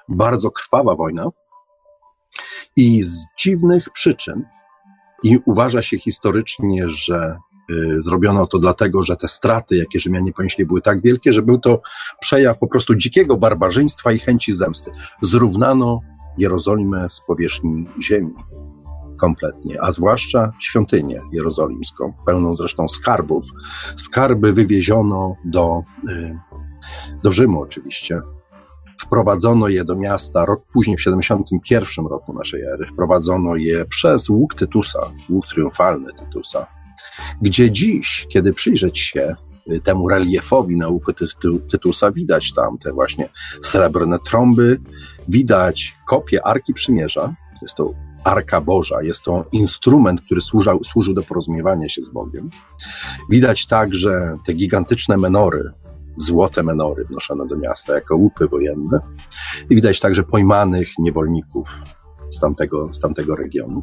bardzo 0.08 0.50
krwawa 0.50 0.94
wojna 0.94 1.28
i 2.76 3.02
z 3.02 3.26
dziwnych 3.38 3.90
przyczyn 3.90 4.44
i 5.22 5.38
uważa 5.46 5.82
się 5.82 5.98
historycznie, 5.98 6.88
że 6.88 7.38
zrobiono 7.98 8.46
to 8.46 8.58
dlatego, 8.58 9.02
że 9.02 9.16
te 9.16 9.28
straty, 9.28 9.76
jakie 9.76 10.00
Rzymianie 10.00 10.32
ponieśli, 10.32 10.66
były 10.66 10.80
tak 10.80 11.02
wielkie, 11.02 11.32
że 11.32 11.42
był 11.42 11.58
to 11.58 11.80
przejaw 12.20 12.58
po 12.58 12.66
prostu 12.66 12.94
dzikiego 12.94 13.36
barbarzyństwa 13.36 14.12
i 14.12 14.18
chęci 14.18 14.52
zemsty. 14.52 14.90
Zrównano 15.22 16.00
Jerozolimę 16.38 17.06
z 17.10 17.20
powierzchni 17.20 17.84
ziemi 18.02 18.34
kompletnie, 19.18 19.82
a 19.82 19.92
zwłaszcza 19.92 20.52
świątynię 20.60 21.22
jerozolimską, 21.32 22.12
pełną 22.26 22.56
zresztą 22.56 22.88
skarbów. 22.88 23.44
Skarby 23.96 24.52
wywieziono 24.52 25.36
do, 25.44 25.82
y, 26.08 26.38
do 27.22 27.32
Rzymu 27.32 27.62
oczywiście. 27.62 28.20
Wprowadzono 29.00 29.68
je 29.68 29.84
do 29.84 29.96
miasta 29.96 30.44
rok 30.44 30.60
później, 30.72 30.96
w 30.96 31.02
71 31.02 32.06
roku 32.06 32.32
naszej 32.32 32.62
ery. 32.62 32.86
Wprowadzono 32.86 33.56
je 33.56 33.84
przez 33.84 34.28
łuk 34.28 34.54
Tytusa, 34.54 35.10
łuk 35.30 35.46
triumfalny 35.46 36.12
Tytusa, 36.18 36.66
gdzie 37.42 37.70
dziś, 37.70 38.26
kiedy 38.32 38.52
przyjrzeć 38.52 38.98
się 38.98 39.36
temu 39.82 40.08
reliefowi 40.08 40.76
nauki 40.76 41.12
Tytusa, 41.70 42.10
widać 42.10 42.52
tam 42.54 42.78
te 42.78 42.92
właśnie 42.92 43.28
srebrne 43.62 44.18
trąby, 44.18 44.80
widać 45.28 45.96
kopię 46.06 46.46
Arki 46.46 46.74
Przymierza, 46.74 47.34
jest 47.62 47.74
to 47.74 47.94
Arka 48.24 48.60
Boża, 48.60 49.02
jest 49.02 49.22
to 49.22 49.44
instrument, 49.52 50.20
który 50.20 50.40
służył, 50.40 50.84
służył 50.84 51.14
do 51.14 51.22
porozumiewania 51.22 51.88
się 51.88 52.02
z 52.02 52.08
Bogiem. 52.08 52.50
Widać 53.30 53.66
także 53.66 54.38
te 54.46 54.52
gigantyczne 54.52 55.16
menory, 55.16 55.70
złote 56.16 56.62
menory 56.62 57.04
wnoszone 57.04 57.46
do 57.46 57.56
miasta 57.56 57.94
jako 57.94 58.16
łupy 58.16 58.48
wojenne. 58.48 59.00
I 59.70 59.74
widać 59.74 60.00
także 60.00 60.22
pojmanych 60.22 60.88
niewolników 60.98 61.82
z 62.30 62.40
tamtego, 62.40 62.94
z 62.94 63.00
tamtego 63.00 63.36
regionu. 63.36 63.82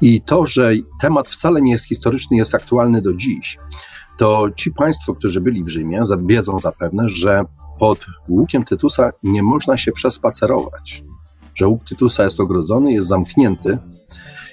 I 0.00 0.20
to, 0.20 0.46
że 0.46 0.72
temat 1.00 1.30
wcale 1.30 1.62
nie 1.62 1.72
jest 1.72 1.88
historyczny, 1.88 2.36
jest 2.36 2.54
aktualny 2.54 3.02
do 3.02 3.14
dziś, 3.14 3.58
to 4.16 4.50
ci 4.56 4.72
Państwo, 4.72 5.14
którzy 5.14 5.40
byli 5.40 5.64
w 5.64 5.68
Rzymie, 5.68 6.02
wiedzą 6.26 6.58
zapewne, 6.58 7.08
że 7.08 7.44
pod 7.78 8.06
łukiem 8.28 8.64
Tytusa 8.64 9.10
nie 9.22 9.42
można 9.42 9.76
się 9.76 9.92
przespacerować. 9.92 11.04
Że 11.54 11.66
łuk 11.66 11.84
Tytusa 11.84 12.24
jest 12.24 12.40
ogrodzony, 12.40 12.92
jest 12.92 13.08
zamknięty 13.08 13.78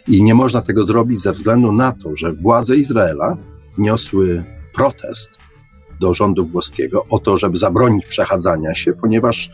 i 0.08 0.24
nie 0.24 0.36
można 0.36 0.62
tego 0.62 0.84
zrobić 0.84 1.20
ze 1.20 1.32
względu 1.32 1.72
na 1.72 1.92
to, 1.92 2.16
że 2.16 2.34
władze 2.34 2.76
Izraela 2.76 3.38
niosły 3.78 4.44
protest 4.74 5.30
do 6.00 6.14
rządu 6.14 6.46
włoskiego 6.46 7.06
o 7.10 7.20
to, 7.20 7.38
żeby 7.38 7.58
zabronić 7.58 8.06
przechadzania 8.06 8.74
się, 8.74 8.94
ponieważ 8.94 9.52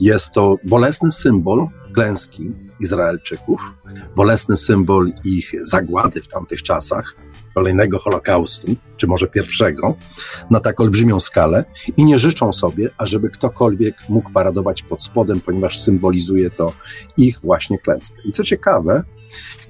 jest 0.00 0.32
to 0.32 0.56
bolesny 0.64 1.12
symbol 1.12 1.66
klęski 1.94 2.52
Izraelczyków, 2.80 3.60
bolesny 4.16 4.56
symbol 4.56 5.12
ich 5.24 5.52
zagłady 5.62 6.22
w 6.22 6.28
tamtych 6.28 6.62
czasach, 6.62 7.14
kolejnego 7.54 7.98
Holokaustu, 7.98 8.76
czy 8.96 9.06
może 9.06 9.26
pierwszego, 9.26 9.94
na 10.50 10.60
tak 10.60 10.80
olbrzymią 10.80 11.20
skalę 11.20 11.64
i 11.96 12.04
nie 12.04 12.18
życzą 12.18 12.52
sobie, 12.52 12.90
ażeby 12.98 13.30
ktokolwiek 13.30 13.96
mógł 14.08 14.30
paradować 14.30 14.82
pod 14.82 15.02
spodem, 15.02 15.40
ponieważ 15.40 15.80
symbolizuje 15.80 16.50
to 16.50 16.72
ich 17.16 17.40
właśnie 17.40 17.78
klęskę. 17.78 18.16
I 18.24 18.30
co 18.30 18.44
ciekawe, 18.44 19.02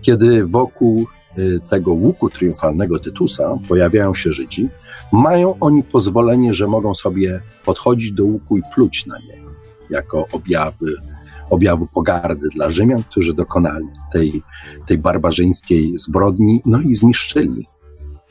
kiedy 0.02 0.46
wokół 0.46 1.06
y, 1.38 1.60
tego 1.68 1.92
łuku 1.92 2.30
triumfalnego 2.30 2.98
Tytusa 2.98 3.58
pojawiają 3.68 4.14
się 4.14 4.32
Żydzi, 4.32 4.68
mają 5.12 5.58
oni 5.60 5.82
pozwolenie, 5.82 6.52
że 6.52 6.66
mogą 6.66 6.94
sobie 6.94 7.40
podchodzić 7.64 8.12
do 8.12 8.24
łuku 8.24 8.58
i 8.58 8.62
pluć 8.74 9.06
na 9.06 9.18
niego, 9.18 9.50
jako 9.90 10.26
objawy 10.32 10.94
objawu 11.50 11.86
pogardy 11.86 12.48
dla 12.48 12.70
Rzymian, 12.70 13.02
którzy 13.02 13.34
dokonali 13.34 13.86
tej, 14.12 14.42
tej 14.86 14.98
barbarzyńskiej 14.98 15.94
zbrodni, 15.98 16.62
no 16.66 16.80
i 16.80 16.94
zniszczyli 16.94 17.66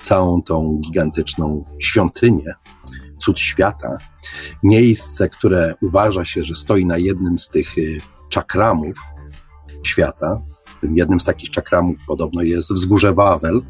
całą 0.01 0.41
tą 0.41 0.79
gigantyczną 0.83 1.65
świątynię, 1.79 2.55
cud 3.19 3.39
świata, 3.39 3.97
miejsce, 4.63 5.29
które 5.29 5.75
uważa 5.81 6.25
się, 6.25 6.43
że 6.43 6.55
stoi 6.55 6.85
na 6.85 6.97
jednym 6.97 7.39
z 7.39 7.49
tych 7.49 7.77
y, 7.77 7.97
czakramów 8.29 8.95
świata. 9.83 10.41
Jednym 10.93 11.19
z 11.19 11.25
takich 11.25 11.49
czakramów 11.49 11.97
podobno 12.07 12.41
jest 12.41 12.73
wzgórze 12.73 13.13
Wawel, 13.13 13.61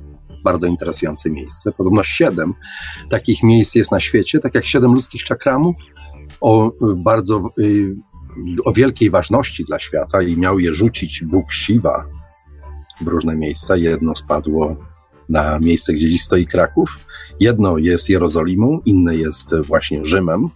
bardzo 0.44 0.68
interesujące 0.68 1.30
miejsce. 1.30 1.72
Podobno 1.72 2.04
siedem 2.04 2.54
takich 3.10 3.44
miejsc 3.44 3.76
jest 3.76 3.92
na 3.92 4.00
świecie, 4.00 4.40
tak 4.40 4.56
jak 4.56 4.66
siedem 4.66 4.94
ludzkich 4.94 5.24
czakramów, 5.24 5.76
o 6.42 6.72
bardzo 6.98 7.50
y, 7.60 7.96
o 8.66 8.74
wielkiej 8.74 9.10
ważności 9.10 9.66
dla 9.66 9.80
świata 9.80 10.22
i 10.22 10.38
miał 10.38 10.60
je 10.60 10.74
rzucić 10.74 11.24
Bóg 11.24 11.54
Siwa 11.54 12.06
w 13.02 13.08
różne 13.08 13.36
miejsca. 13.36 13.76
Jedno 13.76 14.16
spadło 14.16 14.76
na 15.30 15.60
miejsce, 15.60 15.94
gdzie 15.94 16.10
dziś 16.10 16.22
stoi 16.22 16.46
Kraków. 16.48 17.00
Jedno 17.40 17.78
jest 17.78 18.10
Jerozolimą, 18.10 18.80
inne 18.86 19.16
jest 19.16 19.56
właśnie 19.56 20.06
Rzymem. 20.06 20.50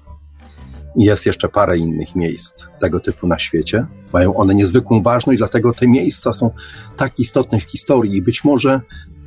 Jest 0.95 1.25
jeszcze 1.25 1.49
parę 1.49 1.77
innych 1.77 2.15
miejsc 2.15 2.67
tego 2.81 2.99
typu 2.99 3.27
na 3.27 3.39
świecie. 3.39 3.85
Mają 4.13 4.35
one 4.35 4.55
niezwykłą 4.55 5.03
ważność, 5.03 5.37
dlatego 5.37 5.73
te 5.73 5.87
miejsca 5.87 6.33
są 6.33 6.51
tak 6.97 7.19
istotne 7.19 7.59
w 7.59 7.63
historii 7.63 8.17
i 8.17 8.21
być 8.21 8.43
może 8.43 8.81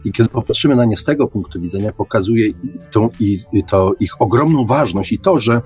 i 0.06 0.12
kiedy 0.12 0.28
popatrzymy 0.28 0.76
na 0.76 0.84
nie 0.84 0.96
z 0.96 1.04
tego 1.04 1.28
punktu 1.28 1.60
widzenia, 1.60 1.92
pokazuje 1.92 2.52
tą, 2.90 3.08
i, 3.20 3.44
to 3.66 3.92
ich 4.00 4.22
ogromną 4.22 4.66
ważność 4.66 5.12
i 5.12 5.18
to, 5.18 5.38
że 5.38 5.60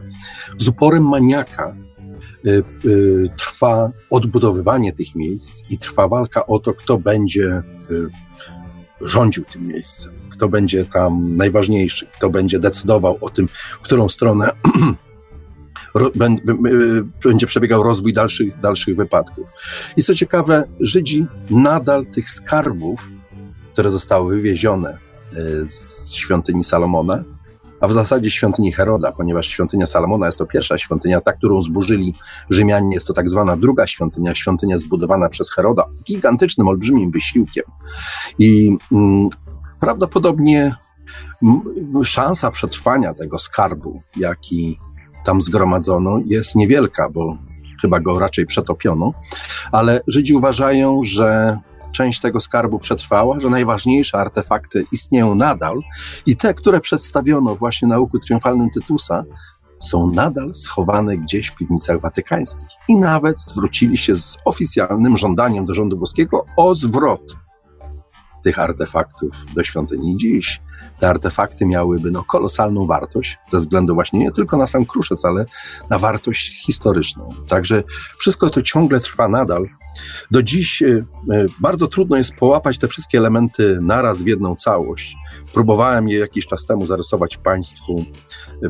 z 0.58 0.68
uporem 0.68 1.08
maniaka 1.08 1.76
trwa 3.36 3.90
odbudowywanie 4.10 4.92
tych 4.92 5.14
miejsc 5.14 5.62
i 5.70 5.78
trwa 5.78 6.08
walka 6.08 6.46
o 6.46 6.58
to, 6.58 6.74
kto 6.74 6.98
będzie 6.98 7.62
y, 7.90 8.08
rządził 9.00 9.44
tym 9.44 9.66
miejscem, 9.66 10.12
kto 10.30 10.48
będzie 10.48 10.84
tam 10.84 11.36
najważniejszy, 11.36 12.06
kto 12.06 12.30
będzie 12.30 12.58
decydował 12.58 13.18
o 13.20 13.30
tym, 13.30 13.48
w 13.48 13.78
którą 13.78 14.08
stronę 14.08 14.50
będzie 17.24 17.46
przebiegał 17.46 17.82
rozwój 17.82 18.12
dalszych, 18.12 18.60
dalszych 18.60 18.96
wypadków. 18.96 19.48
I 19.96 20.02
co 20.02 20.14
ciekawe, 20.14 20.64
Żydzi 20.80 21.26
nadal 21.50 22.06
tych 22.06 22.30
skarbów, 22.30 23.10
które 23.72 23.90
zostały 23.90 24.36
wywiezione 24.36 24.98
z 25.66 26.12
świątyni 26.12 26.64
Salomona, 26.64 27.24
a 27.80 27.88
w 27.88 27.92
zasadzie 27.92 28.30
świątyni 28.30 28.72
Heroda, 28.72 29.12
ponieważ 29.12 29.46
świątynia 29.46 29.86
Salomona 29.86 30.26
jest 30.26 30.38
to 30.38 30.46
pierwsza 30.46 30.78
świątynia, 30.78 31.20
ta, 31.20 31.32
którą 31.32 31.62
zburzyli 31.62 32.14
Rzymianie, 32.50 32.94
jest 32.94 33.06
to 33.06 33.12
tak 33.12 33.30
zwana 33.30 33.56
druga 33.56 33.86
świątynia, 33.86 34.34
świątynia 34.34 34.78
zbudowana 34.78 35.28
przez 35.28 35.52
Heroda 35.52 35.84
gigantycznym, 36.06 36.68
olbrzymim 36.68 37.10
wysiłkiem. 37.10 37.64
I 38.38 38.76
mm, 38.92 39.28
prawdopodobnie 39.80 40.74
szansa 42.04 42.50
przetrwania 42.50 43.14
tego 43.14 43.38
skarbu, 43.38 44.02
jaki 44.16 44.78
tam 45.24 45.40
zgromadzono, 45.40 46.20
jest 46.26 46.56
niewielka, 46.56 47.08
bo 47.10 47.36
chyba 47.82 48.00
go 48.00 48.18
raczej 48.18 48.46
przetopiono, 48.46 49.12
ale 49.72 50.00
Żydzi 50.06 50.34
uważają, 50.34 51.00
że 51.02 51.58
część 52.00 52.20
tego 52.20 52.40
skarbu 52.40 52.78
przetrwała, 52.78 53.40
że 53.40 53.50
najważniejsze 53.50 54.18
artefakty 54.18 54.84
istnieją 54.92 55.34
nadal 55.34 55.80
i 56.26 56.36
te, 56.36 56.54
które 56.54 56.80
przedstawiono 56.80 57.56
właśnie 57.56 57.88
na 57.88 57.98
łuku 57.98 58.18
triumfalnym 58.18 58.70
Tytusa, 58.70 59.24
są 59.80 60.10
nadal 60.10 60.54
schowane 60.54 61.16
gdzieś 61.16 61.48
w 61.48 61.56
piwnicach 61.56 62.00
watykańskich. 62.00 62.68
I 62.88 62.96
nawet 62.96 63.40
zwrócili 63.40 63.98
się 63.98 64.16
z 64.16 64.38
oficjalnym 64.44 65.16
żądaniem 65.16 65.64
do 65.66 65.74
rządu 65.74 65.98
włoskiego 65.98 66.44
o 66.56 66.74
zwrot 66.74 67.36
tych 68.44 68.58
artefaktów 68.58 69.54
do 69.54 69.64
świątyni. 69.64 70.16
Dziś 70.16 70.60
te 71.00 71.08
artefakty 71.08 71.66
miałyby 71.66 72.10
no, 72.10 72.24
kolosalną 72.24 72.86
wartość, 72.86 73.38
ze 73.48 73.60
względu 73.60 73.94
właśnie 73.94 74.18
nie 74.18 74.32
tylko 74.32 74.56
na 74.56 74.66
sam 74.66 74.86
kruszec, 74.86 75.24
ale 75.24 75.46
na 75.90 75.98
wartość 75.98 76.64
historyczną. 76.64 77.34
Także 77.48 77.82
wszystko 78.18 78.50
to 78.50 78.62
ciągle 78.62 79.00
trwa 79.00 79.28
nadal. 79.28 79.68
Do 80.30 80.42
dziś 80.42 80.82
y, 80.82 81.04
y, 81.32 81.46
bardzo 81.60 81.86
trudno 81.86 82.16
jest 82.16 82.34
połapać 82.34 82.78
te 82.78 82.88
wszystkie 82.88 83.18
elementy 83.18 83.78
naraz 83.82 84.22
w 84.22 84.26
jedną 84.26 84.54
całość. 84.54 85.16
Próbowałem 85.54 86.08
je 86.08 86.18
jakiś 86.18 86.46
czas 86.46 86.66
temu 86.66 86.86
zarysować 86.86 87.36
Państwu 87.36 88.04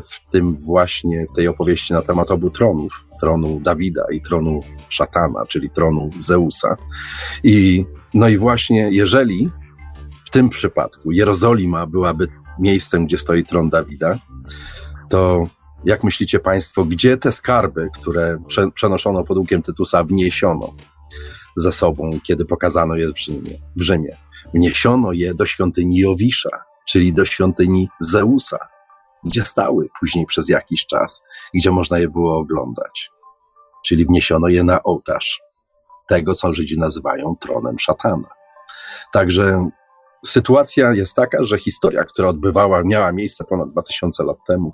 w 0.03 0.31
tym 0.31 0.57
właśnie, 0.59 1.25
w 1.33 1.35
tej 1.35 1.47
opowieści 1.47 1.93
na 1.93 2.01
temat 2.01 2.31
obu 2.31 2.49
tronów, 2.49 3.05
tronu 3.19 3.59
Dawida 3.59 4.03
i 4.11 4.21
tronu 4.21 4.61
szatana, 4.89 5.45
czyli 5.45 5.69
tronu 5.69 6.09
Zeusa. 6.17 6.77
I 7.43 7.85
no 8.13 8.27
i 8.27 8.37
właśnie 8.37 8.89
jeżeli 8.91 9.49
tym 10.31 10.49
przypadku 10.49 11.11
Jerozolima 11.11 11.87
byłaby 11.87 12.27
miejscem, 12.59 13.05
gdzie 13.05 13.17
stoi 13.17 13.45
tron 13.45 13.69
Dawida, 13.69 14.19
to 15.09 15.47
jak 15.85 16.03
myślicie 16.03 16.39
Państwo, 16.39 16.85
gdzie 16.85 17.17
te 17.17 17.31
skarby, 17.31 17.89
które 17.93 18.43
przenoszono 18.73 19.23
pod 19.23 19.37
łukiem 19.37 19.61
Tytusa, 19.61 20.03
wniesiono 20.03 20.73
ze 21.57 21.71
sobą, 21.71 22.19
kiedy 22.23 22.45
pokazano 22.45 22.95
je 22.95 23.13
w 23.13 23.19
Rzymie? 23.19 23.59
W 23.75 23.81
Rzymie? 23.81 24.17
Wniesiono 24.53 25.11
je 25.11 25.31
do 25.37 25.45
świątyni 25.45 25.97
Jowisza, 25.97 26.63
czyli 26.87 27.13
do 27.13 27.25
świątyni 27.25 27.89
Zeusa, 27.99 28.59
gdzie 29.23 29.41
stały 29.41 29.89
później 29.99 30.25
przez 30.25 30.49
jakiś 30.49 30.85
czas, 30.85 31.23
gdzie 31.53 31.71
można 31.71 31.99
je 31.99 32.09
było 32.09 32.37
oglądać. 32.37 33.11
Czyli 33.85 34.05
wniesiono 34.05 34.47
je 34.47 34.63
na 34.63 34.83
ołtarz 34.83 35.41
tego, 36.07 36.33
co 36.33 36.53
Żydzi 36.53 36.79
nazywają 36.79 37.35
tronem 37.39 37.79
szatana. 37.79 38.29
Także 39.11 39.69
sytuacja 40.25 40.93
jest 40.93 41.15
taka, 41.15 41.43
że 41.43 41.57
historia, 41.57 42.03
która 42.03 42.27
odbywała, 42.27 42.83
miała 42.83 43.11
miejsce 43.11 43.43
ponad 43.43 43.71
2000 43.71 44.23
lat 44.23 44.37
temu, 44.47 44.71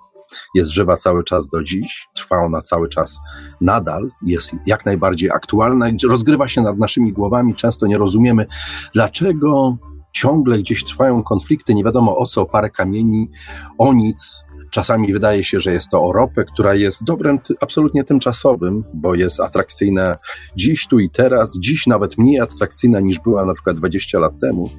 jest 0.55 0.71
żywa 0.71 0.95
cały 0.95 1.23
czas 1.23 1.47
do 1.47 1.63
dziś, 1.63 2.07
trwa 2.15 2.37
ona 2.39 2.61
cały 2.61 2.89
czas 2.89 3.17
nadal, 3.61 4.11
jest 4.25 4.51
jak 4.65 4.85
najbardziej 4.85 5.31
aktualna, 5.31 5.87
rozgrywa 6.09 6.47
się 6.47 6.61
nad 6.61 6.77
naszymi 6.77 7.13
głowami. 7.13 7.55
Często 7.55 7.87
nie 7.87 7.97
rozumiemy, 7.97 8.45
dlaczego 8.93 9.77
ciągle 10.13 10.57
gdzieś 10.57 10.83
trwają 10.83 11.23
konflikty, 11.23 11.73
nie 11.73 11.83
wiadomo 11.83 12.17
o 12.17 12.25
co, 12.25 12.45
parę 12.45 12.69
kamieni, 12.69 13.29
o 13.77 13.93
nic. 13.93 14.46
Czasami 14.77 15.13
wydaje 15.13 15.43
się, 15.43 15.59
że 15.59 15.71
jest 15.71 15.89
to 15.89 16.03
o 16.03 16.11
która 16.45 16.75
jest 16.75 17.03
dobrem 17.03 17.39
absolutnie 17.61 18.03
tymczasowym, 18.03 18.83
bo 18.93 19.15
jest 19.15 19.39
atrakcyjna 19.39 20.17
dziś, 20.55 20.87
tu 20.87 20.99
i 20.99 21.09
teraz, 21.09 21.59
dziś 21.59 21.87
nawet 21.87 22.17
mniej 22.17 22.39
atrakcyjna 22.39 22.99
niż 22.99 23.19
była 23.19 23.45
na 23.45 23.53
przykład 23.53 23.75
20 23.77 24.19
lat 24.19 24.33
temu, 24.41 24.69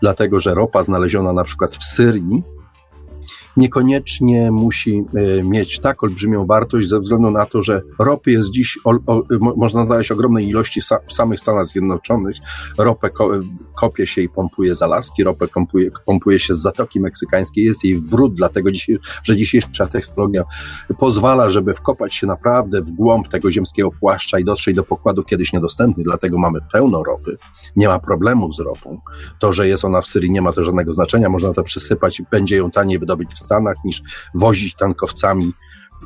dlatego 0.00 0.40
że 0.40 0.54
ropa 0.54 0.82
znaleziona 0.82 1.32
na 1.32 1.44
przykład 1.44 1.76
w 1.76 1.84
Syrii 1.84 2.42
niekoniecznie 3.56 4.50
musi 4.50 5.04
e, 5.14 5.42
mieć 5.42 5.80
tak 5.80 6.04
olbrzymią 6.04 6.46
wartość 6.46 6.88
ze 6.88 7.00
względu 7.00 7.30
na 7.30 7.46
to, 7.46 7.62
że 7.62 7.82
ropy 7.98 8.30
jest 8.30 8.50
dziś, 8.50 8.78
o, 8.84 8.90
o, 9.06 9.22
można 9.56 9.86
znaleźć 9.86 10.10
ogromne 10.10 10.42
ilości 10.42 10.80
w 11.06 11.12
samych 11.12 11.40
Stanach 11.40 11.66
Zjednoczonych. 11.66 12.36
Ropę 12.78 13.10
ko, 13.10 13.30
kopie 13.76 14.06
się 14.06 14.22
i 14.22 14.28
pompuje 14.28 14.74
z 14.74 14.82
Alaski, 14.82 15.24
ropę 15.24 15.48
pompuje, 15.48 15.90
pompuje 16.06 16.40
się 16.40 16.54
z 16.54 16.58
Zatoki 16.58 17.00
Meksykańskiej, 17.00 17.64
jest 17.64 17.84
jej 17.84 17.96
w 17.96 18.02
brud, 18.02 18.34
dlatego 18.34 18.72
dzisiaj, 18.72 18.98
że 19.24 19.36
dzisiejsza 19.36 19.86
technologia 19.86 20.44
pozwala, 20.98 21.50
żeby 21.50 21.74
wkopać 21.74 22.14
się 22.14 22.26
naprawdę 22.26 22.82
w 22.82 22.92
głąb 22.92 23.28
tego 23.28 23.52
ziemskiego 23.52 23.90
płaszcza 24.00 24.38
i 24.38 24.44
dotrzeć 24.44 24.76
do 24.76 24.82
pokładów 24.82 25.26
kiedyś 25.26 25.52
niedostępnych, 25.52 26.06
dlatego 26.06 26.38
mamy 26.38 26.58
pełno 26.72 27.04
ropy. 27.04 27.38
Nie 27.76 27.88
ma 27.88 27.98
problemu 27.98 28.52
z 28.52 28.60
ropą. 28.60 29.00
To, 29.38 29.52
że 29.52 29.68
jest 29.68 29.84
ona 29.84 30.00
w 30.00 30.06
Syrii 30.06 30.30
nie 30.30 30.42
ma 30.42 30.52
to 30.52 30.64
żadnego 30.64 30.92
znaczenia, 30.92 31.28
można 31.28 31.52
to 31.52 31.62
przysypać 31.62 32.20
i 32.20 32.24
będzie 32.30 32.56
ją 32.56 32.70
taniej 32.70 32.98
wydobyć 32.98 33.30
w 33.30 33.38
Stanach 33.46 33.76
niż 33.84 34.02
wozić 34.34 34.74
tankowcami, 34.74 35.52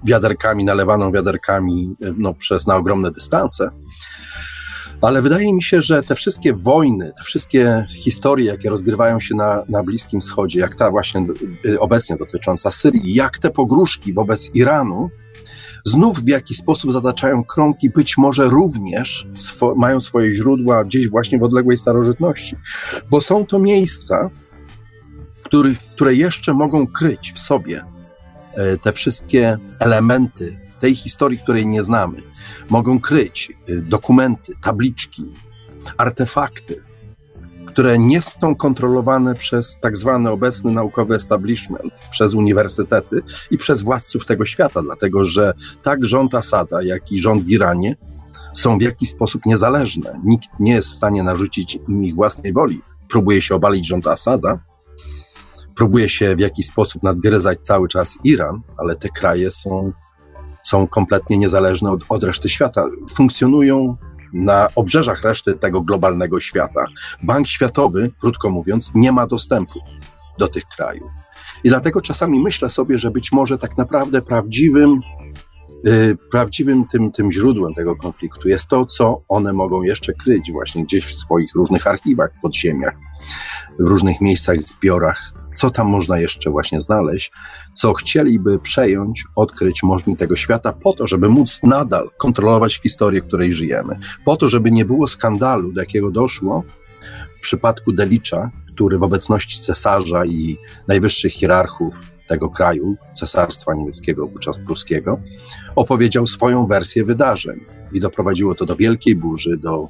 wiaderkami, 0.04 0.64
nalewaną 0.64 1.12
wiaderkami 1.12 1.96
no, 2.16 2.34
przez 2.34 2.66
na 2.66 2.76
ogromne 2.76 3.10
dystanse. 3.10 3.70
Ale 5.00 5.22
wydaje 5.22 5.52
mi 5.52 5.62
się, 5.62 5.82
że 5.82 6.02
te 6.02 6.14
wszystkie 6.14 6.52
wojny, 6.52 7.12
te 7.16 7.22
wszystkie 7.22 7.86
historie, 7.90 8.46
jakie 8.46 8.70
rozgrywają 8.70 9.20
się 9.20 9.34
na, 9.34 9.64
na 9.68 9.82
Bliskim 9.82 10.20
Wschodzie, 10.20 10.60
jak 10.60 10.74
ta 10.74 10.90
właśnie 10.90 11.26
y, 11.64 11.80
obecnie 11.80 12.16
dotycząca 12.16 12.70
Syrii, 12.70 13.14
jak 13.14 13.38
te 13.38 13.50
pogróżki 13.50 14.12
wobec 14.12 14.54
Iranu, 14.54 15.10
znów 15.84 16.24
w 16.24 16.28
jakiś 16.28 16.56
sposób 16.56 16.92
zataczają 16.92 17.44
krągi, 17.44 17.90
być 17.90 18.18
może 18.18 18.48
również 18.48 19.26
swo 19.34 19.74
mają 19.74 20.00
swoje 20.00 20.32
źródła 20.32 20.84
gdzieś 20.84 21.08
właśnie 21.08 21.38
w 21.38 21.42
odległej 21.42 21.76
starożytności, 21.76 22.56
bo 23.10 23.20
są 23.20 23.46
to 23.46 23.58
miejsca, 23.58 24.30
których, 25.50 25.78
które 25.78 26.14
jeszcze 26.14 26.54
mogą 26.54 26.86
kryć 26.86 27.32
w 27.32 27.38
sobie 27.38 27.84
e, 28.54 28.78
te 28.78 28.92
wszystkie 28.92 29.58
elementy 29.78 30.56
tej 30.80 30.94
historii, 30.94 31.38
której 31.38 31.66
nie 31.66 31.82
znamy. 31.82 32.22
Mogą 32.68 33.00
kryć 33.00 33.52
e, 33.68 33.76
dokumenty, 33.76 34.52
tabliczki, 34.60 35.24
artefakty, 35.96 36.82
które 37.66 37.98
nie 37.98 38.22
są 38.22 38.54
kontrolowane 38.54 39.34
przez 39.34 39.78
tak 39.80 39.96
zwany 39.96 40.30
obecny 40.30 40.72
naukowy 40.72 41.14
establishment, 41.14 41.92
przez 42.10 42.34
uniwersytety 42.34 43.22
i 43.50 43.58
przez 43.58 43.82
władców 43.82 44.26
tego 44.26 44.44
świata, 44.44 44.82
dlatego 44.82 45.24
że 45.24 45.54
tak 45.82 46.04
rząd 46.04 46.34
Asada, 46.34 46.82
jak 46.82 47.12
i 47.12 47.20
rząd 47.20 47.44
w 47.44 47.48
Iranie 47.48 47.96
są 48.54 48.78
w 48.78 48.82
jakiś 48.82 49.10
sposób 49.10 49.46
niezależne. 49.46 50.20
Nikt 50.24 50.48
nie 50.60 50.72
jest 50.72 50.88
w 50.88 50.94
stanie 50.94 51.22
narzucić 51.22 51.78
im 51.88 52.04
ich 52.04 52.14
własnej 52.14 52.52
woli. 52.52 52.82
Próbuje 53.08 53.42
się 53.42 53.54
obalić 53.54 53.88
rząd 53.88 54.06
Asada, 54.06 54.58
próbuje 55.74 56.08
się 56.08 56.36
w 56.36 56.40
jakiś 56.40 56.66
sposób 56.66 57.02
nadgryzać 57.02 57.58
cały 57.60 57.88
czas 57.88 58.18
Iran, 58.24 58.60
ale 58.76 58.96
te 58.96 59.08
kraje 59.08 59.50
są, 59.50 59.92
są 60.62 60.86
kompletnie 60.86 61.38
niezależne 61.38 61.90
od, 61.90 62.00
od 62.08 62.24
reszty 62.24 62.48
świata. 62.48 62.86
Funkcjonują 63.14 63.96
na 64.32 64.68
obrzeżach 64.74 65.22
reszty 65.22 65.54
tego 65.54 65.80
globalnego 65.80 66.40
świata. 66.40 66.84
Bank 67.22 67.46
Światowy, 67.46 68.10
krótko 68.20 68.50
mówiąc, 68.50 68.90
nie 68.94 69.12
ma 69.12 69.26
dostępu 69.26 69.80
do 70.38 70.48
tych 70.48 70.64
krajów. 70.66 71.10
I 71.64 71.68
dlatego 71.68 72.00
czasami 72.00 72.40
myślę 72.40 72.70
sobie, 72.70 72.98
że 72.98 73.10
być 73.10 73.32
może 73.32 73.58
tak 73.58 73.78
naprawdę 73.78 74.22
prawdziwym, 74.22 75.00
yy, 75.84 76.16
prawdziwym 76.30 76.84
tym, 76.86 77.12
tym 77.12 77.32
źródłem 77.32 77.74
tego 77.74 77.96
konfliktu 77.96 78.48
jest 78.48 78.68
to, 78.68 78.86
co 78.86 79.22
one 79.28 79.52
mogą 79.52 79.82
jeszcze 79.82 80.12
kryć 80.12 80.52
właśnie 80.52 80.84
gdzieś 80.84 81.06
w 81.06 81.14
swoich 81.14 81.54
różnych 81.54 81.86
archiwach, 81.86 82.30
podziemiach, 82.42 82.94
w 83.78 83.88
różnych 83.88 84.20
miejscach, 84.20 84.62
zbiorach 84.62 85.32
co 85.54 85.70
tam 85.70 85.86
można 85.86 86.18
jeszcze 86.18 86.50
właśnie 86.50 86.80
znaleźć, 86.80 87.32
co 87.72 87.94
chcieliby 87.94 88.58
przejąć, 88.58 89.24
odkryć 89.36 89.82
możni 89.82 90.16
tego 90.16 90.36
świata, 90.36 90.72
po 90.72 90.92
to, 90.92 91.06
żeby 91.06 91.28
móc 91.28 91.62
nadal 91.62 92.10
kontrolować 92.18 92.74
historię, 92.74 93.22
w 93.22 93.26
której 93.26 93.52
żyjemy, 93.52 93.98
po 94.24 94.36
to, 94.36 94.48
żeby 94.48 94.70
nie 94.70 94.84
było 94.84 95.06
skandalu, 95.06 95.72
do 95.72 95.80
jakiego 95.80 96.10
doszło 96.10 96.64
w 97.38 97.40
przypadku 97.40 97.92
Delicza, 97.92 98.50
który 98.74 98.98
w 98.98 99.02
obecności 99.02 99.60
cesarza 99.60 100.24
i 100.24 100.58
najwyższych 100.88 101.32
hierarchów 101.32 101.94
tego 102.28 102.50
kraju, 102.50 102.96
cesarstwa 103.12 103.74
niemieckiego, 103.74 104.26
wówczas 104.26 104.58
pruskiego, 104.58 105.20
opowiedział 105.76 106.26
swoją 106.26 106.66
wersję 106.66 107.04
wydarzeń 107.04 107.79
i 107.92 108.00
doprowadziło 108.00 108.54
to 108.54 108.66
do 108.66 108.76
wielkiej 108.76 109.16
burzy, 109.16 109.56
do, 109.56 109.88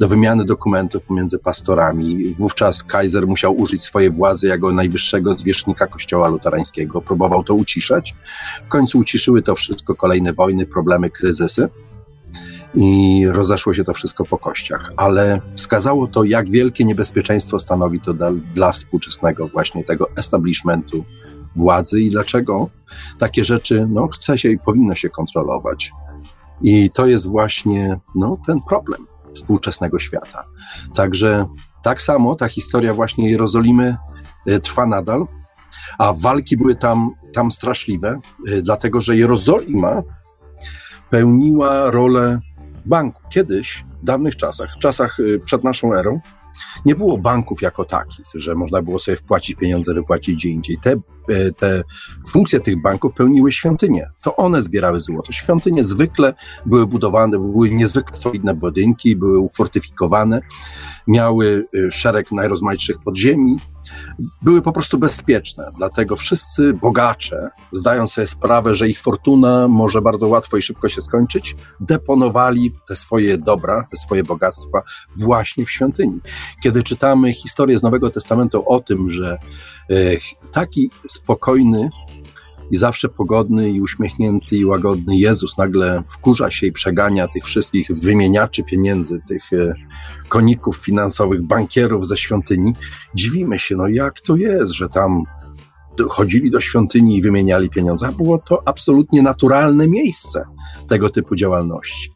do 0.00 0.08
wymiany 0.08 0.44
dokumentów 0.44 1.02
pomiędzy 1.02 1.38
pastorami. 1.38 2.34
Wówczas 2.34 2.84
Kaiser 2.84 3.26
musiał 3.26 3.56
użyć 3.56 3.82
swojej 3.82 4.10
władzy 4.10 4.48
jako 4.48 4.72
najwyższego 4.72 5.32
zwierzchnika 5.32 5.86
kościoła 5.86 6.28
luterańskiego. 6.28 7.00
Próbował 7.00 7.44
to 7.44 7.54
uciszać. 7.54 8.14
W 8.62 8.68
końcu 8.68 8.98
uciszyły 8.98 9.42
to 9.42 9.54
wszystko 9.54 9.94
kolejne 9.94 10.32
wojny, 10.32 10.66
problemy, 10.66 11.10
kryzysy 11.10 11.68
i 12.74 13.22
rozeszło 13.28 13.74
się 13.74 13.84
to 13.84 13.92
wszystko 13.92 14.24
po 14.24 14.38
kościach, 14.38 14.92
ale 14.96 15.40
wskazało 15.54 16.06
to, 16.06 16.24
jak 16.24 16.50
wielkie 16.50 16.84
niebezpieczeństwo 16.84 17.58
stanowi 17.58 18.00
to 18.00 18.14
dla, 18.14 18.32
dla 18.54 18.72
współczesnego 18.72 19.48
właśnie 19.48 19.84
tego 19.84 20.08
establishmentu 20.16 21.04
władzy 21.56 22.00
i 22.00 22.10
dlaczego 22.10 22.70
takie 23.18 23.44
rzeczy 23.44 23.86
no, 23.90 24.08
chce 24.08 24.38
się 24.38 24.50
i 24.50 24.58
powinno 24.58 24.94
się 24.94 25.10
kontrolować. 25.10 25.92
I 26.60 26.90
to 26.90 27.06
jest 27.06 27.26
właśnie 27.26 28.00
no, 28.14 28.38
ten 28.46 28.60
problem 28.68 29.06
współczesnego 29.34 29.98
świata. 29.98 30.44
Także 30.94 31.46
tak 31.82 32.02
samo 32.02 32.36
ta 32.36 32.48
historia 32.48 32.94
właśnie 32.94 33.30
Jerozolimy 33.30 33.96
y, 34.48 34.60
trwa 34.60 34.86
nadal, 34.86 35.26
a 35.98 36.12
walki 36.12 36.56
były 36.56 36.76
tam, 36.76 37.10
tam 37.34 37.50
straszliwe, 37.50 38.20
y, 38.48 38.62
dlatego 38.62 39.00
że 39.00 39.16
Jerozolima 39.16 40.02
pełniła 41.10 41.90
rolę 41.90 42.40
banku. 42.86 43.22
Kiedyś, 43.30 43.84
w 44.02 44.04
dawnych 44.04 44.36
czasach, 44.36 44.74
w 44.76 44.78
czasach 44.78 45.20
y, 45.20 45.40
przed 45.44 45.64
naszą 45.64 45.94
erą, 45.94 46.20
nie 46.84 46.94
było 46.94 47.18
banków 47.18 47.62
jako 47.62 47.84
takich, 47.84 48.26
że 48.34 48.54
można 48.54 48.82
było 48.82 48.98
sobie 48.98 49.16
wpłacić 49.16 49.56
pieniądze, 49.56 49.94
wypłacić 49.94 50.34
gdzie 50.36 50.48
indziej. 50.48 50.78
Te 50.82 50.92
e, 50.92 50.96
te 51.56 51.82
funkcje 52.28 52.60
tych 52.60 52.82
banków 52.82 53.12
pełniły 53.14 53.52
świątynie. 53.52 54.10
To 54.22 54.36
one 54.36 54.62
zbierały 54.62 55.00
złoto. 55.00 55.32
Świątynie 55.32 55.84
zwykle 55.84 56.34
były 56.66 56.86
budowane, 56.86 57.38
były 57.38 57.70
niezwykle 57.70 58.16
solidne 58.16 58.54
budynki, 58.54 59.16
były 59.16 59.38
ufortyfikowane, 59.38 60.40
miały 61.06 61.66
e, 61.86 61.90
szereg 61.90 62.32
najrozmaitszych 62.32 62.98
podziemi, 62.98 63.56
były 64.42 64.62
po 64.62 64.72
prostu 64.72 64.98
bezpieczne. 64.98 65.70
Dlatego 65.76 66.16
wszyscy 66.16 66.72
bogacze, 66.72 67.50
zdając 67.72 68.12
sobie 68.12 68.26
sprawę, 68.26 68.74
że 68.74 68.88
ich 68.88 69.00
fortuna 69.00 69.68
może 69.68 70.02
bardzo 70.02 70.28
łatwo 70.28 70.56
i 70.56 70.62
szybko 70.62 70.88
się 70.88 71.00
skończyć, 71.00 71.56
deponowali 71.80 72.72
te 72.88 72.96
swoje 72.96 73.38
dobra, 73.38 73.86
te 73.90 73.96
swoje 73.96 74.24
bogactwa 74.24 74.82
właśnie 75.16 75.66
w 75.66 75.70
świątyni. 75.70 76.20
Kiedy 76.62 76.82
czytamy 76.82 77.32
historię 77.32 77.78
z 77.78 77.82
Nowego 77.82 78.10
Testamentu 78.10 78.64
o 78.66 78.80
tym, 78.80 79.10
że 79.10 79.32
e, 79.32 79.38
taki 80.52 80.90
spokojny 81.06 81.90
i 82.70 82.76
zawsze 82.76 83.08
pogodny 83.08 83.70
i 83.70 83.80
uśmiechnięty 83.80 84.56
i 84.56 84.64
łagodny 84.64 85.16
Jezus 85.16 85.58
nagle 85.58 86.02
wkurza 86.06 86.50
się 86.50 86.66
i 86.66 86.72
przegania 86.72 87.28
tych 87.28 87.44
wszystkich 87.44 87.88
wymieniaczy 88.02 88.62
pieniędzy, 88.62 89.20
tych 89.28 89.52
e, 89.52 89.74
koników 90.28 90.76
finansowych, 90.76 91.42
bankierów 91.42 92.08
ze 92.08 92.16
świątyni. 92.16 92.74
Dziwimy 93.14 93.58
się, 93.58 93.76
no 93.76 93.88
jak 93.88 94.20
to 94.20 94.36
jest, 94.36 94.72
że 94.72 94.88
tam 94.88 95.22
chodzili 96.08 96.50
do 96.50 96.60
świątyni 96.60 97.18
i 97.18 97.22
wymieniali 97.22 97.70
pieniądze. 97.70 98.12
Było 98.12 98.38
to 98.38 98.62
absolutnie 98.68 99.22
naturalne 99.22 99.88
miejsce 99.88 100.44
tego 100.88 101.10
typu 101.10 101.36
działalności. 101.36 102.12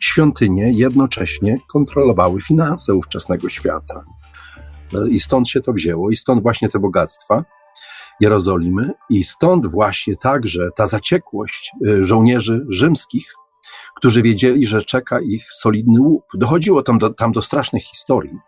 Świątynie 0.00 0.72
jednocześnie 0.72 1.58
kontrolowały 1.66 2.42
finanse 2.42 2.94
ówczesnego 2.94 3.48
świata. 3.48 4.04
I 5.10 5.20
stąd 5.20 5.48
się 5.48 5.60
to 5.60 5.72
wzięło, 5.72 6.10
i 6.10 6.16
stąd 6.16 6.42
właśnie 6.42 6.68
te 6.68 6.78
bogactwa. 6.78 7.44
Jerozolimy 8.20 8.90
i 9.10 9.24
stąd 9.24 9.66
właśnie 9.66 10.16
także 10.16 10.68
ta 10.76 10.86
zaciekłość 10.86 11.70
y, 11.88 12.04
żołnierzy 12.04 12.66
rzymskich, 12.68 13.34
którzy 13.96 14.22
wiedzieli, 14.22 14.66
że 14.66 14.82
czeka 14.82 15.20
ich 15.20 15.52
solidny 15.52 16.00
łup. 16.00 16.24
Dochodziło 16.34 16.82
tam 16.82 16.98
do, 16.98 17.10
tam 17.10 17.32
do 17.32 17.42
strasznych 17.42 17.82
historii. 17.82 18.38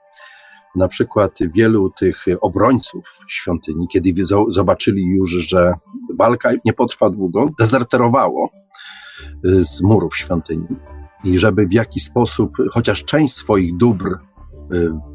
Na 0.76 0.88
przykład 0.88 1.38
wielu 1.54 1.90
tych 1.90 2.24
obrońców 2.40 3.18
świątyni, 3.28 3.88
kiedy 3.88 4.24
zobaczyli 4.48 5.06
już, 5.06 5.30
że 5.30 5.74
walka 6.18 6.50
nie 6.64 6.72
potrwa 6.72 7.10
długo, 7.10 7.48
dezerterowało 7.58 8.50
y, 9.46 9.64
z 9.64 9.82
murów 9.82 10.16
świątyni. 10.16 10.66
I 11.24 11.38
żeby 11.38 11.66
w 11.66 11.72
jakiś 11.72 12.04
sposób 12.04 12.56
chociaż 12.72 13.04
część 13.04 13.34
swoich 13.34 13.76
dóbr 13.76 14.18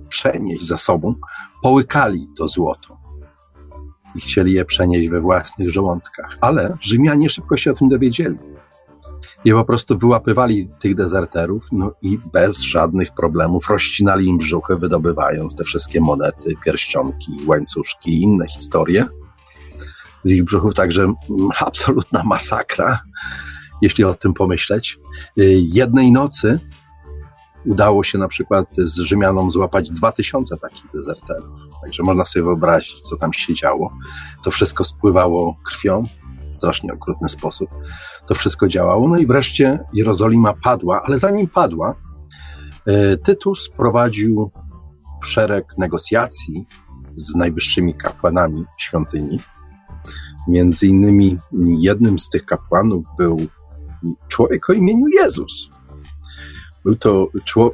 przenieść 0.10 0.66
za 0.66 0.78
sobą, 0.78 1.16
połykali 1.62 2.28
to 2.38 2.48
złoto 2.48 3.06
i 4.16 4.22
chcieli 4.22 4.54
je 4.54 4.66
przenieść 4.66 5.10
we 5.10 5.22
własnych 5.22 5.72
żołądkach. 5.72 6.38
Ale 6.42 6.78
Rzymianie 6.82 7.30
szybko 7.30 7.58
się 7.58 7.72
o 7.72 7.74
tym 7.74 7.90
dowiedzieli. 7.90 8.38
I 9.46 9.52
po 9.52 9.66
prostu 9.66 9.98
wyłapywali 9.98 10.70
tych 10.80 10.96
dezerterów 10.96 11.68
no 11.72 11.92
i 12.02 12.20
bez 12.34 12.62
żadnych 12.62 13.12
problemów 13.12 13.70
rozcinali 13.70 14.26
im 14.28 14.38
brzuchy, 14.38 14.76
wydobywając 14.76 15.56
te 15.56 15.64
wszystkie 15.64 16.02
monety, 16.02 16.54
pierścionki, 16.66 17.32
łańcuszki 17.48 18.12
i 18.12 18.22
inne 18.22 18.48
historie. 18.48 19.06
Z 20.24 20.32
ich 20.32 20.44
brzuchów 20.44 20.74
także 20.74 21.14
absolutna 21.68 22.24
masakra, 22.24 23.00
jeśli 23.82 24.04
o 24.04 24.16
tym 24.16 24.34
pomyśleć. 24.34 25.00
Y, 25.40 25.64
jednej 25.74 26.12
nocy 26.12 26.60
udało 27.66 28.04
się 28.04 28.18
na 28.18 28.28
przykład 28.28 28.68
z 28.78 29.00
Rzymianom 29.00 29.52
złapać 29.52 29.92
dwa 29.92 30.12
tysiące 30.12 30.58
takich 30.58 30.92
dezerterów. 30.94 31.60
Także 31.82 32.04
można 32.04 32.26
sobie 32.26 32.44
wyobrazić, 32.44 33.02
co 33.02 33.18
tam 33.18 33.34
się 33.34 33.54
działo. 33.54 33.92
To 34.44 34.52
wszystko 34.52 34.84
spływało 34.84 35.56
krwią 35.66 36.04
w 36.52 36.56
strasznie 36.56 36.94
okrutny 36.94 37.30
sposób. 37.30 37.70
To 38.28 38.36
wszystko 38.36 38.68
działało. 38.68 39.08
No 39.08 39.18
i 39.18 39.26
wreszcie 39.26 39.80
Jerozolima 39.94 40.54
padła, 40.64 41.02
ale 41.06 41.18
zanim 41.18 41.48
padła, 41.48 41.96
e, 42.86 43.18
Tytus 43.18 43.70
prowadził 43.70 44.52
szereg 45.24 45.78
negocjacji 45.78 46.66
z 47.16 47.36
najwyższymi 47.36 47.94
kapłanami 47.94 48.66
świątyni. 48.78 49.40
Między 50.48 50.88
innymi 50.88 51.38
jednym 51.80 52.20
z 52.20 52.30
tych 52.30 52.46
kapłanów 52.46 53.06
był 53.18 53.48
człowiek 54.28 54.70
o 54.70 54.74
imieniu 54.74 55.08
Jezus. 55.08 55.70
Był 56.86 56.96
to, 56.96 57.28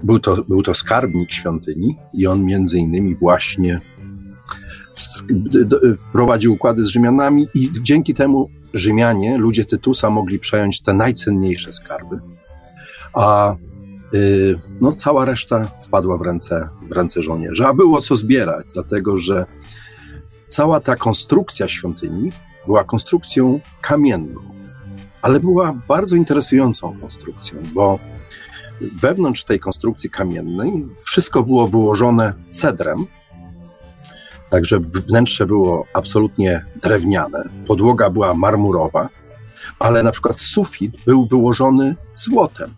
był 0.04 0.20
to, 0.20 0.38
był 0.48 0.64
to 0.64 0.74
skarbnik 0.74 1.32
świątyni 1.32 1.98
i 2.14 2.28
on 2.28 2.46
między 2.46 2.78
innymi 2.78 3.16
właśnie 3.16 3.82
prowadził 6.12 6.54
układy 6.54 6.86
z 6.86 6.88
Rzymianami 6.88 7.48
i 7.56 7.72
dzięki 7.82 8.14
temu 8.14 8.50
Rzymianie, 8.74 9.38
ludzie 9.38 9.66
Tytusa, 9.66 10.10
mogli 10.10 10.40
przejąć 10.40 10.82
te 10.82 10.94
najcenniejsze 10.94 11.74
skarby, 11.74 12.20
a 13.14 13.56
y, 14.14 14.60
no, 14.82 14.92
cała 14.92 15.26
reszta 15.26 15.72
wpadła 15.84 16.18
w 16.18 16.22
ręce, 16.22 16.70
w 16.90 16.92
ręce 16.92 17.22
żołnierzy. 17.22 17.66
A 17.66 17.74
było 17.74 18.02
co 18.02 18.16
zbierać, 18.16 18.66
dlatego 18.74 19.18
że 19.18 19.46
cała 20.48 20.80
ta 20.80 20.96
konstrukcja 20.96 21.68
świątyni 21.68 22.32
była 22.66 22.84
konstrukcją 22.84 23.60
kamienną, 23.82 24.42
ale 25.22 25.40
była 25.40 25.74
bardzo 25.88 26.16
interesującą 26.16 26.98
konstrukcją, 27.02 27.58
bo 27.74 28.00
wewnątrz 29.02 29.44
tej 29.44 29.60
konstrukcji 29.60 30.10
kamiennej 30.10 30.88
wszystko 31.00 31.44
było 31.44 31.68
wyłożone 31.68 32.34
cedrem, 32.50 33.08
Także 34.52 34.80
wnętrze 34.80 35.46
było 35.46 35.86
absolutnie 35.94 36.66
drewniane, 36.82 37.50
podłoga 37.68 38.10
była 38.10 38.34
marmurowa, 38.34 39.10
ale 39.80 40.04
na 40.04 40.12
przykład 40.12 40.40
sufit 40.40 40.98
był 41.06 41.26
wyłożony 41.26 41.96
złotem. 42.16 42.74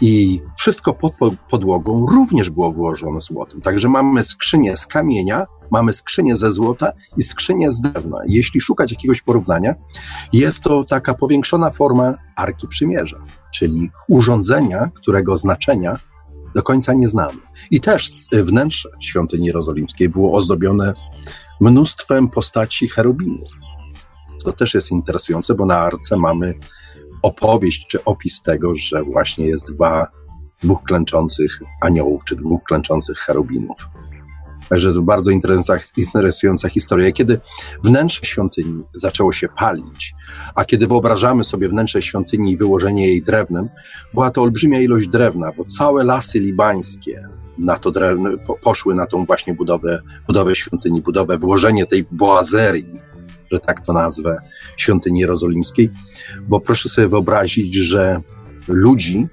I 0.00 0.40
wszystko 0.58 0.94
pod 0.94 1.14
podłogą 1.50 2.06
również 2.06 2.50
było 2.50 2.72
wyłożone 2.72 3.20
złotem. 3.20 3.60
Także 3.60 3.88
mamy 3.88 4.24
skrzynię 4.24 4.76
z 4.76 4.86
kamienia, 4.86 5.46
mamy 5.70 5.92
skrzynię 5.92 6.36
ze 6.36 6.52
złota 6.52 6.92
i 7.16 7.22
skrzynię 7.22 7.72
z 7.72 7.80
drewna. 7.80 8.18
Jeśli 8.26 8.60
szukać 8.60 8.92
jakiegoś 8.92 9.22
porównania, 9.22 9.74
jest 10.32 10.60
to 10.60 10.84
taka 10.84 11.14
powiększona 11.14 11.70
forma 11.70 12.14
Arki 12.36 12.68
Przymierza, 12.68 13.16
czyli 13.62 13.90
urządzenia, 14.08 14.90
którego 14.94 15.36
znaczenia 15.36 15.98
do 16.54 16.62
końca 16.62 16.92
nie 16.92 17.08
znamy. 17.08 17.38
I 17.70 17.80
też 17.80 18.10
wnętrze 18.32 18.88
świątyni 19.00 19.46
jerozolimskiej 19.46 20.08
było 20.08 20.32
ozdobione 20.32 20.94
mnóstwem 21.60 22.28
postaci 22.28 22.88
cherubinów. 22.88 23.52
To 24.44 24.52
też 24.52 24.74
jest 24.74 24.90
interesujące, 24.90 25.54
bo 25.54 25.66
na 25.66 25.78
arce 25.78 26.16
mamy 26.16 26.54
opowieść 27.22 27.86
czy 27.86 28.04
opis 28.04 28.42
tego, 28.42 28.74
że 28.74 29.02
właśnie 29.02 29.46
jest 29.46 29.74
dwa, 29.74 30.06
dwóch 30.62 30.82
klęczących 30.82 31.60
aniołów 31.80 32.24
czy 32.24 32.36
dwóch 32.36 32.62
klęczących 32.62 33.18
cherubinów. 33.18 33.88
Także 34.72 34.92
to 34.92 35.02
bardzo 35.02 35.30
interesująca 35.96 36.68
historia. 36.68 37.12
Kiedy 37.12 37.40
wnętrze 37.84 38.20
świątyni 38.24 38.82
zaczęło 38.94 39.32
się 39.32 39.48
palić, 39.48 40.14
a 40.54 40.64
kiedy 40.64 40.86
wyobrażamy 40.86 41.44
sobie 41.44 41.68
wnętrze 41.68 42.02
świątyni 42.02 42.52
i 42.52 42.56
wyłożenie 42.56 43.06
jej 43.06 43.22
drewnem, 43.22 43.68
była 44.14 44.30
to 44.30 44.42
olbrzymia 44.42 44.80
ilość 44.80 45.08
drewna, 45.08 45.52
bo 45.56 45.64
całe 45.64 46.04
lasy 46.04 46.38
libańskie 46.40 47.28
na 47.58 47.76
to 47.76 47.90
drewno, 47.90 48.30
poszły 48.62 48.94
na 48.94 49.06
tą 49.06 49.24
właśnie 49.24 49.54
budowę, 49.54 50.02
budowę 50.26 50.54
świątyni, 50.54 51.02
budowę, 51.02 51.38
włożenie 51.38 51.86
tej 51.86 52.06
boazerii, 52.10 53.00
że 53.50 53.60
tak 53.60 53.86
to 53.86 53.92
nazwę, 53.92 54.38
świątyni 54.76 55.20
jerozolimskiej, 55.20 55.90
bo 56.48 56.60
proszę 56.60 56.88
sobie 56.88 57.08
wyobrazić, 57.08 57.74
że 57.74 58.20
ludzi, 58.68 59.26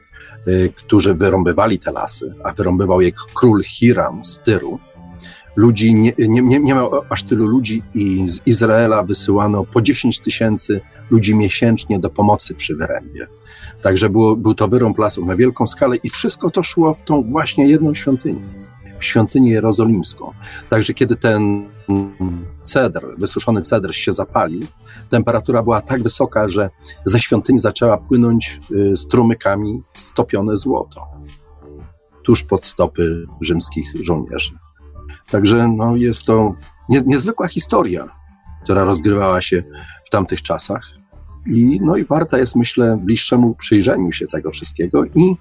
y, 0.47 0.73
którzy 0.75 1.13
wyrąbywali 1.13 1.79
te 1.79 1.91
lasy, 1.91 2.33
a 2.43 2.53
wyrąbywał 2.53 3.01
je 3.01 3.11
król 3.33 3.63
Hiram 3.63 4.25
z 4.25 4.39
Tyru, 4.39 4.79
ludzi, 5.59 5.95
nie, 5.95 6.13
nie, 6.17 6.41
nie, 6.41 6.59
nie 6.59 6.73
miał 6.73 6.91
aż 7.09 7.23
tylu 7.23 7.47
ludzi 7.47 7.83
i 7.93 8.29
z 8.29 8.47
Izraela 8.47 9.03
wysyłano 9.03 9.63
po 9.63 9.81
10 9.81 10.19
tysięcy 10.19 10.81
ludzi 11.11 11.35
miesięcznie 11.35 11.99
do 11.99 12.09
pomocy 12.09 12.55
przy 12.55 12.75
wyrębie. 12.75 13.27
Także 13.81 14.09
było, 14.09 14.35
był 14.35 14.53
to 14.53 14.67
wyrąb 14.67 14.97
lasów 14.97 15.25
na 15.25 15.35
wielką 15.35 15.67
skalę 15.67 15.95
i 15.95 16.09
wszystko 16.09 16.49
to 16.49 16.63
szło 16.63 16.93
w 16.93 17.01
tą 17.01 17.29
właśnie 17.29 17.67
jedną 17.67 17.93
świątynię, 17.93 18.41
w 18.99 19.05
świątynię 19.05 19.51
jerozolimską. 19.51 20.31
Także 20.69 20.93
kiedy 20.93 21.15
ten 21.15 21.65
cedr, 22.63 23.05
wysuszony 23.17 23.61
cedr 23.61 23.95
się 23.95 24.13
zapalił, 24.13 24.67
temperatura 25.09 25.63
była 25.63 25.81
tak 25.81 26.03
wysoka, 26.03 26.47
że 26.47 26.69
ze 27.05 27.19
świątyni 27.19 27.59
zaczęła 27.59 27.97
płynąć 27.97 28.59
y, 28.71 28.97
strumykami 28.97 29.81
stopione 29.93 30.57
złoto 30.57 31.07
tuż 32.23 32.43
pod 32.43 32.65
stopy 32.65 33.25
rzymskich 33.41 33.93
żołnierzy. 34.01 34.68
Także 35.31 35.67
no, 35.67 35.95
jest 35.95 36.25
to 36.25 36.55
nie, 36.89 37.01
niezwykła 37.05 37.47
historia, 37.47 38.09
która 38.63 38.83
rozgrywała 38.83 39.41
się 39.41 39.63
w 40.05 40.09
tamtych 40.09 40.41
czasach. 40.41 40.83
I, 41.45 41.79
no 41.81 41.95
i 41.95 42.05
warta 42.05 42.37
jest, 42.37 42.55
myślę, 42.55 42.97
bliższemu 43.03 43.55
przyjrzeniu 43.55 44.11
się 44.11 44.27
tego 44.27 44.51
wszystkiego 44.51 45.05
i 45.05 45.35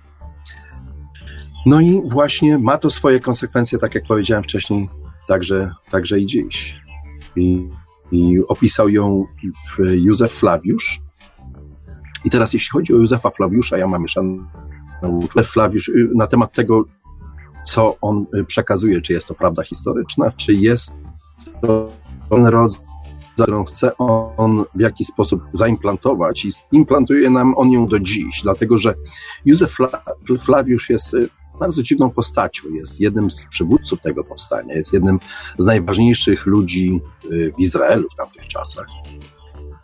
no 1.66 1.80
i 1.80 2.02
właśnie 2.10 2.58
ma 2.58 2.78
to 2.78 2.90
swoje 2.90 3.20
konsekwencje, 3.20 3.78
tak 3.78 3.94
jak 3.94 4.04
powiedziałem 4.06 4.42
wcześniej, 4.42 4.88
także, 5.26 5.70
także 5.90 6.20
i 6.20 6.26
dziś. 6.26 6.80
I 7.36 7.68
i 8.12 8.38
opisał 8.48 8.88
ją 8.88 9.26
Józef 9.78 10.32
Flawiusz. 10.32 11.00
I 12.24 12.30
teraz 12.30 12.52
jeśli 12.52 12.70
chodzi 12.70 12.94
o 12.94 12.96
Józefa 12.96 13.30
Flawiusza, 13.30 13.78
ja 13.78 13.86
mam 13.86 14.02
uczucie. 14.04 15.42
Flawiusz 15.42 15.88
y, 15.88 16.08
na 16.14 16.26
temat 16.26 16.52
tego, 16.52 16.84
co 17.68 17.96
on 18.00 18.26
y, 18.34 18.44
przekazuje, 18.44 19.02
czy 19.02 19.12
jest 19.12 19.28
to 19.28 19.34
prawda 19.34 19.62
historyczna, 19.62 20.30
czy 20.30 20.52
jest 20.52 20.94
to 21.62 21.92
ten 22.30 22.46
rodzaj, 22.46 22.86
którą 23.34 23.64
chce 23.64 23.96
on 24.36 24.64
w 24.74 24.80
jakiś 24.80 25.06
sposób 25.06 25.42
zaimplantować 25.52 26.44
i 26.44 26.48
implantuje 26.72 27.30
nam 27.30 27.54
on 27.56 27.70
ją 27.70 27.86
do 27.86 27.98
dziś, 27.98 28.40
dlatego 28.42 28.78
że 28.78 28.94
Józef 29.44 29.76
Flawiusz 30.38 30.90
jest 30.90 31.14
y, 31.14 31.28
bardzo 31.60 31.82
dziwną 31.82 32.10
postacią. 32.10 32.68
Jest 32.68 33.00
jednym 33.00 33.30
z 33.30 33.46
przywódców 33.46 34.00
tego 34.00 34.24
powstania, 34.24 34.74
jest 34.74 34.92
jednym 34.92 35.18
z 35.58 35.66
najważniejszych 35.66 36.46
ludzi 36.46 37.00
w 37.56 37.60
Izraelu 37.60 38.08
w 38.12 38.16
tamtych 38.16 38.48
czasach 38.48 38.86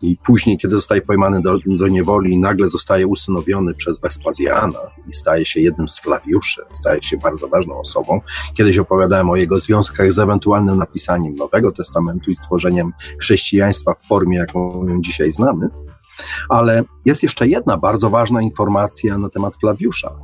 i 0.05 0.17
później, 0.27 0.59
kiedy 0.59 0.75
zostaje 0.75 1.03
pojmany 1.03 1.41
do, 1.41 1.59
do 1.67 1.89
niewoli, 1.89 2.39
nagle 2.39 2.69
zostaje 2.69 3.07
usynowiony 3.07 3.75
przez 3.75 4.01
Wespazjana 4.01 4.79
i 5.09 5.13
staje 5.13 5.45
się 5.45 5.61
jednym 5.61 5.89
z 5.89 6.01
Flawiuszy, 6.01 6.63
staje 6.73 7.03
się 7.03 7.17
bardzo 7.17 7.49
ważną 7.49 7.79
osobą. 7.79 8.21
Kiedyś 8.55 8.79
opowiadałem 8.79 9.31
o 9.31 9.37
jego 9.37 9.59
związkach 9.59 10.13
z 10.13 10.19
ewentualnym 10.19 10.79
napisaniem 10.79 11.35
Nowego 11.35 11.73
Testamentu 11.73 12.31
i 12.31 12.35
stworzeniem 12.35 12.93
chrześcijaństwa 13.21 13.95
w 13.95 14.07
formie, 14.07 14.39
jaką 14.39 14.89
ją 14.89 15.01
dzisiaj 15.01 15.31
znamy. 15.31 15.69
Ale 16.49 16.85
jest 17.05 17.23
jeszcze 17.23 17.49
jedna 17.49 17.77
bardzo 17.77 18.11
ważna 18.11 18.43
informacja 18.43 19.19
na 19.19 19.29
temat 19.29 19.55
Flawiusza. 19.61 20.17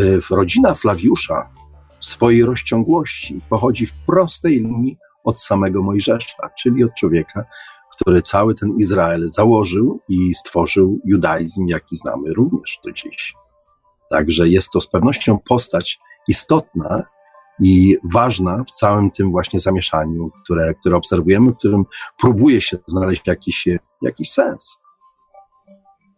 Y, 0.00 0.20
rodzina 0.30 0.74
Flawiusza 0.74 1.50
w 2.00 2.04
swojej 2.04 2.44
rozciągłości 2.44 3.40
pochodzi 3.50 3.86
w 3.86 3.94
prostej 4.06 4.60
linii 4.60 4.98
od 5.24 5.40
samego 5.40 5.82
Mojżesza, 5.82 6.50
czyli 6.58 6.84
od 6.84 6.94
człowieka, 6.94 7.44
który 8.00 8.22
cały 8.22 8.54
ten 8.54 8.78
Izrael 8.78 9.28
założył 9.28 10.00
i 10.08 10.34
stworzył 10.34 11.00
judaizm, 11.04 11.66
jaki 11.66 11.96
znamy 11.96 12.34
również 12.34 12.80
do 12.84 12.92
dziś. 12.92 13.34
Także 14.10 14.48
jest 14.48 14.70
to 14.70 14.80
z 14.80 14.86
pewnością 14.86 15.38
postać 15.48 15.98
istotna 16.28 17.04
i 17.60 17.96
ważna 18.12 18.64
w 18.64 18.70
całym 18.70 19.10
tym 19.10 19.32
właśnie 19.32 19.60
zamieszaniu, 19.60 20.30
które, 20.44 20.74
które 20.74 20.96
obserwujemy, 20.96 21.52
w 21.52 21.58
którym 21.58 21.84
próbuje 22.18 22.60
się 22.60 22.76
znaleźć 22.86 23.26
jakiś, 23.26 23.68
jakiś 24.02 24.30
sens. 24.30 24.78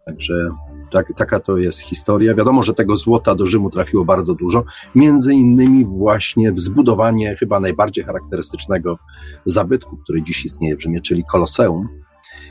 Także 0.06 0.48
tak, 0.90 1.12
taka 1.16 1.40
to 1.40 1.56
jest 1.56 1.80
historia. 1.80 2.34
Wiadomo, 2.34 2.62
że 2.62 2.74
tego 2.74 2.96
złota 2.96 3.34
do 3.34 3.46
Rzymu 3.46 3.70
trafiło 3.70 4.04
bardzo 4.04 4.34
dużo, 4.34 4.64
między 4.94 5.34
innymi 5.34 5.84
właśnie 5.98 6.52
w 6.52 6.60
zbudowanie 6.60 7.36
chyba 7.36 7.60
najbardziej 7.60 8.04
charakterystycznego 8.04 8.98
zabytku, 9.46 9.96
który 9.96 10.22
dziś 10.22 10.44
istnieje 10.44 10.76
w 10.76 10.82
Rzymie, 10.82 11.00
czyli 11.00 11.24
Koloseum, 11.24 11.88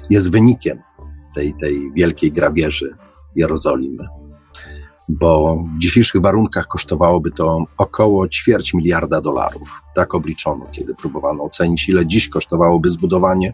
jest 0.10 0.32
wynikiem 0.32 0.80
tej, 1.36 1.54
tej 1.54 1.92
wielkiej 1.96 2.32
grabieży 2.32 2.96
Jerozolimy. 3.36 4.08
Bo 5.10 5.64
w 5.76 5.80
dzisiejszych 5.80 6.22
warunkach 6.22 6.68
kosztowałoby 6.68 7.32
to 7.32 7.66
około 7.78 8.28
ćwierć 8.28 8.74
miliarda 8.74 9.22
dolarów. 9.22 9.82
Tak 9.96 10.16
obliczono, 10.16 10.66
kiedy 10.72 10.96
próbowano 10.96 11.44
ocenić, 11.44 11.90
ile 11.90 12.06
dziś 12.08 12.30
kosztowałoby 12.30 12.90
zbudowanie 12.90 13.54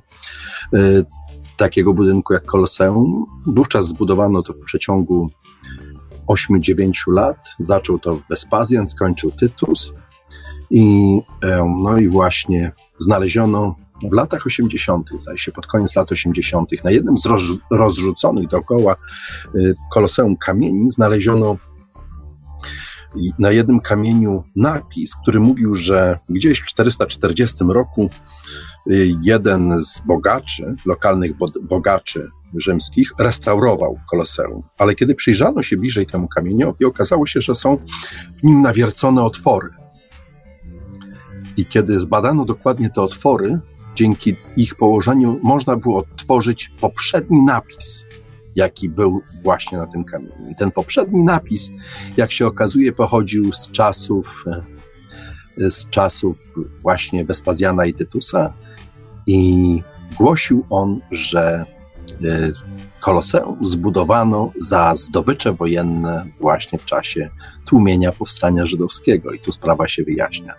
y, 0.74 1.06
takiego 1.58 1.94
budynku 1.94 2.34
jak 2.34 2.46
Koloseum. 2.46 3.26
Wówczas 3.46 3.88
zbudowano 3.88 4.44
to 4.44 4.54
w 4.54 4.60
przeciągu 4.60 5.30
8-9 6.28 6.92
lat. 7.08 7.38
Zaczął 7.60 8.00
to 8.00 8.20
Wespazjan, 8.30 8.86
skończył 8.86 9.32
Tytus. 9.32 9.94
I, 10.70 11.20
no 11.82 11.98
i 11.98 12.08
właśnie 12.08 12.72
znaleziono 12.98 13.76
w 14.04 14.14
latach 14.14 14.46
80., 14.46 15.10
zdaje 15.20 15.38
się 15.38 15.52
pod 15.52 15.68
koniec 15.68 15.96
lat 15.96 16.12
80., 16.12 16.70
na 16.84 16.92
jednym 16.92 17.18
z 17.18 17.26
roz, 17.26 17.44
rozrzuconych 17.72 18.48
dookoła 18.48 18.96
y, 19.56 19.76
Koloseum 19.92 20.38
kamieni 20.38 20.92
znaleziono 20.92 21.58
na 23.40 23.52
jednym 23.52 23.80
kamieniu 23.80 24.44
napis, 24.56 25.16
który 25.16 25.40
mówił, 25.40 25.76
że 25.76 26.20
gdzieś 26.30 26.60
w 26.60 26.66
440 26.66 27.58
roku 27.70 28.10
y, 28.92 29.14
jeden 29.24 29.82
z 29.82 30.02
bogaczy, 30.02 30.76
lokalnych 30.86 31.32
bogaczy 31.62 32.30
rzymskich, 32.56 33.12
restaurował 33.20 34.00
Koloseum. 34.12 34.62
Ale 34.78 34.96
kiedy 34.96 35.16
przyjrzano 35.16 35.64
się 35.64 35.78
bliżej 35.78 36.06
temu 36.06 36.28
kamieniowi, 36.28 36.86
okazało 36.86 37.28
się, 37.28 37.42
że 37.42 37.56
są 37.56 37.78
w 38.38 38.44
nim 38.44 38.62
nawiercone 38.62 39.24
otwory. 39.24 39.70
I 41.58 41.66
kiedy 41.66 42.00
zbadano 42.00 42.46
dokładnie 42.46 42.90
te 42.90 43.02
otwory, 43.02 43.60
dzięki 43.96 44.36
ich 44.58 44.76
położeniu 44.76 45.40
można 45.44 45.76
było 45.76 46.00
odtworzyć 46.00 46.72
poprzedni 46.82 47.42
napis, 47.42 48.06
jaki 48.58 48.90
był 48.90 49.22
właśnie 49.44 49.78
na 49.78 49.88
tym 49.88 50.04
kamieniu. 50.04 50.50
I 50.52 50.56
ten 50.56 50.72
poprzedni 50.72 51.24
napis, 51.24 51.72
jak 52.18 52.32
się 52.32 52.48
okazuje, 52.48 52.92
pochodził 52.92 53.54
z 53.54 53.72
czasów, 53.72 54.46
e, 55.58 55.70
z 55.70 55.90
czasów 55.90 56.54
właśnie 56.82 57.26
Wespazjana 57.26 57.86
i 57.86 57.94
Tytusa 57.94 58.54
i 59.28 59.82
głosił 60.18 60.66
on, 60.70 61.00
że 61.12 61.66
e, 62.24 62.52
Koloseum 63.08 63.66
zbudowano 63.66 64.52
za 64.58 64.96
zdobycze 64.96 65.54
wojenne 65.54 66.26
właśnie 66.40 66.80
w 66.80 66.86
czasie 66.86 67.30
tłumienia 67.66 68.12
powstania 68.12 68.66
żydowskiego 68.66 69.32
i 69.32 69.40
tu 69.40 69.52
sprawa 69.52 69.88
się 69.88 70.04
wyjaśnia. 70.04 70.54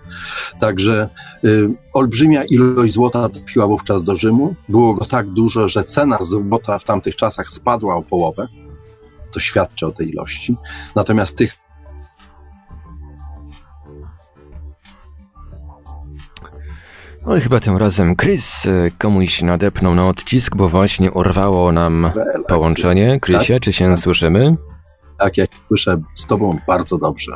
Także 0.60 1.08
y, 1.44 1.68
olbrzymia 1.92 2.44
ilość 2.44 2.92
złota 2.92 3.28
trafiła 3.28 3.66
wówczas 3.66 4.02
do 4.02 4.16
Rzymu. 4.16 4.54
Było 4.68 4.94
go 4.94 5.04
tak 5.04 5.28
dużo, 5.28 5.68
że 5.68 5.84
cena 5.84 6.18
złota 6.20 6.78
w 6.78 6.84
tamtych 6.84 7.16
czasach 7.16 7.50
spadła 7.50 7.96
o 7.96 8.02
połowę. 8.02 8.48
To 9.32 9.40
świadczy 9.40 9.86
o 9.86 9.92
tej 9.92 10.08
ilości. 10.08 10.56
Natomiast 10.94 11.36
tych 11.36 11.56
No 17.28 17.36
i 17.36 17.40
chyba 17.40 17.60
tym 17.60 17.76
razem 17.76 18.16
Chris 18.16 18.66
e, 18.66 18.90
komuś 18.98 19.42
nadepnął 19.42 19.94
na 19.94 20.08
odcisk, 20.08 20.56
bo 20.56 20.68
właśnie 20.68 21.12
urwało 21.12 21.72
nam 21.72 22.10
połączenie. 22.48 23.20
Chrisie, 23.20 23.54
tak? 23.54 23.62
czy 23.62 23.72
się 23.72 23.96
słyszymy? 23.96 24.56
Tak, 25.18 25.36
jak 25.36 25.50
słyszę 25.68 26.00
z 26.14 26.26
tobą 26.26 26.58
bardzo 26.66 26.98
dobrze. 26.98 27.32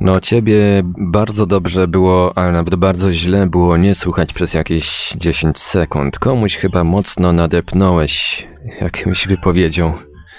No, 0.00 0.20
ciebie 0.20 0.56
bardzo 0.98 1.46
dobrze 1.46 1.88
było, 1.88 2.38
ale 2.38 2.52
nawet 2.52 2.74
bardzo 2.74 3.12
źle 3.12 3.46
było 3.46 3.76
nie 3.76 3.94
słuchać 3.94 4.32
przez 4.32 4.54
jakieś 4.54 5.14
10 5.16 5.58
sekund. 5.58 6.18
Komuś 6.18 6.56
chyba 6.56 6.84
mocno 6.84 7.32
nadepnąłeś 7.32 8.46
jakąś 8.80 9.28
wypowiedzią. 9.28 9.92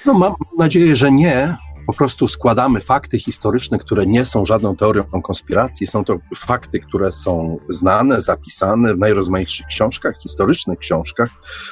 No, 0.05 0.13
mam 0.13 0.33
nadzieję, 0.57 0.95
że 0.95 1.11
nie, 1.11 1.57
po 1.87 1.93
prostu 1.93 2.27
składamy 2.27 2.81
fakty 2.81 3.19
historyczne, 3.19 3.79
które 3.79 4.05
nie 4.05 4.25
są 4.25 4.45
żadną 4.45 4.75
teorią 4.75 5.03
konspiracji. 5.03 5.87
Są 5.87 6.05
to 6.05 6.19
fakty, 6.35 6.79
które 6.79 7.11
są 7.11 7.57
znane, 7.69 8.21
zapisane 8.21 8.95
w 8.95 8.97
najrozmaitszych 8.97 9.65
książkach, 9.65 10.15
historycznych 10.23 10.79
książkach, 10.79 11.29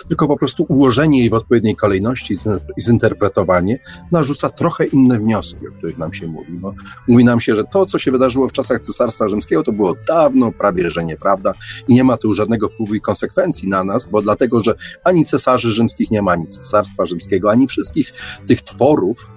tylko 0.07 0.28
po 0.28 0.38
prostu 0.38 0.66
ułożenie 0.70 1.20
jej 1.20 1.30
w 1.30 1.34
odpowiedniej 1.34 1.76
kolejności 1.76 2.34
i 2.78 2.82
zinterpretowanie 2.82 3.80
narzuca 4.12 4.49
trochę 4.49 4.86
inne 4.86 5.20
wnioski, 5.20 5.68
o 5.68 5.72
których 5.72 5.97
nam 5.97 6.14
się 6.14 6.28
mówi. 6.28 6.60
No, 6.62 6.74
mówi 7.07 7.24
nam 7.26 7.39
się, 7.39 7.55
że 7.55 7.64
to, 7.64 7.86
co 7.86 7.99
się 7.99 8.12
wydarzyło 8.12 8.47
w 8.47 8.51
czasach 8.51 8.82
Cesarstwa 8.82 9.30
Rzymskiego, 9.30 9.64
to 9.64 9.72
było 9.72 9.95
dawno, 10.07 10.51
prawie 10.51 10.91
że 10.91 11.03
nieprawda 11.05 11.53
i 11.88 11.93
nie 11.93 12.03
ma 12.03 12.18
tu 12.18 12.34
żadnego 12.34 12.70
wpływu 12.70 12.95
i 12.95 13.01
konsekwencji 13.01 13.70
na 13.70 13.84
nas, 13.84 14.07
bo 14.07 14.22
dlatego, 14.22 14.60
że 14.60 14.76
ani 15.03 15.26
cesarzy 15.26 15.70
rzymskich 15.70 16.12
nie 16.12 16.22
ma, 16.22 16.32
ani 16.32 16.47
Cesarstwa 16.47 17.05
Rzymskiego, 17.05 17.51
ani 17.51 17.68
wszystkich 17.68 18.14
tych 18.47 18.62
tworów, 18.62 19.32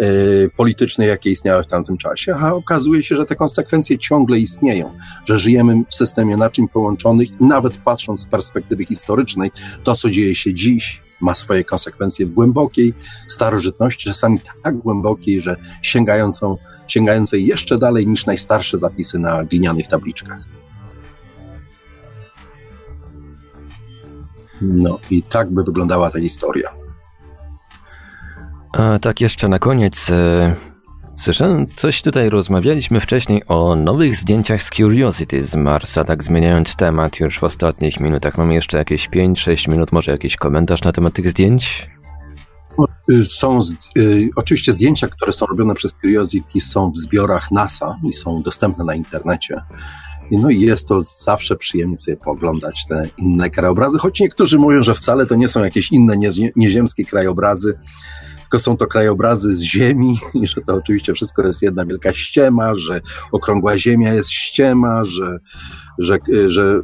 Y, 0.00 0.50
polityczne, 0.56 1.06
jakie 1.06 1.30
istniały 1.30 1.64
w 1.64 1.66
tamtym 1.66 1.96
czasie, 1.96 2.34
a 2.34 2.52
okazuje 2.52 3.02
się, 3.02 3.16
że 3.16 3.24
te 3.24 3.34
konsekwencje 3.34 3.98
ciągle 3.98 4.38
istnieją, 4.38 4.92
że 5.26 5.38
żyjemy 5.38 5.84
w 5.90 5.94
systemie 5.94 6.36
naczyń 6.36 6.68
połączonych 6.68 7.40
nawet 7.40 7.78
patrząc 7.78 8.20
z 8.20 8.26
perspektywy 8.26 8.84
historycznej, 8.84 9.50
to 9.84 9.94
co 9.94 10.10
dzieje 10.10 10.34
się 10.34 10.54
dziś 10.54 11.02
ma 11.20 11.34
swoje 11.34 11.64
konsekwencje 11.64 12.26
w 12.26 12.30
głębokiej 12.30 12.94
starożytności, 13.28 14.04
czasami 14.04 14.40
tak 14.62 14.78
głębokiej, 14.78 15.40
że 15.40 15.56
sięgającą, 15.82 16.56
sięgającej 16.88 17.46
jeszcze 17.46 17.78
dalej 17.78 18.06
niż 18.06 18.26
najstarsze 18.26 18.78
zapisy 18.78 19.18
na 19.18 19.44
glinianych 19.44 19.86
tabliczkach. 19.86 20.38
No 24.60 24.98
i 25.10 25.22
tak 25.22 25.50
by 25.50 25.64
wyglądała 25.64 26.10
ta 26.10 26.20
historia. 26.20 26.85
A 28.78 28.98
tak 28.98 29.20
jeszcze 29.20 29.48
na 29.48 29.58
koniec. 29.58 30.10
E, 30.10 30.54
słyszałem 31.16 31.66
coś 31.76 32.02
tutaj, 32.02 32.30
rozmawialiśmy 32.30 33.00
wcześniej 33.00 33.42
o 33.48 33.76
nowych 33.76 34.16
zdjęciach 34.16 34.62
z 34.62 34.70
Curiosity 34.70 35.42
z 35.42 35.54
Marsa, 35.54 36.04
tak 36.04 36.24
zmieniając 36.24 36.76
temat 36.76 37.20
już 37.20 37.38
w 37.38 37.44
ostatnich 37.44 38.00
minutach. 38.00 38.38
Mamy 38.38 38.54
jeszcze 38.54 38.78
jakieś 38.78 39.08
5-6 39.08 39.68
minut, 39.68 39.92
może 39.92 40.12
jakiś 40.12 40.36
komentarz 40.36 40.82
na 40.82 40.92
temat 40.92 41.14
tych 41.14 41.28
zdjęć? 41.28 41.90
Y, 43.10 43.24
są 43.24 43.60
y, 43.98 44.28
oczywiście 44.36 44.72
zdjęcia, 44.72 45.08
które 45.08 45.32
są 45.32 45.46
robione 45.46 45.74
przez 45.74 45.92
Curiosity, 46.00 46.60
są 46.60 46.90
w 46.90 46.98
zbiorach 46.98 47.50
NASA 47.50 47.98
i 48.08 48.12
są 48.12 48.42
dostępne 48.42 48.84
na 48.84 48.94
internecie. 48.94 49.62
No 50.30 50.50
i 50.50 50.60
jest 50.60 50.88
to 50.88 51.02
zawsze 51.02 51.56
przyjemnie 51.56 52.00
sobie 52.00 52.16
pooglądać 52.16 52.84
te 52.88 53.08
inne 53.18 53.50
krajobrazy, 53.50 53.98
choć 53.98 54.20
niektórzy 54.20 54.58
mówią, 54.58 54.82
że 54.82 54.94
wcale 54.94 55.26
to 55.26 55.36
nie 55.36 55.48
są 55.48 55.64
jakieś 55.64 55.92
inne 55.92 56.16
nieziemskie 56.56 57.04
krajobrazy, 57.04 57.78
tylko 58.46 58.58
są 58.58 58.76
to 58.76 58.86
krajobrazy 58.86 59.54
z 59.54 59.60
Ziemi 59.60 60.18
że 60.54 60.60
to 60.60 60.74
oczywiście 60.74 61.14
wszystko 61.14 61.46
jest 61.46 61.62
jedna 61.62 61.86
wielka 61.86 62.14
ściema, 62.14 62.74
że 62.74 63.00
okrągła 63.32 63.78
Ziemia 63.78 64.14
jest 64.14 64.30
ściema, 64.30 65.04
że, 65.04 65.38
że, 65.98 66.18
że 66.46 66.80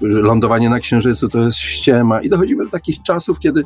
lądowanie 0.00 0.70
na 0.70 0.80
Księżycu 0.80 1.28
to 1.28 1.42
jest 1.42 1.58
ściema 1.58 2.22
i 2.22 2.28
dochodzimy 2.28 2.64
do 2.64 2.70
takich 2.70 3.02
czasów, 3.02 3.38
kiedy 3.38 3.64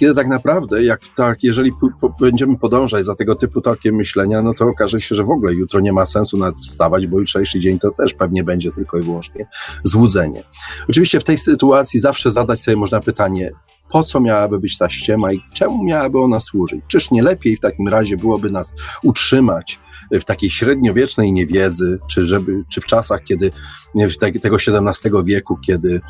kiedy 0.00 0.14
tak 0.14 0.28
naprawdę, 0.28 0.84
jak 0.84 1.00
tak, 1.16 1.42
jeżeli 1.42 1.72
będziemy 2.20 2.58
podążać 2.58 3.04
za 3.04 3.14
tego 3.14 3.34
typu 3.34 3.60
tokiem 3.60 3.94
myślenia, 3.94 4.42
no 4.42 4.54
to 4.54 4.68
okaże 4.68 5.00
się, 5.00 5.14
że 5.14 5.24
w 5.24 5.30
ogóle 5.30 5.54
jutro 5.54 5.80
nie 5.80 5.92
ma 5.92 6.06
sensu 6.06 6.38
nawet 6.38 6.56
wstawać, 6.56 7.06
bo 7.06 7.18
jutrzejszy 7.18 7.60
dzień 7.60 7.78
to 7.78 7.90
też 7.90 8.14
pewnie 8.14 8.44
będzie 8.44 8.72
tylko 8.72 8.98
i 8.98 9.02
wyłącznie 9.02 9.46
złudzenie. 9.84 10.42
Oczywiście 10.88 11.20
w 11.20 11.24
tej 11.24 11.38
sytuacji 11.38 12.00
zawsze 12.00 12.30
zadać 12.30 12.60
sobie 12.60 12.76
można 12.76 13.00
pytanie, 13.00 13.52
po 13.94 14.02
co 14.02 14.20
miałaby 14.20 14.60
być 14.60 14.78
ta 14.78 14.88
ściema 14.88 15.32
i 15.32 15.40
czemu 15.52 15.84
miałaby 15.84 16.20
ona 16.20 16.40
służyć? 16.40 16.80
Czyż 16.88 17.10
nie 17.10 17.22
lepiej 17.22 17.56
w 17.56 17.60
takim 17.60 17.88
razie 17.88 18.16
byłoby 18.16 18.50
nas 18.50 18.74
utrzymać 19.02 19.80
w 20.10 20.24
takiej 20.24 20.50
średniowiecznej 20.50 21.32
niewiedzy, 21.32 21.98
czy, 22.10 22.26
żeby, 22.26 22.64
czy 22.72 22.80
w 22.80 22.86
czasach, 22.86 23.24
kiedy 23.24 23.52
tego 24.40 24.56
XVII 24.56 25.10
wieku, 25.24 25.56
kiedy 25.66 26.00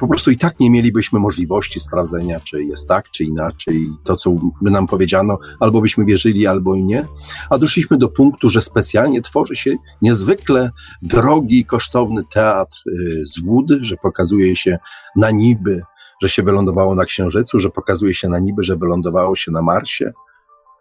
po 0.00 0.08
prostu 0.08 0.30
i 0.30 0.36
tak 0.36 0.60
nie 0.60 0.70
mielibyśmy 0.70 1.18
możliwości 1.18 1.80
sprawdzenia, 1.80 2.40
czy 2.40 2.64
jest 2.64 2.88
tak, 2.88 3.10
czy 3.10 3.24
inaczej, 3.24 3.88
to, 4.04 4.16
co 4.16 4.30
by 4.62 4.70
nam 4.70 4.86
powiedziano, 4.86 5.38
albo 5.60 5.80
byśmy 5.80 6.04
wierzyli, 6.04 6.46
albo 6.46 6.74
i 6.74 6.84
nie. 6.84 7.06
A 7.50 7.58
doszliśmy 7.58 7.98
do 7.98 8.08
punktu, 8.08 8.48
że 8.48 8.60
specjalnie 8.60 9.22
tworzy 9.22 9.56
się 9.56 9.74
niezwykle 10.02 10.70
drogi, 11.02 11.64
kosztowny 11.64 12.22
teatr 12.32 12.82
y, 12.88 13.22
złud, 13.24 13.66
że 13.80 13.96
pokazuje 13.96 14.56
się 14.56 14.78
na 15.16 15.30
niby, 15.30 15.82
że 16.22 16.28
się 16.28 16.42
wylądowało 16.42 16.94
na 16.94 17.04
Księżycu, 17.04 17.58
że 17.58 17.70
pokazuje 17.70 18.14
się 18.14 18.28
na 18.28 18.38
niby, 18.38 18.62
że 18.62 18.76
wylądowało 18.76 19.36
się 19.36 19.52
na 19.52 19.62
Marsie. 19.62 20.12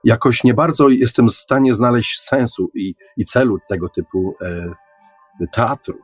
Jakoś 0.04 0.44
nie 0.44 0.54
bardzo 0.54 0.90
jestem 0.90 1.28
w 1.28 1.32
stanie 1.32 1.74
znaleźć 1.74 2.20
sensu 2.20 2.72
i, 2.76 2.96
i 3.18 3.26
celu 3.26 3.58
tego 3.70 3.90
typu 3.90 4.36
e, 4.42 4.74
teatru 5.52 6.00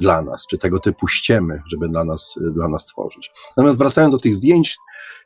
dla 0.00 0.22
nas, 0.22 0.46
czy 0.46 0.58
tego 0.58 0.78
typu 0.78 1.08
ściemy, 1.08 1.62
żeby 1.66 1.88
dla 1.88 2.04
nas, 2.04 2.34
dla 2.52 2.68
nas 2.68 2.86
tworzyć. 2.86 3.30
Natomiast 3.56 3.78
wracając 3.78 4.12
do 4.14 4.18
tych 4.18 4.34
zdjęć, 4.34 4.76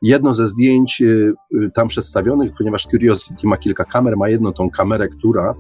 jedno 0.03 0.35
ze 0.35 0.49
zdjęć 0.49 1.01
y, 1.01 1.33
y, 1.55 1.71
tam 1.75 1.89
przedstawionych, 1.89 2.53
ponieważ 2.59 2.87
Curiosity 2.87 3.47
ma 3.47 3.57
kilka 3.57 3.85
kamer, 3.85 4.17
ma 4.17 4.29
jedną 4.29 4.53
tą 4.53 4.71
kamerę, 4.71 5.09
która 5.09 5.55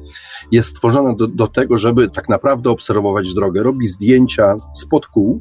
jest 0.53 0.69
stworzona 0.69 1.15
do, 1.15 1.27
do 1.27 1.47
tego, 1.47 1.79
żeby 1.79 2.11
tak 2.11 2.29
naprawdę 2.29 2.71
obserwować 2.71 3.35
drogę. 3.35 3.63
Robi 3.63 3.87
zdjęcia 3.87 4.57
spod 4.75 5.07
kół 5.07 5.41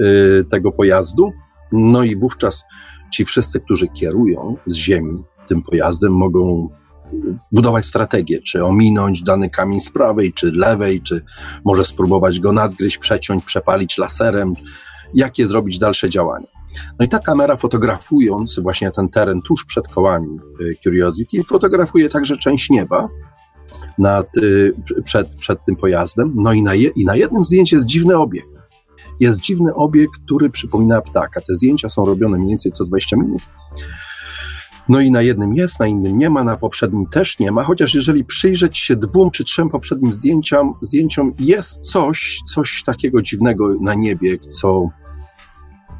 y, 0.00 0.44
tego 0.50 0.72
pojazdu, 0.72 1.32
no 1.72 2.02
i 2.02 2.16
wówczas 2.16 2.64
ci 3.12 3.24
wszyscy, 3.24 3.60
którzy 3.60 3.88
kierują 3.88 4.56
z 4.66 4.74
ziemi 4.74 5.22
tym 5.48 5.62
pojazdem, 5.62 6.12
mogą 6.12 6.68
budować 7.52 7.84
strategię, 7.84 8.42
czy 8.42 8.64
ominąć 8.64 9.22
dany 9.22 9.50
kamień 9.50 9.80
z 9.80 9.90
prawej, 9.90 10.32
czy 10.32 10.52
lewej, 10.52 11.00
czy 11.00 11.24
może 11.64 11.84
spróbować 11.84 12.40
go 12.40 12.52
nadgryźć, 12.52 12.98
przeciąć, 12.98 13.44
przepalić 13.44 13.98
laserem, 13.98 14.54
jakie 15.14 15.46
zrobić 15.46 15.78
dalsze 15.78 16.10
działania. 16.10 16.46
No 16.98 17.06
i 17.06 17.08
ta 17.08 17.18
kamera 17.18 17.56
fotografując 17.56 18.58
właśnie 18.58 18.90
ten 18.90 19.08
teren 19.08 19.42
tuż 19.42 19.64
przed 19.64 19.88
kołami 19.88 20.38
y, 20.60 20.76
Curiosity, 20.82 21.42
fotografuje 21.42 22.08
także 22.08 22.36
część 22.36 22.70
nieba 22.70 23.08
nad, 23.98 24.36
y, 24.36 24.74
przed, 25.04 25.34
przed 25.34 25.64
tym 25.64 25.76
pojazdem. 25.76 26.32
No 26.34 26.52
i 26.52 26.62
na, 26.62 26.74
je, 26.74 26.88
i 26.88 27.04
na 27.04 27.16
jednym 27.16 27.44
zdjęciu 27.44 27.76
jest 27.76 27.86
dziwny 27.86 28.16
obiekt. 28.16 28.55
Jest 29.20 29.40
dziwny 29.40 29.74
obiekt, 29.74 30.20
który 30.24 30.50
przypomina 30.50 31.00
ptaka. 31.00 31.40
Te 31.40 31.54
zdjęcia 31.54 31.88
są 31.88 32.04
robione 32.04 32.36
mniej 32.36 32.48
więcej 32.48 32.72
co 32.72 32.84
20 32.84 33.16
minut. 33.16 33.42
No 34.88 35.00
i 35.00 35.10
na 35.10 35.22
jednym 35.22 35.54
jest, 35.54 35.80
na 35.80 35.86
innym 35.86 36.18
nie 36.18 36.30
ma, 36.30 36.44
na 36.44 36.56
poprzednim 36.56 37.06
też 37.06 37.38
nie 37.38 37.52
ma, 37.52 37.64
chociaż 37.64 37.94
jeżeli 37.94 38.24
przyjrzeć 38.24 38.78
się 38.78 38.96
dwóm 38.96 39.30
czy 39.30 39.44
trzem 39.44 39.68
poprzednim 39.68 40.12
zdjęciom, 40.12 40.74
zdjęciom 40.80 41.34
jest 41.38 41.80
coś, 41.80 42.38
coś 42.54 42.82
takiego 42.82 43.22
dziwnego 43.22 43.74
na 43.80 43.94
niebie, 43.94 44.38
co, 44.38 44.88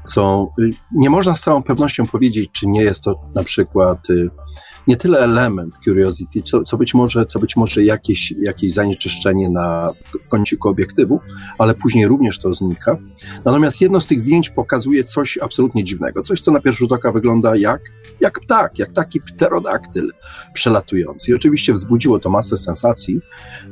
co 0.04 0.48
y, 0.58 0.70
nie 0.92 1.10
można 1.10 1.36
z 1.36 1.40
całą 1.40 1.62
pewnością 1.62 2.06
powiedzieć, 2.06 2.50
czy 2.52 2.66
nie 2.66 2.82
jest 2.82 3.04
to 3.04 3.14
na 3.34 3.44
przykład 3.44 4.10
y, 4.10 4.30
nie 4.86 4.96
tyle 4.96 5.18
element 5.18 5.74
curiosity, 5.84 6.42
co, 6.42 6.62
co, 6.62 6.76
być 6.76 6.94
może, 6.94 7.26
co 7.26 7.38
być 7.38 7.56
może 7.56 7.84
jakieś, 7.84 8.30
jakieś 8.30 8.72
zanieczyszczenie 8.72 9.50
na 9.50 9.90
kąciku 10.28 10.68
obiektywu, 10.68 11.20
ale 11.58 11.74
później 11.74 12.06
również 12.06 12.38
to 12.38 12.54
znika. 12.54 12.96
Natomiast 13.44 13.80
jedno 13.80 14.00
z 14.00 14.06
tych 14.06 14.20
zdjęć 14.20 14.50
pokazuje 14.50 15.04
coś 15.04 15.38
absolutnie 15.42 15.84
dziwnego, 15.84 16.22
coś, 16.22 16.40
co 16.40 16.52
na 16.52 16.60
pierwszy 16.60 16.78
rzut 16.78 16.92
oka 16.92 17.12
wygląda 17.12 17.56
jak, 17.56 17.80
jak 18.20 18.40
ptak, 18.40 18.78
jak 18.78 18.92
taki 18.92 19.20
pterodaktyl 19.20 20.12
przelatujący. 20.54 21.30
I 21.30 21.34
oczywiście 21.34 21.72
wzbudziło 21.72 22.18
to 22.18 22.30
masę 22.30 22.58
sensacji. 22.58 23.20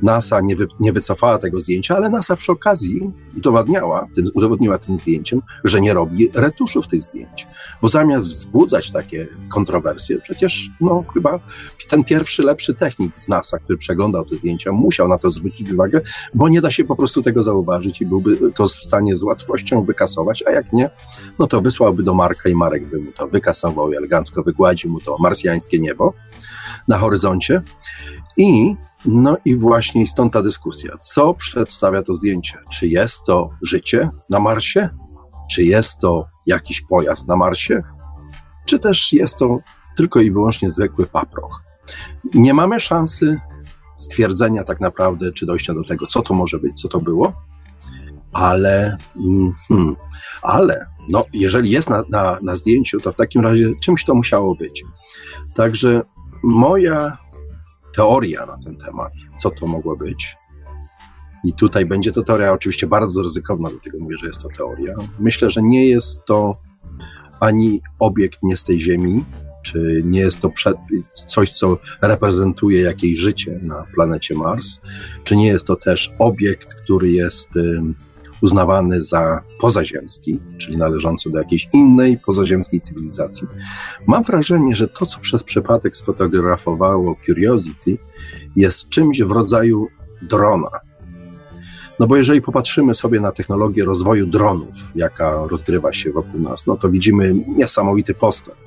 NASA 0.03 0.41
nie, 0.41 0.57
wy, 0.57 0.67
nie 0.81 0.93
wycofała 0.93 1.39
tego 1.39 1.61
zdjęcia, 1.61 1.97
ale 1.97 2.11
NASA 2.11 2.37
przy 2.37 2.53
okazji 2.53 3.11
udowadniała 3.37 4.09
tym, 4.15 4.31
udowodniła 4.35 4.79
tym 4.79 4.97
zdjęciem, 4.97 5.41
że 5.65 5.81
nie 5.81 5.95
robi 5.95 6.31
retuszów 6.35 6.89
tych 6.89 7.03
zdjęć. 7.03 7.47
Bo 7.83 7.89
zamiast 7.89 8.27
wzbudzać 8.27 8.91
takie 8.91 9.29
kontrowersje, 9.49 10.21
przecież 10.21 10.71
no, 10.81 11.04
chyba 11.13 11.41
ten 11.89 12.05
pierwszy 12.05 12.43
lepszy 12.43 12.75
technik 12.75 13.19
z 13.19 13.29
NASA, 13.29 13.59
który 13.59 13.79
przeglądał 13.79 14.25
te 14.25 14.37
zdjęcia, 14.37 14.73
musiał 14.73 15.09
na 15.09 15.19
to 15.19 15.31
zwrócić 15.31 15.73
uwagę, 15.73 16.01
bo 16.35 16.49
nie 16.49 16.61
da 16.61 16.71
się 16.71 16.85
po 16.85 16.97
prostu 16.97 17.23
tego 17.23 17.43
zauważyć 17.43 18.01
i 18.01 18.07
byłby 18.07 18.53
to 18.53 18.67
w 18.67 18.71
stanie 18.71 19.17
z 19.17 19.23
łatwością 19.23 19.85
wykasować, 19.85 20.45
a 20.47 20.51
jak 20.51 20.73
nie, 20.73 20.91
no 21.39 21.47
to 21.47 21.61
wysłałby 21.61 22.03
do 22.03 22.15
Marka 22.15 22.49
i 22.49 22.55
Marek 22.55 22.87
by 22.87 22.99
mu 22.99 23.13
to 23.13 23.29
wykasował 23.29 23.93
i 23.93 23.97
elegancko 23.97 24.43
wygładził 24.43 24.91
mu 24.91 25.01
to 25.01 25.17
marsjańskie 25.21 25.81
niebo 25.81 26.13
na 26.89 26.99
horyzoncie. 26.99 27.63
I 28.37 28.77
no 29.05 29.37
i 29.45 29.57
właśnie 29.57 30.07
stąd 30.07 30.33
ta 30.33 30.43
dyskusja. 30.43 30.97
Co 30.97 31.35
przedstawia 31.35 32.03
to 32.03 32.15
zdjęcie? 32.15 32.59
Czy 32.73 32.89
jest 32.89 33.25
to 33.25 33.51
życie 33.63 34.11
na 34.31 34.41
Marsie? 34.41 34.89
Czy 35.51 35.65
jest 35.65 35.99
to 35.99 36.27
jakiś 36.47 36.81
pojazd 36.81 37.29
na 37.29 37.37
Marsie? 37.37 37.83
Czy 38.67 38.79
też 38.79 39.13
jest 39.13 39.39
to 39.39 39.59
tylko 39.97 40.21
i 40.21 40.31
wyłącznie 40.31 40.71
zwykły 40.71 41.07
paproch. 41.07 41.63
Nie 42.35 42.55
mamy 42.55 42.81
szansy 42.81 43.41
stwierdzenia 43.95 44.65
tak 44.65 44.81
naprawdę, 44.81 45.33
czy 45.33 45.47
dojścia 45.47 45.75
do 45.75 45.85
tego, 45.85 46.07
co 46.07 46.23
to 46.23 46.35
może 46.35 46.59
być, 46.59 46.81
co 46.81 46.89
to 46.89 47.01
było, 47.01 47.33
ale, 48.33 48.97
hmm, 49.69 49.97
ale 50.43 50.87
no, 51.09 51.25
jeżeli 51.33 51.71
jest 51.71 51.91
na, 51.91 52.05
na, 52.09 52.39
na 52.43 52.55
zdjęciu, 52.55 53.01
to 53.01 53.13
w 53.13 53.17
takim 53.17 53.43
razie 53.43 53.73
czymś 53.83 54.05
to 54.05 54.15
musiało 54.15 54.55
być. 54.55 54.85
Także 55.55 56.03
moja 56.43 57.19
teoria 57.95 58.47
na 58.47 58.59
ten 58.59 58.77
temat, 58.77 59.13
co 59.37 59.51
to 59.51 59.67
mogło 59.67 59.97
być, 59.97 60.37
i 61.45 61.53
tutaj 61.53 61.87
będzie 61.87 62.13
to 62.13 62.23
teoria 62.23 62.53
oczywiście 62.53 62.87
bardzo 62.87 63.23
ryzykowna, 63.23 63.71
dlatego 63.71 63.99
mówię, 63.99 64.17
że 64.19 64.27
jest 64.27 64.43
to 64.43 64.49
teoria. 64.49 64.95
Myślę, 65.19 65.51
że 65.51 65.63
nie 65.63 65.89
jest 65.89 66.25
to 66.25 66.57
ani 67.41 67.81
obiekt 67.99 68.43
nie 68.43 68.57
z 68.57 68.65
tej 68.65 68.81
Ziemi, 68.81 69.25
czy 69.65 70.03
nie 70.05 70.21
jest 70.21 70.41
to 70.41 70.51
coś, 71.27 71.53
co 71.53 71.79
reprezentuje 72.03 72.81
jakieś 72.81 73.19
życie 73.19 73.61
na 73.63 73.85
planecie 73.95 74.35
Mars, 74.35 74.81
czy 75.25 75.37
nie 75.37 75.47
jest 75.47 75.67
to 75.67 75.77
też 75.77 76.11
obiekt, 76.19 76.75
który 76.75 77.11
jest 77.11 77.51
uznawany 78.43 79.01
za 79.01 79.43
pozaziemski, 79.61 80.41
czyli 80.59 80.77
należący 80.77 81.31
do 81.31 81.39
jakiejś 81.39 81.69
innej 81.73 82.19
pozaziemskiej 82.19 82.81
cywilizacji. 82.81 83.47
Mam 84.07 84.23
wrażenie, 84.23 84.75
że 84.75 84.89
to, 84.89 85.07
co 85.07 85.21
przez 85.21 85.45
przypadek 85.45 85.97
sfotografowało 85.97 87.17
Curiosity, 87.27 87.99
jest 88.57 88.89
czymś 88.89 89.23
w 89.23 89.31
rodzaju 89.31 89.87
drona. 90.23 90.71
No 92.01 92.07
bo 92.07 92.17
jeżeli 92.17 92.43
popatrzymy 92.43 92.95
sobie 92.95 93.21
na 93.21 93.33
technologię 93.33 93.85
rozwoju 93.85 94.27
dronów, 94.27 94.77
jaka 94.95 95.47
rozgrywa 95.47 95.93
się 95.93 96.13
wokół 96.13 96.41
nas, 96.41 96.67
no 96.67 96.77
to 96.77 96.89
widzimy 96.89 97.35
niesamowity 97.57 98.15
postęp 98.15 98.64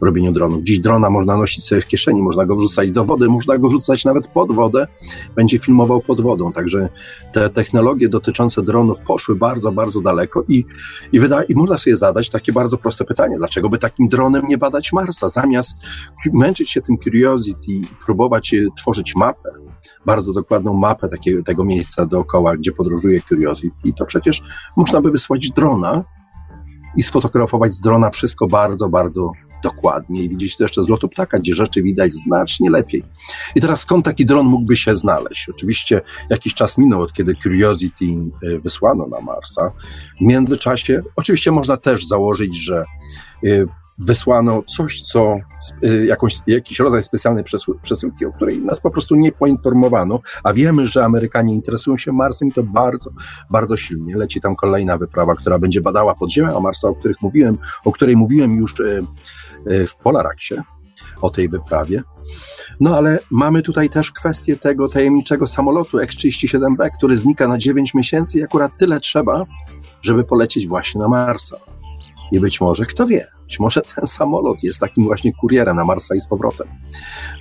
robieniu 0.00 0.32
dronów. 0.32 0.62
Dziś 0.62 0.78
drona 0.78 1.10
można 1.10 1.36
nosić 1.36 1.64
sobie 1.64 1.80
w 1.80 1.86
kieszeni, 1.86 2.22
można 2.22 2.46
go 2.46 2.56
wrzucać 2.56 2.90
do 2.90 3.04
wody, 3.04 3.28
można 3.28 3.58
go 3.58 3.68
wrzucać 3.68 4.04
nawet 4.04 4.28
pod 4.28 4.52
wodę, 4.52 4.86
będzie 5.36 5.58
filmował 5.58 6.00
pod 6.00 6.20
wodą. 6.20 6.52
Także 6.52 6.88
te 7.32 7.50
technologie 7.50 8.08
dotyczące 8.08 8.62
dronów 8.62 9.00
poszły 9.00 9.36
bardzo, 9.36 9.72
bardzo 9.72 10.00
daleko 10.00 10.44
i, 10.48 10.64
i, 11.12 11.20
wyda, 11.20 11.42
i 11.42 11.54
można 11.54 11.78
sobie 11.78 11.96
zadać 11.96 12.30
takie 12.30 12.52
bardzo 12.52 12.76
proste 12.76 13.04
pytanie, 13.04 13.36
dlaczego 13.38 13.68
by 13.68 13.78
takim 13.78 14.08
dronem 14.08 14.46
nie 14.46 14.58
badać 14.58 14.92
Marsa, 14.92 15.28
zamiast 15.28 15.76
męczyć 16.32 16.70
się 16.70 16.82
tym 16.82 16.98
Curiosity 16.98 17.72
i 17.72 17.86
próbować 18.06 18.54
tworzyć 18.76 19.16
mapę, 19.16 19.50
bardzo 20.06 20.32
dokładną 20.32 20.74
mapę 20.74 21.08
takiego, 21.08 21.42
tego 21.42 21.64
miejsca 21.64 22.06
dookoła, 22.06 22.56
gdzie 22.56 22.72
podróżuje 22.72 23.20
Curiosity, 23.28 23.92
to 23.96 24.04
przecież 24.04 24.42
można 24.76 25.00
by 25.00 25.10
wysłać 25.10 25.50
drona 25.50 26.04
i 26.96 27.02
sfotografować 27.02 27.74
z 27.74 27.80
drona 27.80 28.10
wszystko 28.10 28.46
bardzo, 28.46 28.88
bardzo 28.88 29.32
dokładnie 29.62 30.22
i 30.22 30.28
widzieć 30.28 30.56
to 30.56 30.64
jeszcze 30.64 30.84
z 30.84 30.88
lotu 30.88 31.08
ptaka, 31.08 31.38
gdzie 31.38 31.54
rzeczy 31.54 31.82
widać 31.82 32.12
znacznie 32.12 32.70
lepiej. 32.70 33.02
I 33.54 33.60
teraz 33.60 33.80
skąd 33.80 34.04
taki 34.04 34.26
dron 34.26 34.46
mógłby 34.46 34.76
się 34.76 34.96
znaleźć? 34.96 35.48
Oczywiście 35.48 36.00
jakiś 36.30 36.54
czas 36.54 36.78
minął, 36.78 37.00
od 37.00 37.12
kiedy 37.12 37.34
Curiosity 37.42 38.04
y, 38.04 38.58
wysłano 38.60 39.06
na 39.06 39.20
Marsa. 39.20 39.70
W 40.20 40.24
międzyczasie 40.24 41.02
oczywiście 41.16 41.50
można 41.50 41.76
też 41.76 42.06
założyć, 42.06 42.64
że 42.64 42.84
y, 43.44 43.66
wysłano 43.98 44.62
coś, 44.76 45.02
co, 45.02 45.36
y, 45.84 46.06
jakąś, 46.06 46.38
jakiś 46.46 46.78
rodzaj 46.78 47.04
specjalnej 47.04 47.44
przesyłki, 47.82 48.26
o 48.26 48.32
której 48.32 48.58
nas 48.58 48.80
po 48.80 48.90
prostu 48.90 49.14
nie 49.14 49.32
poinformowano, 49.32 50.20
a 50.44 50.52
wiemy, 50.52 50.86
że 50.86 51.04
Amerykanie 51.04 51.54
interesują 51.54 51.98
się 51.98 52.12
Marsem 52.12 52.48
i 52.48 52.52
to 52.52 52.62
bardzo, 52.62 53.10
bardzo 53.50 53.76
silnie. 53.76 54.16
Leci 54.16 54.40
tam 54.40 54.56
kolejna 54.56 54.98
wyprawa, 54.98 55.34
która 55.34 55.58
będzie 55.58 55.80
badała 55.80 56.14
podziemia 56.14 56.60
Marsa, 56.60 56.88
o 56.88 56.94
których 56.94 57.22
mówiłem, 57.22 57.58
o 57.84 57.92
której 57.92 58.16
mówiłem 58.16 58.56
już 58.56 58.74
w 59.88 59.96
Polaraksie, 59.96 60.54
o 61.22 61.30
tej 61.30 61.48
wyprawie. 61.48 62.02
No 62.80 62.96
ale 62.96 63.18
mamy 63.30 63.62
tutaj 63.62 63.90
też 63.90 64.12
kwestię 64.12 64.56
tego 64.56 64.88
tajemniczego 64.88 65.46
samolotu 65.46 65.98
X-37B, 65.98 66.90
który 66.98 67.16
znika 67.16 67.48
na 67.48 67.58
9 67.58 67.94
miesięcy 67.94 68.38
i 68.38 68.42
akurat 68.42 68.72
tyle 68.78 69.00
trzeba, 69.00 69.44
żeby 70.02 70.24
polecieć 70.24 70.68
właśnie 70.68 71.00
na 71.00 71.08
Marsa. 71.08 71.56
I 72.32 72.40
być 72.40 72.60
może, 72.60 72.86
kto 72.86 73.06
wie, 73.06 73.26
być 73.48 73.60
może 73.60 73.82
ten 73.82 74.06
samolot 74.06 74.62
jest 74.62 74.80
takim 74.80 75.04
właśnie 75.04 75.32
kurierem 75.32 75.76
na 75.76 75.84
Marsa 75.84 76.14
i 76.14 76.20
z 76.20 76.26
powrotem. 76.26 76.66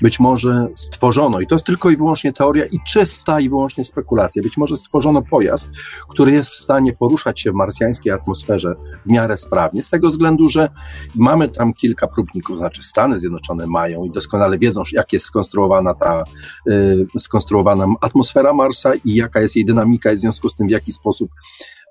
Być 0.02 0.20
może 0.20 0.68
stworzono, 0.74 1.40
i 1.40 1.48
to 1.48 1.56
jest 1.56 1.66
tylko 1.66 1.90
i 1.90 1.98
wyłącznie 1.98 2.34
teoria 2.34 2.66
i 2.66 2.80
czysta 2.88 3.40
i 3.40 3.50
wyłącznie 3.50 3.84
spekulacja, 3.84 4.44
być 4.44 4.58
może 4.58 4.78
stworzono 4.78 5.22
pojazd, 5.22 5.72
który 6.10 6.32
jest 6.32 6.50
w 6.50 6.56
stanie 6.56 6.94
poruszać 6.94 7.42
się 7.42 7.52
w 7.52 7.54
marsjańskiej 7.54 8.14
atmosferze 8.14 8.76
w 9.06 9.10
miarę 9.10 9.38
sprawnie, 9.38 9.84
z 9.84 9.90
tego 9.90 10.08
względu, 10.08 10.50
że 10.50 10.70
mamy 11.16 11.50
tam 11.50 11.74
kilka 11.74 12.08
próbników, 12.08 12.58
znaczy 12.58 12.84
Stany 12.84 13.20
Zjednoczone 13.20 13.68
mają 13.68 14.04
i 14.04 14.12
doskonale 14.12 14.58
wiedzą, 14.58 14.84
jak 14.94 15.14
jest 15.14 15.26
skonstruowana 15.26 15.94
ta 15.94 16.24
y, 16.68 17.08
skonstruowana 17.20 17.88
atmosfera 18.02 18.54
Marsa 18.54 18.96
i 18.96 19.16
jaka 19.16 19.42
jest 19.42 19.56
jej 19.56 19.66
dynamika 19.66 20.12
i 20.12 20.16
w 20.16 20.20
związku 20.20 20.50
z 20.50 20.56
tym 20.56 20.68
w 20.68 20.72
jaki 20.72 20.92
sposób 20.92 21.30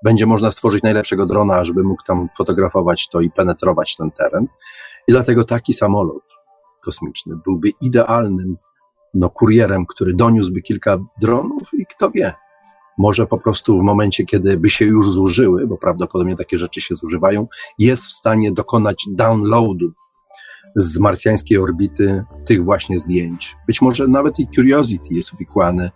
będzie 0.03 0.25
można 0.25 0.51
stworzyć 0.51 0.83
najlepszego 0.83 1.25
drona, 1.25 1.63
żeby 1.63 1.83
mógł 1.83 2.03
tam 2.03 2.25
fotografować 2.37 3.07
to 3.09 3.21
i 3.21 3.31
penetrować 3.31 3.95
ten 3.95 4.11
teren. 4.11 4.47
I 5.07 5.11
dlatego 5.11 5.43
taki 5.43 5.73
samolot 5.73 6.35
kosmiczny 6.83 7.35
byłby 7.45 7.69
idealnym 7.81 8.57
no, 9.13 9.29
kurierem, 9.29 9.85
który 9.85 10.13
doniósłby 10.13 10.61
kilka 10.61 10.97
dronów 11.21 11.71
i 11.73 11.85
kto 11.85 12.11
wie, 12.11 12.33
może 12.97 13.27
po 13.27 13.37
prostu 13.37 13.79
w 13.79 13.83
momencie, 13.83 14.25
kiedy 14.25 14.57
by 14.57 14.69
się 14.69 14.85
już 14.85 15.11
zużyły, 15.11 15.67
bo 15.67 15.77
prawdopodobnie 15.77 16.35
takie 16.35 16.57
rzeczy 16.57 16.81
się 16.81 16.95
zużywają, 16.95 17.47
jest 17.79 18.05
w 18.05 18.11
stanie 18.11 18.51
dokonać 18.51 19.05
downloadu 19.11 19.91
z 20.75 20.99
marsjańskiej 20.99 21.57
orbity 21.57 22.23
tych 22.45 22.65
właśnie 22.65 22.99
zdjęć. 22.99 23.55
Być 23.67 23.81
może 23.81 24.07
nawet 24.07 24.39
i 24.39 24.47
Curiosity 24.47 25.13
jest 25.13 25.33
uwikłany 25.33 25.91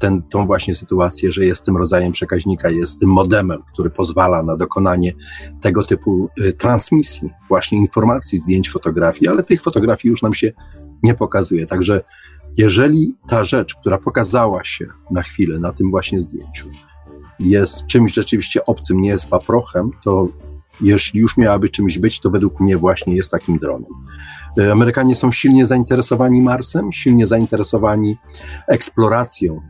ten, 0.00 0.22
tą 0.22 0.46
właśnie 0.46 0.74
sytuację, 0.74 1.32
że 1.32 1.46
jest 1.46 1.64
tym 1.64 1.76
rodzajem 1.76 2.12
przekaźnika, 2.12 2.70
jest 2.70 3.00
tym 3.00 3.08
modemem, 3.08 3.62
który 3.72 3.90
pozwala 3.90 4.42
na 4.42 4.56
dokonanie 4.56 5.12
tego 5.60 5.84
typu 5.84 6.28
y, 6.40 6.52
transmisji, 6.52 7.30
właśnie 7.48 7.78
informacji, 7.78 8.38
zdjęć, 8.38 8.70
fotografii, 8.70 9.28
ale 9.28 9.42
tych 9.42 9.62
fotografii 9.62 10.10
już 10.10 10.22
nam 10.22 10.34
się 10.34 10.52
nie 11.02 11.14
pokazuje. 11.14 11.66
Także 11.66 12.02
jeżeli 12.56 13.14
ta 13.28 13.44
rzecz, 13.44 13.74
która 13.74 13.98
pokazała 13.98 14.64
się 14.64 14.86
na 15.10 15.22
chwilę 15.22 15.58
na 15.58 15.72
tym 15.72 15.90
właśnie 15.90 16.20
zdjęciu, 16.20 16.68
jest 17.40 17.86
czymś 17.86 18.14
rzeczywiście 18.14 18.64
obcym, 18.64 19.00
nie 19.00 19.08
jest 19.08 19.28
paprochem, 19.28 19.90
to 20.04 20.28
jeśli 20.80 21.20
już 21.20 21.36
miałaby 21.36 21.68
czymś 21.68 21.98
być, 21.98 22.20
to 22.20 22.30
według 22.30 22.60
mnie 22.60 22.76
właśnie 22.76 23.16
jest 23.16 23.30
takim 23.30 23.58
dronem. 23.58 23.90
Y, 24.58 24.72
Amerykanie 24.72 25.14
są 25.14 25.32
silnie 25.32 25.66
zainteresowani 25.66 26.42
Marsem, 26.42 26.92
silnie 26.92 27.26
zainteresowani 27.26 28.16
eksploracją 28.68 29.60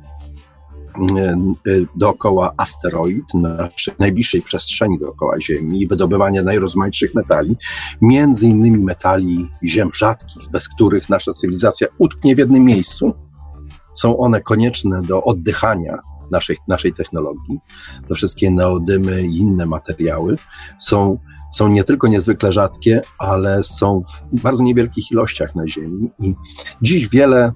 dookoła 1.97 2.55
asteroid, 2.57 3.35
naszej 3.35 3.95
najbliższej 3.99 4.43
przestrzeni 4.43 4.99
dookoła 4.99 5.41
Ziemi 5.41 5.83
i 5.83 5.87
wydobywania 5.87 6.43
najrozmaitszych 6.43 7.15
metali, 7.15 7.57
między 8.03 8.47
innymi 8.47 8.85
metali 8.85 9.49
ziem 9.65 9.91
rzadkich, 9.95 10.51
bez 10.51 10.69
których 10.69 11.09
nasza 11.09 11.33
cywilizacja 11.33 11.87
utknie 11.99 12.35
w 12.37 12.39
jednym 12.39 12.65
miejscu. 12.65 13.15
Są 13.95 14.19
one 14.19 14.41
konieczne 14.41 15.03
do 15.03 15.25
oddychania 15.25 15.99
naszej, 16.31 16.57
naszej 16.69 16.93
technologii. 16.93 17.59
To 18.09 18.15
wszystkie 18.15 18.51
neodymy 18.51 19.23
i 19.23 19.37
inne 19.37 19.67
materiały 19.67 20.37
są 20.79 21.19
są 21.53 21.69
nie 21.69 21.85
tylko 21.85 22.09
niezwykle 22.09 22.53
rzadkie, 22.53 23.03
ale 23.19 23.63
są 23.63 24.03
w 24.33 24.41
bardzo 24.41 24.65
niewielkich 24.65 25.11
ilościach 25.11 25.55
na 25.55 25.69
Ziemi. 25.69 26.11
I 26.19 26.35
dziś 26.83 27.09
wiele 27.09 27.53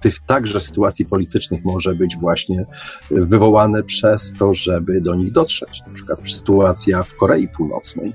tych 0.00 0.18
także 0.18 0.60
sytuacji 0.60 1.06
politycznych 1.06 1.64
może 1.64 1.94
być 1.94 2.16
właśnie 2.16 2.66
wywołane 3.10 3.82
przez 3.82 4.32
to, 4.38 4.54
żeby 4.54 5.00
do 5.00 5.14
nich 5.14 5.32
dotrzeć. 5.32 5.82
Na 5.86 5.94
przykład 5.94 6.30
sytuacja 6.30 7.02
w 7.02 7.14
Korei 7.14 7.48
Północnej. 7.48 8.12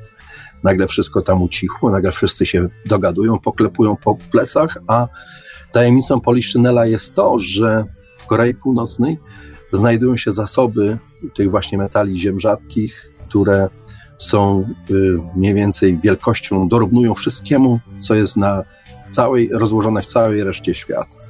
Nagle 0.63 0.87
wszystko 0.87 1.21
tam 1.21 1.41
ucichło, 1.41 1.91
nagle 1.91 2.11
wszyscy 2.11 2.45
się 2.45 2.69
dogadują, 2.85 3.39
poklepują 3.39 3.95
po 3.95 4.15
plecach, 4.31 4.77
a 4.87 5.07
tajemnicą 5.71 6.21
Poliszynela 6.21 6.85
jest 6.85 7.15
to, 7.15 7.39
że 7.39 7.85
w 8.17 8.25
Korei 8.25 8.53
Północnej 8.53 9.19
znajdują 9.71 10.17
się 10.17 10.31
zasoby 10.31 10.97
tych 11.35 11.51
właśnie 11.51 11.77
metali 11.77 12.19
ziem 12.19 12.39
rzadkich, 12.39 13.11
które 13.29 13.69
są 14.17 14.65
y, 14.91 15.19
mniej 15.35 15.53
więcej 15.53 15.99
wielkością, 15.99 16.67
dorównują 16.67 17.13
wszystkiemu, 17.13 17.79
co 17.99 18.15
jest 18.15 18.37
na 18.37 18.63
całej, 19.11 19.49
rozłożone 19.53 20.01
w 20.01 20.05
całej 20.05 20.43
reszcie 20.43 20.75
świata. 20.75 21.22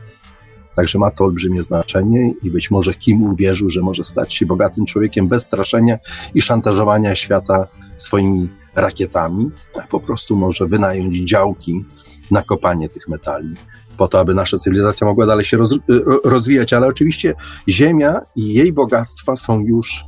Także 0.76 1.00
ma 1.00 1.12
to 1.12 1.26
olbrzymie 1.26 1.64
znaczenie 1.64 2.34
i 2.44 2.52
być 2.52 2.72
może 2.72 2.94
Kim 2.94 3.24
uwierzył, 3.24 3.70
że 3.70 3.82
może 3.82 4.04
stać 4.04 4.34
się 4.34 4.46
bogatym 4.46 4.86
człowiekiem 4.86 5.28
bez 5.28 5.44
straszenia 5.44 5.98
i 6.34 6.42
szantażowania 6.42 7.16
świata 7.16 7.68
swoimi 7.98 8.50
rakietami, 8.76 9.52
a 9.80 9.82
po 9.82 10.00
prostu 10.00 10.36
może 10.36 10.68
wynająć 10.68 11.18
działki 11.18 11.86
na 12.32 12.42
kopanie 12.42 12.90
tych 12.90 13.08
metali, 13.08 13.56
po 13.98 14.08
to, 14.08 14.20
aby 14.20 14.34
nasza 14.34 14.58
cywilizacja 14.58 15.08
mogła 15.08 15.26
dalej 15.26 15.46
się 15.46 15.58
roz, 15.58 15.80
rozwijać. 16.24 16.74
Ale 16.74 16.88
oczywiście 16.88 17.36
Ziemia 17.70 18.22
i 18.36 18.54
jej 18.54 18.74
bogactwa 18.74 19.36
są 19.36 19.60
już 19.60 20.06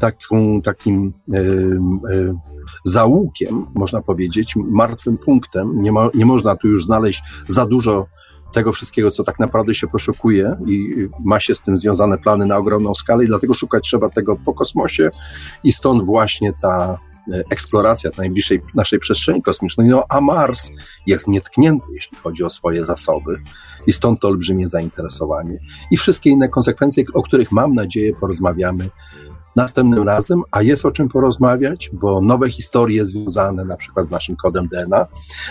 taką, 0.00 0.62
takim 0.62 1.12
e, 1.32 1.38
e, 1.38 1.42
zaułkiem, 2.84 3.66
można 3.74 4.02
powiedzieć, 4.02 4.54
martwym 4.56 5.18
punktem. 5.18 5.82
Nie, 5.82 5.92
ma, 5.92 6.08
nie 6.14 6.26
można 6.26 6.56
tu 6.56 6.68
już 6.68 6.84
znaleźć 6.84 7.22
za 7.48 7.66
dużo 7.66 8.06
tego 8.52 8.72
wszystkiego, 8.72 9.10
co 9.10 9.24
tak 9.24 9.38
naprawdę 9.38 9.74
się 9.74 9.86
poszukuje 9.86 10.56
i 10.66 10.94
ma 11.24 11.40
się 11.40 11.54
z 11.54 11.60
tym 11.60 11.78
związane 11.78 12.18
plany 12.18 12.46
na 12.46 12.56
ogromną 12.56 12.94
skalę 12.94 13.24
i 13.24 13.26
dlatego 13.26 13.54
szukać 13.54 13.84
trzeba 13.84 14.08
tego 14.08 14.36
po 14.36 14.54
kosmosie 14.54 15.10
i 15.64 15.72
stąd 15.72 16.06
właśnie 16.06 16.52
ta 16.62 16.98
e, 17.32 17.42
eksploracja 17.50 18.10
najbliższej 18.18 18.62
naszej 18.74 18.98
przestrzeni 18.98 19.42
kosmicznej, 19.42 19.88
no 19.88 20.04
a 20.08 20.20
Mars 20.20 20.70
jest 21.06 21.28
nietknięty, 21.28 21.86
jeśli 21.94 22.18
chodzi 22.18 22.44
o 22.44 22.50
swoje 22.50 22.86
zasoby 22.86 23.42
i 23.86 23.92
stąd 23.92 24.20
to 24.20 24.28
olbrzymie 24.28 24.68
zainteresowanie. 24.68 25.58
I 25.90 25.96
wszystkie 25.96 26.30
inne 26.30 26.48
konsekwencje, 26.48 27.04
o 27.14 27.22
których 27.22 27.52
mam 27.52 27.74
nadzieję 27.74 28.12
porozmawiamy 28.14 28.90
następnym 29.56 30.02
razem, 30.02 30.42
a 30.50 30.62
jest 30.62 30.86
o 30.86 30.90
czym 30.90 31.08
porozmawiać, 31.08 31.90
bo 31.92 32.20
nowe 32.20 32.50
historie 32.50 33.04
związane 33.04 33.64
na 33.64 33.76
przykład 33.76 34.06
z 34.06 34.10
naszym 34.10 34.36
kodem 34.36 34.68
DNA, 34.68 35.06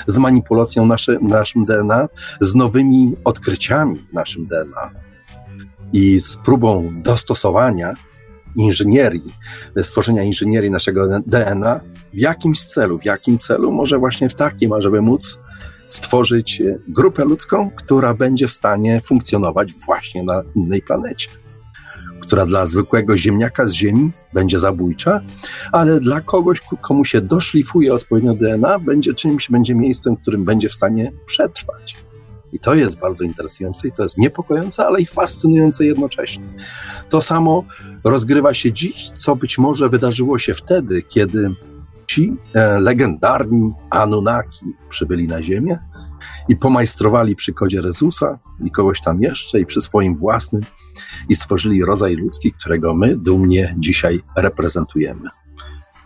z 0.08 0.18
manipulacją 0.18 0.86
nasze, 0.86 1.18
naszym 1.22 1.66
DNA, 1.66 2.10
z 2.42 2.56
nowymi 2.56 3.16
odkryciami 3.24 4.06
naszym 4.14 4.46
DNA 4.46 4.92
i 5.94 6.20
z 6.20 6.38
próbą 6.38 6.92
dostosowania 7.02 7.94
inżynierii, 8.56 9.34
stworzenia 9.82 10.24
inżynierii 10.24 10.72
naszego 10.72 11.20
DNA 11.20 11.80
w 12.14 12.18
jakimś 12.18 12.66
celu, 12.66 12.98
w 12.98 13.06
jakim 13.06 13.38
celu, 13.38 13.72
może 13.72 13.98
właśnie 13.98 14.30
w 14.30 14.34
takim, 14.34 14.74
ażeby 14.74 15.02
móc 15.02 15.40
stworzyć 15.90 16.62
grupę 16.88 17.26
ludzką, 17.26 17.72
która 17.76 18.14
będzie 18.14 18.48
w 18.48 18.54
stanie 18.54 19.02
funkcjonować 19.02 19.74
właśnie 19.86 20.24
na 20.24 20.42
innej 20.56 20.82
planecie 20.82 21.30
która 22.26 22.46
dla 22.46 22.66
zwykłego 22.66 23.18
ziemniaka 23.18 23.68
z 23.68 23.74
ziemi 23.74 24.12
będzie 24.34 24.60
zabójcza, 24.60 25.22
ale 25.72 26.00
dla 26.00 26.22
kogoś, 26.22 26.62
komu 26.82 27.06
się 27.06 27.22
doszlifuje 27.22 27.94
odpowiednio 27.94 28.34
DNA, 28.34 28.80
będzie 28.80 29.14
czymś, 29.14 29.50
będzie 29.50 29.76
miejscem, 29.76 30.16
w 30.16 30.22
którym 30.22 30.46
będzie 30.46 30.70
w 30.70 30.74
stanie 30.74 31.12
przetrwać. 31.26 31.96
I 32.54 32.60
to 32.60 32.76
jest 32.76 33.00
bardzo 33.00 33.24
interesujące 33.24 33.88
i 33.88 33.92
to 33.92 34.04
jest 34.04 34.18
niepokojące, 34.18 34.86
ale 34.86 35.02
i 35.02 35.06
fascynujące 35.06 35.86
jednocześnie. 35.86 36.44
To 37.10 37.22
samo 37.22 37.66
rozgrywa 38.04 38.54
się 38.54 38.72
dziś, 38.72 39.12
co 39.16 39.36
być 39.36 39.58
może 39.58 39.90
wydarzyło 39.90 40.38
się 40.38 40.54
wtedy, 40.54 41.04
kiedy 41.04 41.56
ci 42.08 42.38
e, 42.54 42.80
legendarni 42.80 43.72
Anunnaki 43.90 44.66
przybyli 44.90 45.28
na 45.28 45.44
Ziemię 45.44 45.80
i 46.50 46.56
pomajstrowali 46.56 47.36
przy 47.36 47.54
kodzie 47.54 47.82
Rezusa 47.82 48.40
i 48.64 48.72
kogoś 48.72 49.02
tam 49.02 49.22
jeszcze 49.22 49.60
i 49.60 49.66
przy 49.66 49.82
swoim 49.82 50.18
własnym 50.18 50.62
i 51.30 51.36
stworzyli 51.36 51.86
rodzaj 51.86 52.16
ludzki, 52.16 52.52
którego 52.52 52.94
my 52.94 53.18
dumnie 53.18 53.76
dzisiaj 53.80 54.24
reprezentujemy. 54.38 55.30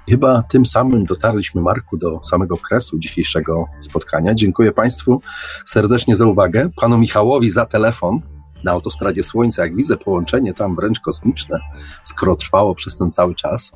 Chyba 0.09 0.43
tym 0.43 0.65
samym 0.65 1.05
dotarliśmy, 1.05 1.61
Marku, 1.61 1.97
do 1.97 2.21
samego 2.23 2.57
kresu 2.57 2.99
dzisiejszego 2.99 3.65
spotkania. 3.79 4.33
Dziękuję 4.33 4.71
Państwu 4.71 5.21
serdecznie 5.65 6.15
za 6.15 6.25
uwagę, 6.25 6.69
panu 6.75 6.97
Michałowi 6.97 7.51
za 7.51 7.65
telefon 7.65 8.21
na 8.63 8.71
autostradzie 8.71 9.23
Słońca. 9.23 9.63
Jak 9.63 9.75
widzę 9.75 9.97
połączenie 9.97 10.53
tam 10.53 10.75
wręcz 10.75 10.99
kosmiczne, 10.99 11.59
skoro 12.03 12.35
trwało 12.35 12.75
przez 12.75 12.97
ten 12.97 13.11
cały 13.11 13.35
czas. 13.35 13.71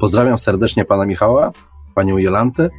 Pozdrawiam 0.00 0.38
serdecznie 0.38 0.84
pana 0.84 1.06
Michała, 1.06 1.52
panią 1.94 2.18
Jolantę. 2.18 2.70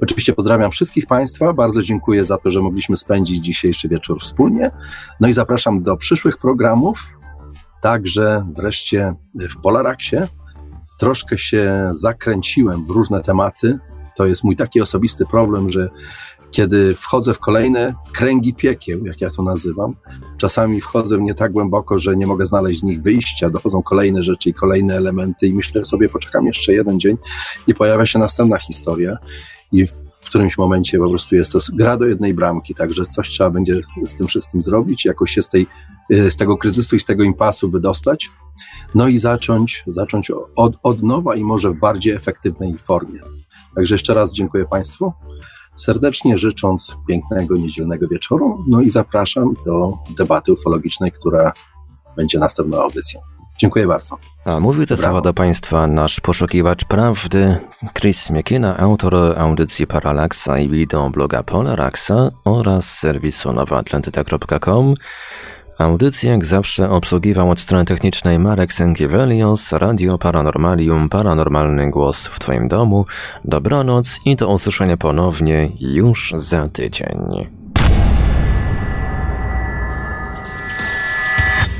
Oczywiście 0.00 0.32
pozdrawiam 0.32 0.70
wszystkich 0.70 1.06
Państwa. 1.06 1.52
Bardzo 1.52 1.82
dziękuję 1.82 2.24
za 2.24 2.38
to, 2.38 2.50
że 2.50 2.60
mogliśmy 2.60 2.96
spędzić 2.96 3.44
dzisiejszy 3.44 3.88
wieczór 3.88 4.20
wspólnie. 4.20 4.70
No 5.20 5.28
i 5.28 5.32
zapraszam 5.32 5.82
do 5.82 5.96
przyszłych 5.96 6.38
programów. 6.38 7.16
Także 7.80 8.46
wreszcie 8.56 9.14
w 9.34 9.60
Polaraksie 9.60 10.16
troszkę 10.98 11.38
się 11.38 11.90
zakręciłem 11.92 12.86
w 12.86 12.90
różne 12.90 13.22
tematy. 13.22 13.78
To 14.16 14.26
jest 14.26 14.44
mój 14.44 14.56
taki 14.56 14.80
osobisty 14.80 15.26
problem, 15.26 15.70
że 15.70 15.88
kiedy 16.52 16.94
wchodzę 16.94 17.34
w 17.34 17.38
kolejne 17.38 17.94
kręgi 18.12 18.54
piekieł, 18.54 19.06
jak 19.06 19.20
ja 19.20 19.30
to 19.30 19.42
nazywam, 19.42 19.94
czasami 20.38 20.80
wchodzę 20.80 21.18
w 21.18 21.20
nie 21.20 21.34
tak 21.34 21.52
głęboko, 21.52 21.98
że 21.98 22.16
nie 22.16 22.26
mogę 22.26 22.46
znaleźć 22.46 22.80
z 22.80 22.82
nich 22.82 23.02
wyjścia, 23.02 23.50
dochodzą 23.50 23.82
kolejne 23.82 24.22
rzeczy 24.22 24.50
i 24.50 24.54
kolejne 24.54 24.96
elementy 24.96 25.46
i 25.46 25.54
myślę 25.54 25.84
sobie, 25.84 26.08
poczekam 26.08 26.46
jeszcze 26.46 26.72
jeden 26.72 27.00
dzień 27.00 27.16
i 27.66 27.74
pojawia 27.74 28.06
się 28.06 28.18
następna 28.18 28.58
historia 28.58 29.18
i 29.72 29.86
w 29.86 30.26
którymś 30.26 30.58
momencie 30.58 30.98
po 30.98 31.08
prostu 31.08 31.36
jest 31.36 31.52
to 31.52 31.58
gra 31.72 31.96
do 31.96 32.06
jednej 32.06 32.34
bramki, 32.34 32.74
także 32.74 33.04
coś 33.04 33.28
trzeba 33.28 33.50
będzie 33.50 33.80
z 34.06 34.14
tym 34.14 34.26
wszystkim 34.26 34.62
zrobić, 34.62 35.04
jakoś 35.04 35.30
się 35.30 35.42
z, 35.42 35.48
tej, 35.48 35.66
z 36.10 36.36
tego 36.36 36.56
kryzysu 36.56 36.96
i 36.96 37.00
z 37.00 37.04
tego 37.04 37.22
impasu 37.22 37.70
wydostać, 37.70 38.30
no 38.94 39.08
i 39.08 39.18
zacząć, 39.18 39.84
zacząć 39.86 40.30
od, 40.56 40.76
od 40.82 41.02
nowa 41.02 41.36
i 41.36 41.44
może 41.44 41.70
w 41.70 41.78
bardziej 41.78 42.14
efektywnej 42.14 42.78
formie. 42.78 43.20
Także 43.74 43.94
jeszcze 43.94 44.14
raz 44.14 44.32
dziękuję 44.32 44.64
Państwu 44.64 45.12
serdecznie 45.76 46.38
życząc 46.38 46.96
pięknego 47.08 47.56
niedzielnego 47.56 48.08
wieczoru. 48.08 48.64
No 48.68 48.80
i 48.80 48.90
zapraszam 48.90 49.54
do 49.66 49.92
debaty 50.18 50.52
ufologicznej, 50.52 51.12
która 51.12 51.52
będzie 52.16 52.38
następną 52.38 52.82
audycją. 52.82 53.20
Dziękuję 53.58 53.86
bardzo. 53.86 54.18
A 54.44 54.60
mówił 54.60 54.86
te 54.86 54.96
słowa 54.96 55.20
do 55.20 55.34
Państwa 55.34 55.86
nasz 55.86 56.20
poszukiwacz 56.20 56.84
prawdy 56.84 57.56
Chris 57.98 58.30
Miekina, 58.30 58.76
autor 58.76 59.14
audycji 59.38 59.86
Paralaksa 59.86 60.58
i 60.58 60.68
wideo 60.68 61.10
bloga 61.10 61.42
Polaraxa 61.42 62.30
oraz 62.44 62.98
serwisu 62.98 63.52
nowaatlantyta.com. 63.52 64.94
Audycję 65.78 66.30
jak 66.30 66.44
zawsze 66.44 66.90
obsługiwał 66.90 67.50
od 67.50 67.60
strony 67.60 67.84
technicznej 67.84 68.38
Marek 68.38 68.72
Sękiewelios, 68.72 69.72
Radio 69.72 70.18
Paranormalium, 70.18 71.08
Paranormalny 71.08 71.90
Głos 71.90 72.26
w 72.26 72.38
Twoim 72.38 72.68
domu. 72.68 73.06
Dobranoc 73.44 74.20
i 74.24 74.36
do 74.36 74.48
usłyszenia 74.48 74.96
ponownie 74.96 75.68
już 75.80 76.34
za 76.38 76.68
tydzień. 76.68 77.61